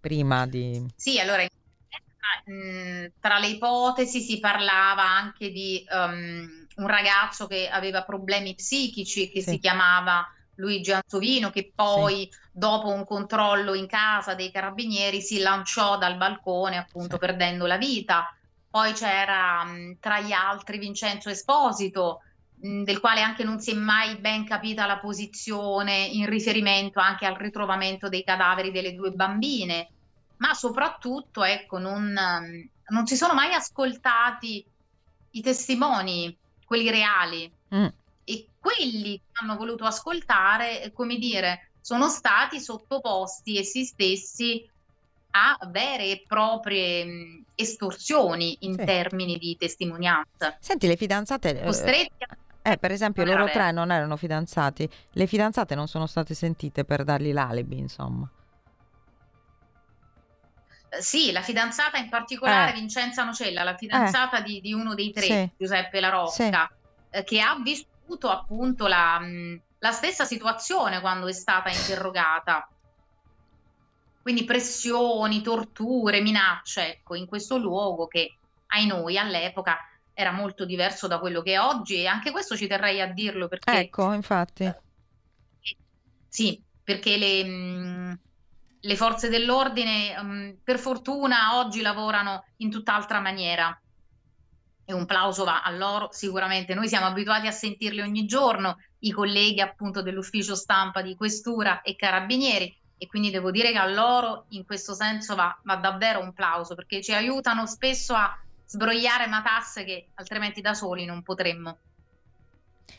Prima 0.02 0.46
di... 0.46 0.86
Sì, 0.98 1.18
allora 1.18 1.44
mh, 1.44 3.06
tra 3.22 3.40
le 3.40 3.48
ipotesi 3.48 4.20
si 4.20 4.40
parlava 4.42 5.04
anche 5.04 5.50
di 5.50 5.82
um, 5.90 6.65
un 6.76 6.88
ragazzo 6.88 7.48
che 7.48 7.70
aveva 7.70 8.04
problemi 8.04 8.56
psichici 8.56 9.30
che 9.30 9.42
Sì. 9.42 9.52
si 9.52 9.60
chiamava 9.60 10.26
Luigi 10.56 10.92
Anzovino, 10.92 11.50
che 11.50 11.72
poi 11.74 12.30
dopo 12.52 12.88
un 12.90 13.06
controllo 13.06 13.74
in 13.74 13.88
casa 13.88 14.36
dei 14.36 14.52
carabinieri 14.52 15.22
si 15.22 15.40
lanciò 15.40 15.98
dal 15.98 16.18
balcone, 16.18 16.78
appunto 16.78 17.18
Sì. 17.18 17.18
perdendo 17.18 17.66
la 17.66 17.78
vita. 17.78 18.30
Poi 18.70 18.94
c'era 18.94 19.64
mh, 19.64 19.98
tra 20.00 20.20
gli 20.22 20.32
altri 20.32 20.78
Vincenzo 20.78 21.30
Esposito, 21.30 22.20
mh, 22.62 22.84
del 22.84 23.00
quale 23.00 23.22
anche 23.22 23.44
non 23.44 23.60
si 23.60 23.72
è 23.72 23.74
mai 23.76 24.18
ben 24.20 24.46
capita 24.46 24.86
la 24.86 25.00
posizione 25.00 26.06
in 26.06 26.26
riferimento 26.28 27.00
anche 27.00 27.26
al 27.26 27.36
ritrovamento 27.36 28.10
dei 28.10 28.24
cadaveri 28.24 28.72
delle 28.72 28.94
due 28.94 29.12
bambine 29.12 29.90
ma 30.38 30.54
soprattutto, 30.54 31.44
ecco, 31.44 31.78
non, 31.78 32.16
ehm, 32.16 32.70
non 32.90 33.06
si 33.06 33.16
sono 33.16 33.34
mai 33.34 33.54
ascoltati 33.54 34.70
i 35.32 35.42
testimoni, 35.42 36.38
quelli 36.66 36.90
reali, 36.90 37.52
Mm, 37.74 37.86
e 38.26 38.48
quelli 38.60 39.18
che 39.18 39.40
hanno 39.42 39.56
voluto 39.56 39.86
ascoltare, 39.86 40.84
eh, 40.84 40.92
come 40.92 41.18
dire, 41.18 41.72
sono 41.82 42.08
stati 42.08 42.60
sottoposti 42.60 43.58
essi 43.58 43.84
stessi 43.86 44.68
a 45.32 45.58
vere 45.68 46.06
e 46.12 46.24
proprie 46.26 47.06
mh, 47.06 47.44
estorsioni 47.56 48.58
in 48.62 48.74
Sì. 48.76 48.86
termini 48.86 49.38
di 49.38 49.56
testimonianza. 49.58 50.58
Senti, 50.60 50.88
le 50.88 50.96
fidanzate... 50.96 51.60
eh, 51.62 51.66
Costretti 51.66 52.24
a... 52.62 52.72
eh, 52.72 52.78
per 52.78 52.92
esempio, 52.92 53.26
loro 53.26 53.46
tre 53.50 53.72
non 53.72 53.92
erano 53.92 54.16
fidanzati. 54.16 54.90
Le 55.12 55.28
fidanzate 55.28 55.76
non 55.76 55.88
sono 55.88 56.08
state 56.08 56.34
sentite 56.34 56.86
per 56.86 57.04
dargli 57.04 57.34
l'alibi, 57.34 57.78
insomma. 57.78 58.28
Eh, 60.98 61.02
Sì, 61.02 61.32
la 61.32 61.42
fidanzata 61.42 61.98
in 61.98 62.10
particolare, 62.10 62.72
Eh. 62.72 62.80
Vincenza 62.80 63.24
Nocella, 63.24 63.64
la 63.64 63.76
fidanzata 63.76 64.42
di, 64.42 64.62
di 64.62 64.74
uno 64.74 64.94
dei 64.96 65.12
tre, 65.12 65.26
Sì. 65.26 65.50
Giuseppe 65.58 66.00
La 66.00 66.10
Rocca, 66.10 66.70
eh, 67.10 67.24
che 67.24 67.42
ha 67.42 67.56
vissuto 67.62 68.30
appunto 68.30 68.88
la, 68.88 69.20
la 69.80 69.92
stessa 69.92 70.26
situazione 70.26 71.02
quando 71.02 71.28
è 71.28 71.34
stata 71.34 71.70
interrogata. 71.70 72.68
Quindi 74.22 74.44
pressioni, 74.44 75.42
torture, 75.42 76.22
minacce, 76.22 76.88
ecco, 76.94 77.14
in 77.16 77.28
questo 77.28 77.58
luogo 77.58 78.08
che 78.08 78.34
ai 78.68 78.88
noi 78.88 79.18
all'epoca 79.20 79.78
era 80.14 80.32
molto 80.32 80.66
diverso 80.66 81.08
da 81.08 81.20
quello 81.20 81.42
che 81.42 81.54
è 81.54 81.60
oggi 81.60 81.98
e 81.98 82.08
anche 82.08 82.32
questo 82.32 82.56
ci 82.58 82.68
terrei 82.68 83.02
a 83.02 83.08
dirlo 83.08 83.48
perché 83.48 83.72
Ecco, 83.82 84.14
infatti. 84.14 84.74
sì, 86.28 86.60
perché 86.84 87.18
le, 87.18 87.44
mh, 87.44 88.20
le 88.86 88.96
forze 88.96 89.30
dell'ordine, 89.30 90.22
mh, 90.22 90.58
per 90.64 90.78
fortuna, 90.78 91.58
oggi 91.58 91.82
lavorano 91.82 92.46
in 92.58 92.70
tutt'altra 92.70 93.20
maniera. 93.20 93.78
E 94.88 94.94
un 94.94 95.08
plauso 95.08 95.44
va 95.44 95.64
a 95.64 95.72
loro 95.72 96.10
sicuramente. 96.12 96.76
Noi 96.76 96.88
siamo 96.88 97.08
abituati 97.08 97.48
a 97.48 97.52
sentirli 97.52 98.02
ogni 98.02 98.26
giorno, 98.26 98.78
i 99.00 99.12
colleghi 99.12 99.60
appunto 99.60 100.04
dell'ufficio 100.04 100.56
stampa 100.56 101.02
di 101.02 101.16
Questura 101.16 101.82
e 101.82 101.96
Carabinieri, 101.96 102.78
e 102.98 103.08
quindi 103.08 103.32
devo 103.32 103.50
dire 103.50 103.72
che 103.72 103.80
a 103.80 103.88
loro 103.88 104.46
in 104.50 104.66
questo 104.66 104.94
senso 104.94 105.34
va, 105.34 105.58
va 105.64 105.76
davvero 105.78 106.20
un 106.20 106.34
plauso, 106.34 106.76
perché 106.76 107.02
ci 107.02 107.14
aiutano 107.14 107.66
spesso 107.66 108.14
a 108.14 108.38
sbrogliare 108.68 109.26
matasse 109.26 109.84
che 109.84 110.10
altrimenti 110.14 110.62
da 110.62 110.76
soli 110.76 111.06
non 111.06 111.24
potremmo. 111.24 111.80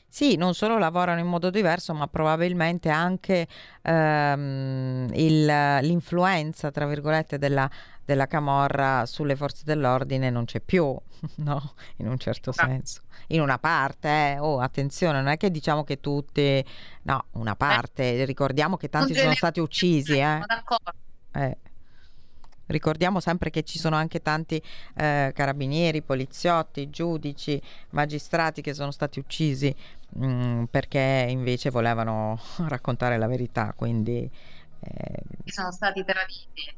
Sì, 0.08 0.36
non 0.36 0.54
solo 0.54 0.78
lavorano 0.78 1.20
in 1.20 1.26
modo 1.26 1.50
diverso, 1.50 1.92
ma 1.92 2.06
probabilmente 2.06 2.88
anche 2.88 3.46
ehm, 3.82 5.08
il- 5.14 5.78
l'influenza, 5.82 6.70
tra 6.70 6.86
virgolette, 6.86 7.38
della, 7.38 7.68
della 8.04 8.26
camorra 8.26 9.04
sulle 9.06 9.36
forze 9.36 9.62
dell'ordine 9.64 10.30
non 10.30 10.44
c'è 10.46 10.60
più, 10.60 10.96
no? 11.36 11.74
In 11.96 12.08
un 12.08 12.18
certo 12.18 12.50
Ah. 12.50 12.64
senso. 12.66 13.02
In 13.28 13.40
una 13.40 13.58
parte, 13.58 14.08
eh. 14.08 14.38
Oh, 14.38 14.60
attenzione, 14.60 15.18
non 15.20 15.28
è 15.28 15.36
che 15.36 15.50
diciamo 15.50 15.84
che 15.84 16.00
tutti... 16.00 16.64
No, 17.02 17.24
una 17.32 17.54
parte. 17.56 18.24
Ricordiamo 18.24 18.76
che 18.76 18.88
tanti 18.88 19.14
sono 19.14 19.34
stati 19.34 19.60
uccisi, 19.60 20.18
eh. 20.18 20.22
Sono 20.40 20.44
d'accordo. 20.46 20.92
Eh. 21.32 21.56
Ricordiamo 22.66 23.20
sempre 23.20 23.50
che 23.50 23.62
ci 23.62 23.78
sono 23.78 23.96
anche 23.96 24.20
tanti 24.22 24.60
eh, 24.94 25.32
carabinieri, 25.34 26.02
poliziotti, 26.02 26.90
giudici, 26.90 27.60
magistrati 27.90 28.62
che 28.62 28.74
sono 28.74 28.90
stati 28.90 29.18
uccisi 29.18 29.74
mh, 30.10 30.64
perché 30.64 31.26
invece 31.28 31.70
volevano 31.70 32.38
raccontare 32.68 33.18
la 33.18 33.26
verità, 33.26 33.72
quindi 33.76 34.30
eh, 34.80 35.22
sono 35.46 35.72
stati 35.72 36.04
traditi. 36.04 36.76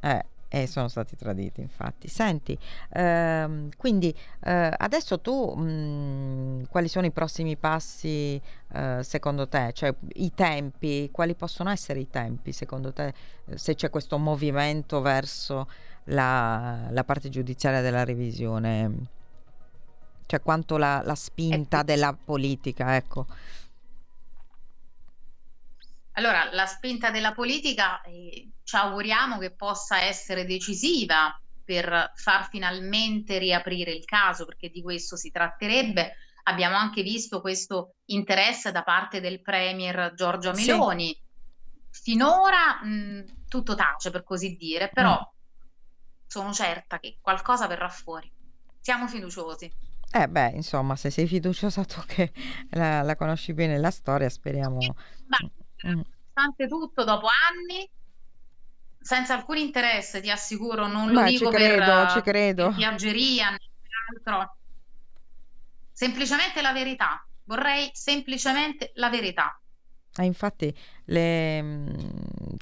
eh, 0.00 0.24
e 0.54 0.66
sono 0.66 0.88
stati 0.88 1.16
traditi, 1.16 1.62
infatti. 1.62 2.08
Senti, 2.08 2.58
ehm, 2.90 3.70
quindi 3.78 4.14
eh, 4.44 4.70
adesso 4.76 5.18
tu 5.18 5.54
mh, 5.54 6.66
quali 6.68 6.88
sono 6.88 7.06
i 7.06 7.10
prossimi 7.10 7.56
passi 7.56 8.38
eh, 8.74 8.98
secondo 9.02 9.48
te? 9.48 9.70
Cioè 9.72 9.94
i 10.16 10.34
tempi, 10.34 11.08
quali 11.10 11.34
possono 11.34 11.70
essere 11.70 12.00
i 12.00 12.10
tempi 12.10 12.52
secondo 12.52 12.92
te 12.92 13.14
eh, 13.46 13.56
se 13.56 13.74
c'è 13.74 13.88
questo 13.88 14.18
movimento 14.18 15.00
verso 15.00 15.68
la, 16.04 16.86
la 16.90 17.04
parte 17.04 17.30
giudiziaria 17.30 17.80
della 17.80 18.04
revisione? 18.04 18.90
Cioè 20.26 20.42
quanto 20.42 20.76
la, 20.76 21.00
la 21.02 21.14
spinta 21.14 21.78
Ecco. 21.78 21.86
della 21.86 22.14
politica, 22.22 22.94
ecco. 22.94 23.26
Allora, 26.12 26.50
la 26.52 26.66
spinta 26.66 27.10
della 27.10 27.32
politica 27.32 28.00
eh, 28.02 28.50
ci 28.62 28.76
auguriamo 28.76 29.38
che 29.38 29.54
possa 29.54 30.02
essere 30.02 30.44
decisiva 30.44 31.34
per 31.64 32.12
far 32.14 32.48
finalmente 32.48 33.38
riaprire 33.38 33.92
il 33.92 34.04
caso, 34.04 34.44
perché 34.44 34.68
di 34.68 34.82
questo 34.82 35.16
si 35.16 35.30
tratterebbe. 35.30 36.16
Abbiamo 36.44 36.76
anche 36.76 37.02
visto 37.02 37.40
questo 37.40 37.94
interesse 38.06 38.72
da 38.72 38.82
parte 38.82 39.20
del 39.20 39.40
Premier 39.40 40.12
Giorgia 40.14 40.52
Sì. 40.54 40.70
Meloni. 40.70 41.18
Finora 41.90 42.82
mh, 42.82 43.46
tutto 43.48 43.74
tace, 43.74 44.10
per 44.10 44.24
così 44.24 44.56
dire, 44.56 44.88
però 44.88 45.18
sono 46.26 46.52
certa 46.52 46.98
che 46.98 47.18
qualcosa 47.20 47.66
verrà 47.66 47.88
fuori. 47.88 48.30
Siamo 48.80 49.06
fiduciosi. 49.06 49.72
Eh 50.10 50.28
beh, 50.28 50.50
insomma, 50.54 50.96
se 50.96 51.10
sei 51.10 51.26
fiduciosa 51.26 51.84
tu 51.84 52.00
che 52.06 52.32
la, 52.70 53.02
la 53.02 53.16
conosci 53.16 53.54
bene 53.54 53.78
la 53.78 53.90
storia, 53.90 54.28
speriamo... 54.28 54.78
Ma, 55.28 55.38
mm. 55.42 55.61
Nonostante 55.90 56.68
tutto, 56.68 57.04
dopo 57.04 57.26
anni, 57.26 57.88
senza 59.00 59.34
alcun 59.34 59.56
interesse, 59.56 60.20
ti 60.20 60.30
assicuro, 60.30 60.86
non 60.86 61.10
lo 61.10 61.22
Beh, 61.22 61.30
dico 61.30 61.50
ci 61.50 61.56
credo, 61.56 61.84
per, 61.84 62.10
ci 62.10 62.20
credo. 62.22 62.66
per 62.66 62.74
piaggeria, 62.76 63.50
né 63.50 63.58
per 63.58 64.30
altro. 64.30 64.56
Semplicemente 65.92 66.62
la 66.62 66.72
verità. 66.72 67.26
Vorrei 67.44 67.90
semplicemente 67.92 68.92
la 68.94 69.10
verità. 69.10 69.61
Eh, 70.18 70.24
infatti 70.24 70.74
le, 71.06 71.62
mm, 71.62 71.86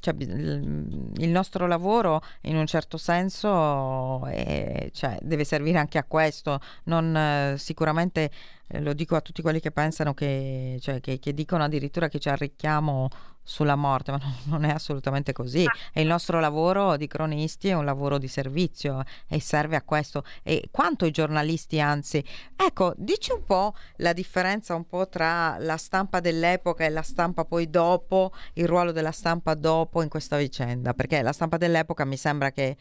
cioè, 0.00 0.14
il 0.18 1.08
il 1.16 1.28
nostro 1.30 1.66
lavoro 1.66 2.22
in 2.42 2.56
un 2.56 2.66
certo 2.66 2.96
senso 2.96 4.24
è- 4.26 4.88
cioè, 4.92 5.18
deve 5.20 5.44
servire 5.44 5.78
anche 5.78 5.98
a 5.98 6.04
questo, 6.04 6.60
non, 6.84 7.14
eh, 7.16 7.54
sicuramente 7.58 8.30
eh, 8.68 8.80
lo 8.80 8.92
dico 8.94 9.16
a 9.16 9.20
tutti 9.20 9.42
quelli 9.42 9.60
che 9.60 9.72
pensano 9.72 10.14
che, 10.14 10.78
cioè, 10.80 11.00
che, 11.00 11.18
che 11.18 11.34
dicono 11.34 11.64
addirittura 11.64 12.08
che 12.08 12.18
ci 12.20 12.28
arricchiamo 12.28 13.08
sulla 13.42 13.74
morte, 13.76 14.12
ma 14.12 14.20
non, 14.44 14.64
è 14.64 14.70
assolutamente 14.70 15.32
così. 15.32 15.64
E 15.92 16.02
il 16.02 16.06
nostro 16.06 16.40
lavoro 16.40 16.96
di 16.96 17.06
cronisti 17.06 17.68
è 17.68 17.74
un 17.74 17.84
lavoro 17.84 18.18
di 18.18 18.28
servizio 18.28 19.02
e 19.28 19.40
serve 19.40 19.76
a 19.76 19.82
questo. 19.82 20.24
E 20.42 20.68
quanto 20.70 21.04
i 21.04 21.10
giornalisti, 21.10 21.80
anzi, 21.80 22.24
ecco, 22.56 22.94
dici 22.96 23.32
un 23.32 23.44
po' 23.44 23.74
la 23.96 24.12
differenza 24.12 24.74
un 24.74 24.86
po' 24.86 25.08
tra 25.08 25.56
la 25.58 25.76
stampa 25.76 26.20
dell'epoca 26.20 26.84
e 26.84 26.90
la 26.90 27.02
stampa 27.02 27.44
poi 27.44 27.68
dopo, 27.68 28.32
il 28.54 28.66
ruolo 28.66 28.92
della 28.92 29.12
stampa 29.12 29.54
dopo 29.54 30.02
in 30.02 30.08
questa 30.08 30.36
vicenda, 30.36 30.94
perché 30.94 31.22
la 31.22 31.32
stampa 31.32 31.56
dell'epoca 31.56 32.04
mi 32.04 32.16
sembra 32.16 32.50
che 32.52 32.76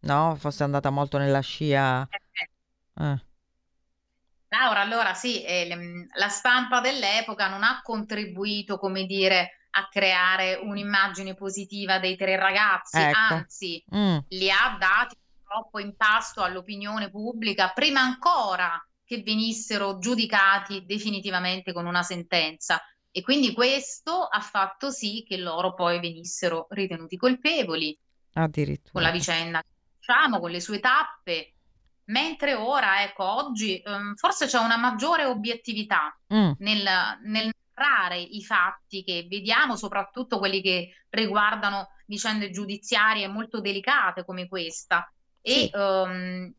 no, 0.00 0.36
fosse 0.36 0.64
andata 0.64 0.90
molto 0.90 1.18
nella 1.18 1.40
scia. 1.40 2.08
eh. 3.00 3.26
Laura, 4.50 4.80
allora 4.80 5.12
sì, 5.12 5.44
eh, 5.44 5.68
la 6.14 6.28
stampa 6.28 6.80
dell'epoca 6.80 7.48
non 7.48 7.62
ha 7.62 7.80
contribuito, 7.82 8.78
come 8.78 9.04
dire, 9.04 9.57
a 9.70 9.88
creare 9.88 10.54
un'immagine 10.54 11.34
positiva 11.34 11.98
dei 11.98 12.16
tre 12.16 12.36
ragazzi, 12.36 12.98
Ecco. 13.00 13.16
anzi, 13.34 13.84
Mm, 13.94 14.18
li 14.28 14.50
ha 14.50 14.76
dati 14.78 15.16
troppo 15.44 15.78
in 15.78 15.96
pasto 15.96 16.42
all'opinione 16.42 17.10
pubblica 17.10 17.70
prima 17.70 18.00
ancora 18.00 18.80
che 19.04 19.22
venissero 19.22 19.98
giudicati 19.98 20.84
definitivamente 20.84 21.72
con 21.72 21.86
una 21.86 22.02
sentenza. 22.02 22.80
E 23.10 23.22
quindi 23.22 23.54
questo 23.54 24.24
ha 24.24 24.40
fatto 24.40 24.90
sì 24.90 25.24
che 25.26 25.38
loro 25.38 25.72
poi 25.74 25.98
venissero 26.00 26.66
ritenuti 26.70 27.16
colpevoli 27.16 27.98
con 28.32 28.42
addirittura. 28.44 29.02
la 29.04 29.10
vicenda 29.10 29.60
che 29.62 29.68
conosciamo, 30.04 30.38
con 30.40 30.50
le 30.50 30.60
sue 30.60 30.78
tappe, 30.80 31.54
mentre 32.04 32.52
ora, 32.54 33.02
ecco, 33.02 33.24
oggi 33.24 33.80
ehm, 33.80 34.14
forse 34.14 34.46
c'è 34.46 34.58
una 34.58 34.76
maggiore 34.76 35.24
obiettività 35.24 36.14
Mm, 36.32 36.50
nel, 36.58 36.86
nel 37.24 37.50
narrare 37.78 38.18
i 38.18 38.42
fatti 38.42 39.02
che 39.04 39.26
vediamo, 39.28 39.76
soprattutto 39.76 40.38
quelli 40.38 40.60
che 40.60 40.90
riguardano 41.10 41.88
vicende 42.06 42.50
giudiziarie 42.50 43.28
molto 43.28 43.60
delicate 43.60 44.24
come 44.24 44.48
questa. 44.48 45.10
E 45.40 45.52
Sì. 45.52 45.70
ehm, 45.72 46.52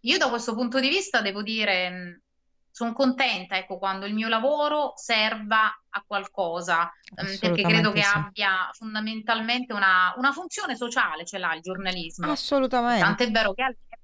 io 0.00 0.18
da 0.18 0.28
questo 0.28 0.54
punto 0.54 0.80
di 0.80 0.88
vista 0.88 1.20
devo 1.20 1.42
dire, 1.42 2.22
sono 2.70 2.92
contenta, 2.92 3.56
ecco, 3.56 3.78
quando 3.78 4.06
il 4.06 4.14
mio 4.14 4.28
lavoro 4.28 4.92
serva 4.96 5.64
a 5.64 6.04
qualcosa, 6.06 6.90
ehm, 7.16 7.38
perché 7.38 7.62
credo 7.62 7.92
che 7.92 8.02
sì. 8.02 8.16
abbia 8.16 8.68
fondamentalmente 8.72 9.72
una, 9.72 10.12
una 10.16 10.32
funzione 10.32 10.76
sociale, 10.76 11.24
ce 11.24 11.38
l'ha 11.38 11.54
il 11.54 11.60
giornalismo. 11.60 12.30
Assolutamente. 12.30 13.04
Tant'è 13.04 13.30
vero 13.30 13.52
che 13.54 13.62
all'epoca, 13.62 13.96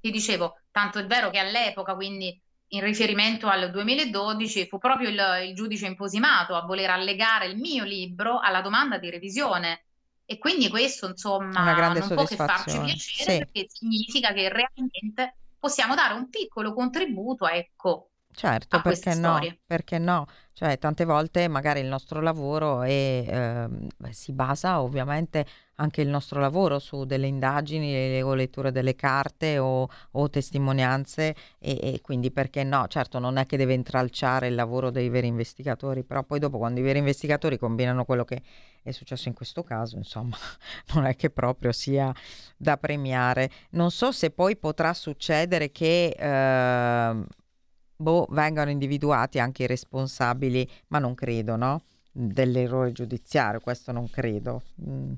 ti 0.00 0.10
dicevo, 0.10 0.60
tanto 0.72 0.98
è 0.98 1.06
vero 1.06 1.30
che 1.30 1.38
all'epoca, 1.38 1.94
quindi 1.94 2.40
in 2.74 2.80
riferimento 2.82 3.48
al 3.48 3.70
2012, 3.70 4.66
fu 4.66 4.78
proprio 4.78 5.08
il, 5.08 5.48
il 5.48 5.54
giudice 5.54 5.86
imposimato 5.86 6.54
a 6.54 6.62
voler 6.62 6.90
allegare 6.90 7.46
il 7.46 7.56
mio 7.56 7.84
libro 7.84 8.38
alla 8.38 8.62
domanda 8.62 8.98
di 8.98 9.10
revisione. 9.10 9.84
E 10.24 10.38
quindi 10.38 10.70
questo, 10.70 11.08
insomma, 11.08 11.88
non 11.88 12.08
può 12.08 12.24
che 12.24 12.36
farci 12.36 12.78
piacere 12.80 13.32
Sì. 13.32 13.38
perché 13.38 13.66
significa 13.68 14.32
che 14.32 14.48
realmente 14.48 15.36
possiamo 15.58 15.94
dare 15.94 16.14
un 16.14 16.30
piccolo 16.30 16.72
contributo, 16.72 17.46
ecco, 17.46 18.11
Certo, 18.34 18.80
perché 18.80 19.14
no? 19.14 19.38
Perché 19.66 19.98
no? 19.98 20.26
Cioè, 20.54 20.78
tante 20.78 21.04
volte 21.04 21.48
magari 21.48 21.80
il 21.80 21.86
nostro 21.86 22.20
lavoro 22.20 22.82
è, 22.82 23.66
beh, 23.96 24.12
si 24.12 24.32
basa 24.32 24.80
ovviamente 24.80 25.46
anche 25.76 26.00
il 26.02 26.08
nostro 26.08 26.40
lavoro 26.40 26.78
su 26.78 27.04
delle 27.04 27.26
indagini 27.26 28.22
o 28.22 28.34
letture 28.34 28.70
delle 28.70 28.94
carte 28.94 29.58
o, 29.58 29.88
o 30.12 30.30
testimonianze 30.30 31.34
e, 31.58 31.78
e 31.80 32.00
quindi 32.02 32.30
perché 32.30 32.64
no? 32.64 32.86
Certo, 32.88 33.18
non 33.18 33.36
è 33.36 33.46
che 33.46 33.56
deve 33.56 33.74
intralciare 33.74 34.46
il 34.48 34.54
lavoro 34.54 34.90
dei 34.90 35.08
veri 35.08 35.26
investigatori, 35.26 36.02
però 36.02 36.22
poi 36.22 36.38
dopo 36.38 36.58
quando 36.58 36.80
i 36.80 36.82
veri 36.82 36.98
investigatori 36.98 37.58
combinano 37.58 38.04
quello 38.04 38.24
che 38.24 38.42
è 38.82 38.90
successo 38.92 39.28
in 39.28 39.34
questo 39.34 39.62
caso, 39.62 39.96
insomma, 39.96 40.36
non 40.94 41.04
è 41.06 41.16
che 41.16 41.30
proprio 41.30 41.72
sia 41.72 42.12
da 42.56 42.76
premiare. 42.76 43.50
Non 43.70 43.90
so 43.90 44.10
se 44.12 44.30
poi 44.30 44.56
potrà 44.56 44.92
succedere 44.94 45.70
che 45.70 46.14
ehm, 46.18 47.26
boh, 47.96 48.26
vengano 48.30 48.70
individuati 48.70 49.38
anche 49.38 49.64
i 49.64 49.66
responsabili, 49.66 50.68
ma 50.88 50.98
non 50.98 51.14
credo, 51.14 51.56
no? 51.56 51.82
Dell'errore 52.10 52.92
giudiziario, 52.92 53.60
questo 53.60 53.92
non 53.92 54.08
credo. 54.10 54.62
Mm, 54.82 55.12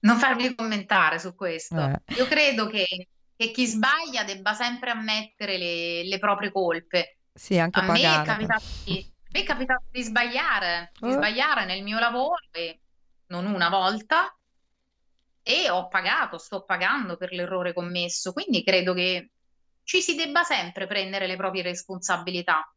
Non 0.00 0.18
farmi 0.18 0.54
commentare 0.54 1.18
su 1.18 1.34
questo. 1.34 1.80
eh, 1.80 2.00
Io 2.12 2.26
credo 2.26 2.66
che, 2.66 2.86
che 3.36 3.50
chi 3.50 3.66
sbaglia 3.66 4.24
debba 4.24 4.52
sempre 4.54 4.90
ammettere 4.90 5.56
le, 5.58 6.04
le 6.04 6.18
proprie 6.18 6.50
colpe. 6.50 7.18
sì, 7.34 7.58
anche 7.58 7.80
A 7.80 7.82
me 7.88 8.00
è 8.18 8.20
pagare. 8.20 8.22
capitato 8.22 8.64
di, 8.82 9.08
è 9.30 9.42
capitato 9.44 9.84
di 9.90 10.02
sbagliare, 10.02 10.94
di 10.98 11.08
Eh. 11.08 11.12
sbagliare 11.12 11.64
nel 11.64 11.82
mio 11.82 11.98
lavoro 11.98 12.34
e 12.50 12.80
non 13.26 13.46
una 13.46 13.68
volta 13.68 14.36
e 15.44 15.70
ho 15.70 15.88
pagato, 15.88 16.38
sto 16.38 16.64
pagando 16.64 17.16
per 17.16 17.32
l'errore 17.32 17.72
commesso. 17.72 18.32
Quindi 18.32 18.62
credo 18.62 18.94
che 18.94 19.30
ci 19.84 20.00
si 20.00 20.14
debba 20.14 20.42
sempre 20.42 20.86
prendere 20.86 21.26
le 21.26 21.36
proprie 21.36 21.62
responsabilità, 21.62 22.72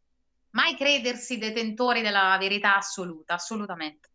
mai 0.51 0.75
credersi 0.75 1.37
detentori 1.37 2.01
della 2.01 2.37
verità 2.39 2.77
assoluta, 2.77 3.33
assolutamente. 3.35 4.09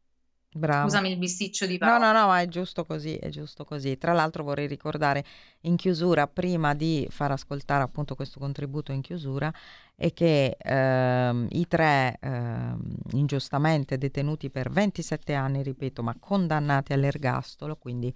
Bravo. 0.53 0.89
Scusami 0.89 1.11
il 1.11 1.19
bisticcio 1.19 1.67
di 1.67 1.79
No, 1.79 1.87
parola. 1.87 2.13
no, 2.13 2.21
no, 2.21 2.27
ma 2.27 2.41
è 2.41 2.49
giusto 2.49 2.85
così, 2.85 3.15
è 3.15 3.29
giusto 3.29 3.65
così. 3.65 3.97
Tra 3.97 4.13
l'altro 4.13 4.43
vorrei 4.43 4.67
ricordare 4.67 5.25
in 5.63 5.77
chiusura, 5.77 6.27
prima 6.27 6.75
di 6.75 7.07
far 7.09 7.31
ascoltare 7.31 7.83
appunto 7.85 8.15
questo 8.17 8.41
contributo 8.41 8.91
in 8.93 9.01
chiusura, 9.01 9.53
è 9.95 10.13
che 10.13 10.57
ehm, 10.59 11.47
i 11.51 11.67
tre 11.69 12.19
ehm, 12.21 12.81
ingiustamente 13.13 13.97
detenuti 13.97 14.51
per 14.51 14.71
27 14.71 15.35
anni, 15.35 15.63
ripeto, 15.63 16.03
ma 16.03 16.15
condannati 16.19 16.93
all'ergastolo, 16.93 17.77
quindi 17.77 18.13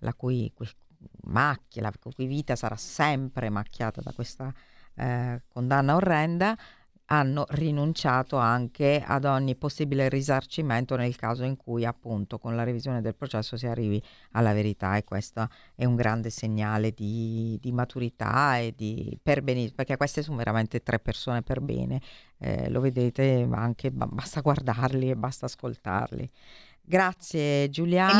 la 0.00 0.12
cui 0.14 0.52
macchia, 1.24 1.82
la 1.82 1.92
cui 2.14 2.26
vita 2.26 2.56
sarà 2.56 2.76
sempre 2.76 3.50
macchiata 3.50 4.00
da 4.00 4.12
questa 4.12 4.52
eh, 4.94 5.42
condanna 5.48 5.94
orrenda, 5.94 6.56
hanno 7.06 7.44
rinunciato 7.50 8.38
anche 8.38 9.02
ad 9.04 9.24
ogni 9.26 9.54
possibile 9.54 10.08
risarcimento 10.08 10.96
nel 10.96 11.14
caso 11.16 11.44
in 11.44 11.56
cui 11.56 11.84
appunto 11.84 12.38
con 12.38 12.56
la 12.56 12.62
revisione 12.62 13.02
del 13.02 13.14
processo 13.14 13.56
si 13.58 13.66
arrivi 13.66 14.02
alla 14.30 14.54
verità 14.54 14.96
e 14.96 15.04
questo 15.04 15.46
è 15.74 15.84
un 15.84 15.94
grande 15.94 16.30
segnale 16.30 16.92
di, 16.92 17.58
di 17.60 17.70
maturità 17.72 18.56
e 18.58 18.72
di 18.74 19.18
per 19.22 19.42
bene, 19.42 19.70
perché 19.74 19.96
queste 19.98 20.22
sono 20.22 20.38
veramente 20.38 20.82
tre 20.82 20.98
persone 21.00 21.42
per 21.42 21.60
bene, 21.60 22.00
Eh, 22.38 22.68
lo 22.70 22.80
vedete 22.80 23.46
ma 23.46 23.58
anche 23.58 23.90
ba- 23.92 24.06
basta 24.06 24.40
guardarli 24.40 25.10
e 25.10 25.16
basta 25.16 25.46
ascoltarli. 25.46 26.30
Grazie 26.80 27.68
Giuliana. 27.68 28.12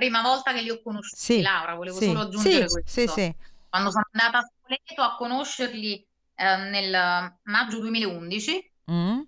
Prima 0.00 0.22
volta 0.22 0.54
che 0.54 0.62
li 0.62 0.70
ho 0.70 0.80
conosciuti, 0.82 1.20
sì, 1.20 1.42
Laura, 1.42 1.74
volevo 1.74 1.98
sì, 1.98 2.06
solo 2.06 2.20
aggiungere 2.20 2.68
sì, 2.68 2.80
questo. 2.80 3.12
sì, 3.12 3.34
Quando 3.68 3.90
sono 3.90 4.04
andata 4.12 4.38
a 4.38 4.42
Spoleto 4.42 5.02
a 5.02 5.16
conoscerli 5.16 6.06
eh, 6.34 6.56
nel 6.56 7.38
maggio 7.42 7.80
2011 7.80 8.68
Mm, 8.90 9.20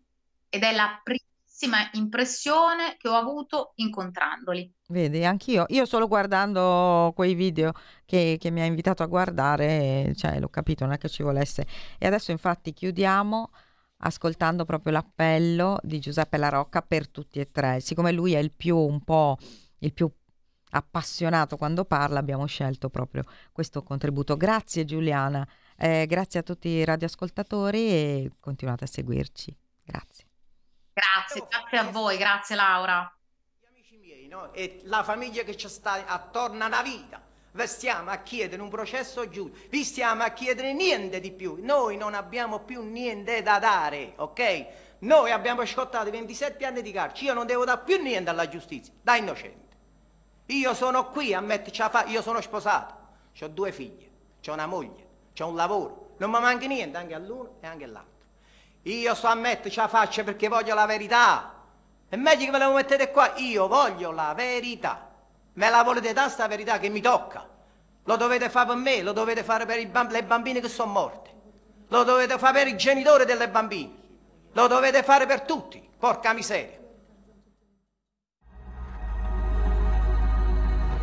ed 0.48 0.62
è 0.62 0.72
la 0.74 1.00
primissima 1.04 1.88
impressione 1.92 2.96
che 2.98 3.06
ho 3.06 3.14
avuto 3.14 3.72
incontrandoli. 3.76 4.72
Vedi, 4.88 5.24
anch'io, 5.24 5.66
io 5.68 5.84
solo 5.84 6.08
guardando 6.08 7.12
quei 7.14 7.34
video 7.34 7.72
che, 8.04 8.36
che 8.40 8.50
mi 8.50 8.60
ha 8.60 8.64
invitato 8.64 9.02
a 9.02 9.06
guardare, 9.06 10.12
cioè 10.16 10.40
l'ho 10.40 10.48
capito, 10.48 10.84
non 10.84 10.94
è 10.94 10.98
che 10.98 11.08
ci 11.08 11.22
volesse. 11.22 11.66
E 11.98 12.06
adesso 12.06 12.30
infatti 12.30 12.72
chiudiamo 12.72 13.50
ascoltando 14.04 14.64
proprio 14.64 14.92
l'appello 14.92 15.78
di 15.82 16.00
Giuseppe 16.00 16.36
La 16.36 16.48
Rocca 16.48 16.82
per 16.82 17.08
tutti 17.08 17.38
e 17.38 17.50
tre. 17.50 17.80
Siccome 17.80 18.12
lui 18.12 18.32
è 18.34 18.38
il 18.38 18.52
più 18.54 18.76
un 18.76 19.02
po' 19.02 19.38
il 19.78 19.92
più 19.92 20.10
appassionato 20.74 21.56
quando 21.56 21.84
parla, 21.84 22.18
abbiamo 22.18 22.46
scelto 22.46 22.88
proprio 22.90 23.24
questo 23.52 23.82
contributo. 23.82 24.36
Grazie 24.36 24.84
Giuliana, 24.84 25.46
eh, 25.76 26.06
grazie 26.06 26.40
a 26.40 26.42
tutti 26.42 26.68
i 26.68 26.84
radioascoltatori 26.84 27.88
e 27.88 28.30
continuate 28.40 28.84
a 28.84 28.86
seguirci. 28.86 29.56
Grazie. 29.84 30.26
Grazie, 30.92 31.46
grazie 31.48 31.78
a 31.78 31.90
voi, 31.90 32.16
grazie 32.16 32.54
Laura. 32.56 33.10
Gli 33.60 33.66
amici 33.66 33.96
miei, 33.96 34.28
no? 34.28 34.52
E 34.52 34.80
la 34.84 35.02
famiglia 35.02 35.42
che 35.42 35.56
ci 35.56 35.68
sta 35.68 36.06
attorno 36.06 36.64
alla 36.64 36.82
vita. 36.82 37.20
Vi 37.54 37.66
stiamo 37.66 38.10
a 38.10 38.16
chiedere 38.18 38.62
un 38.62 38.70
processo 38.70 39.28
giusto, 39.28 39.58
vi 39.68 39.84
stiamo 39.84 40.22
a 40.22 40.30
chiedere 40.30 40.72
niente 40.72 41.20
di 41.20 41.32
più. 41.32 41.58
Noi 41.60 41.98
non 41.98 42.14
abbiamo 42.14 42.60
più 42.60 42.82
niente 42.82 43.42
da 43.42 43.58
dare, 43.58 44.14
ok? 44.16 44.66
Noi 45.00 45.32
abbiamo 45.32 45.66
scottato 45.66 46.10
27 46.10 46.64
anni 46.64 46.80
di 46.80 46.92
carcere, 46.92 47.26
io 47.26 47.34
non 47.34 47.46
devo 47.46 47.64
dare 47.64 47.82
più 47.84 48.00
niente 48.00 48.30
alla 48.30 48.48
giustizia, 48.48 48.94
da 49.02 49.16
innocente. 49.16 49.71
Io 50.52 50.74
sono 50.74 51.10
qui 51.10 51.32
a 51.32 51.40
metterci 51.40 51.80
a 51.80 51.88
fare, 51.88 52.10
io 52.10 52.20
sono 52.20 52.40
sposato, 52.40 52.94
ho 53.40 53.48
due 53.48 53.72
figlie, 53.72 54.10
ho 54.46 54.52
una 54.52 54.66
moglie, 54.66 55.06
ho 55.38 55.46
un 55.46 55.56
lavoro, 55.56 56.10
non 56.18 56.30
mi 56.30 56.40
manca 56.40 56.66
niente 56.66 56.98
anche 56.98 57.14
all'uno 57.14 57.56
e 57.60 57.66
anche 57.66 57.84
all'altro. 57.84 58.10
Io 58.82 59.14
sto 59.14 59.28
a 59.28 59.34
metterci 59.34 59.78
la 59.78 59.88
faccia 59.88 60.24
perché 60.24 60.48
voglio 60.48 60.74
la 60.74 60.86
verità. 60.86 61.54
È 62.08 62.16
meglio 62.16 62.44
che 62.44 62.50
me 62.50 62.58
la 62.58 62.68
mettete 62.68 63.10
qua. 63.12 63.32
Io 63.36 63.68
voglio 63.68 64.10
la 64.10 64.34
verità. 64.34 65.08
Me 65.54 65.70
la 65.70 65.82
volete 65.84 66.12
dare 66.12 66.30
sta 66.30 66.48
verità 66.48 66.78
che 66.78 66.88
mi 66.88 67.00
tocca. 67.00 67.48
Lo 68.04 68.16
dovete 68.16 68.50
fare 68.50 68.66
per 68.66 68.76
me, 68.76 69.02
lo 69.02 69.12
dovete 69.12 69.44
fare 69.44 69.66
per 69.66 69.86
bamb- 69.88 70.10
le 70.10 70.24
bambine 70.24 70.60
che 70.60 70.68
sono 70.68 70.90
morte. 70.90 71.30
Lo 71.88 72.02
dovete 72.02 72.36
fare 72.38 72.64
per 72.64 72.66
i 72.66 72.76
genitori 72.76 73.24
delle 73.24 73.48
bambine. 73.48 74.00
Lo 74.52 74.66
dovete 74.66 75.04
fare 75.04 75.26
per 75.26 75.42
tutti. 75.42 75.88
Porca 75.96 76.32
miseria. 76.32 76.81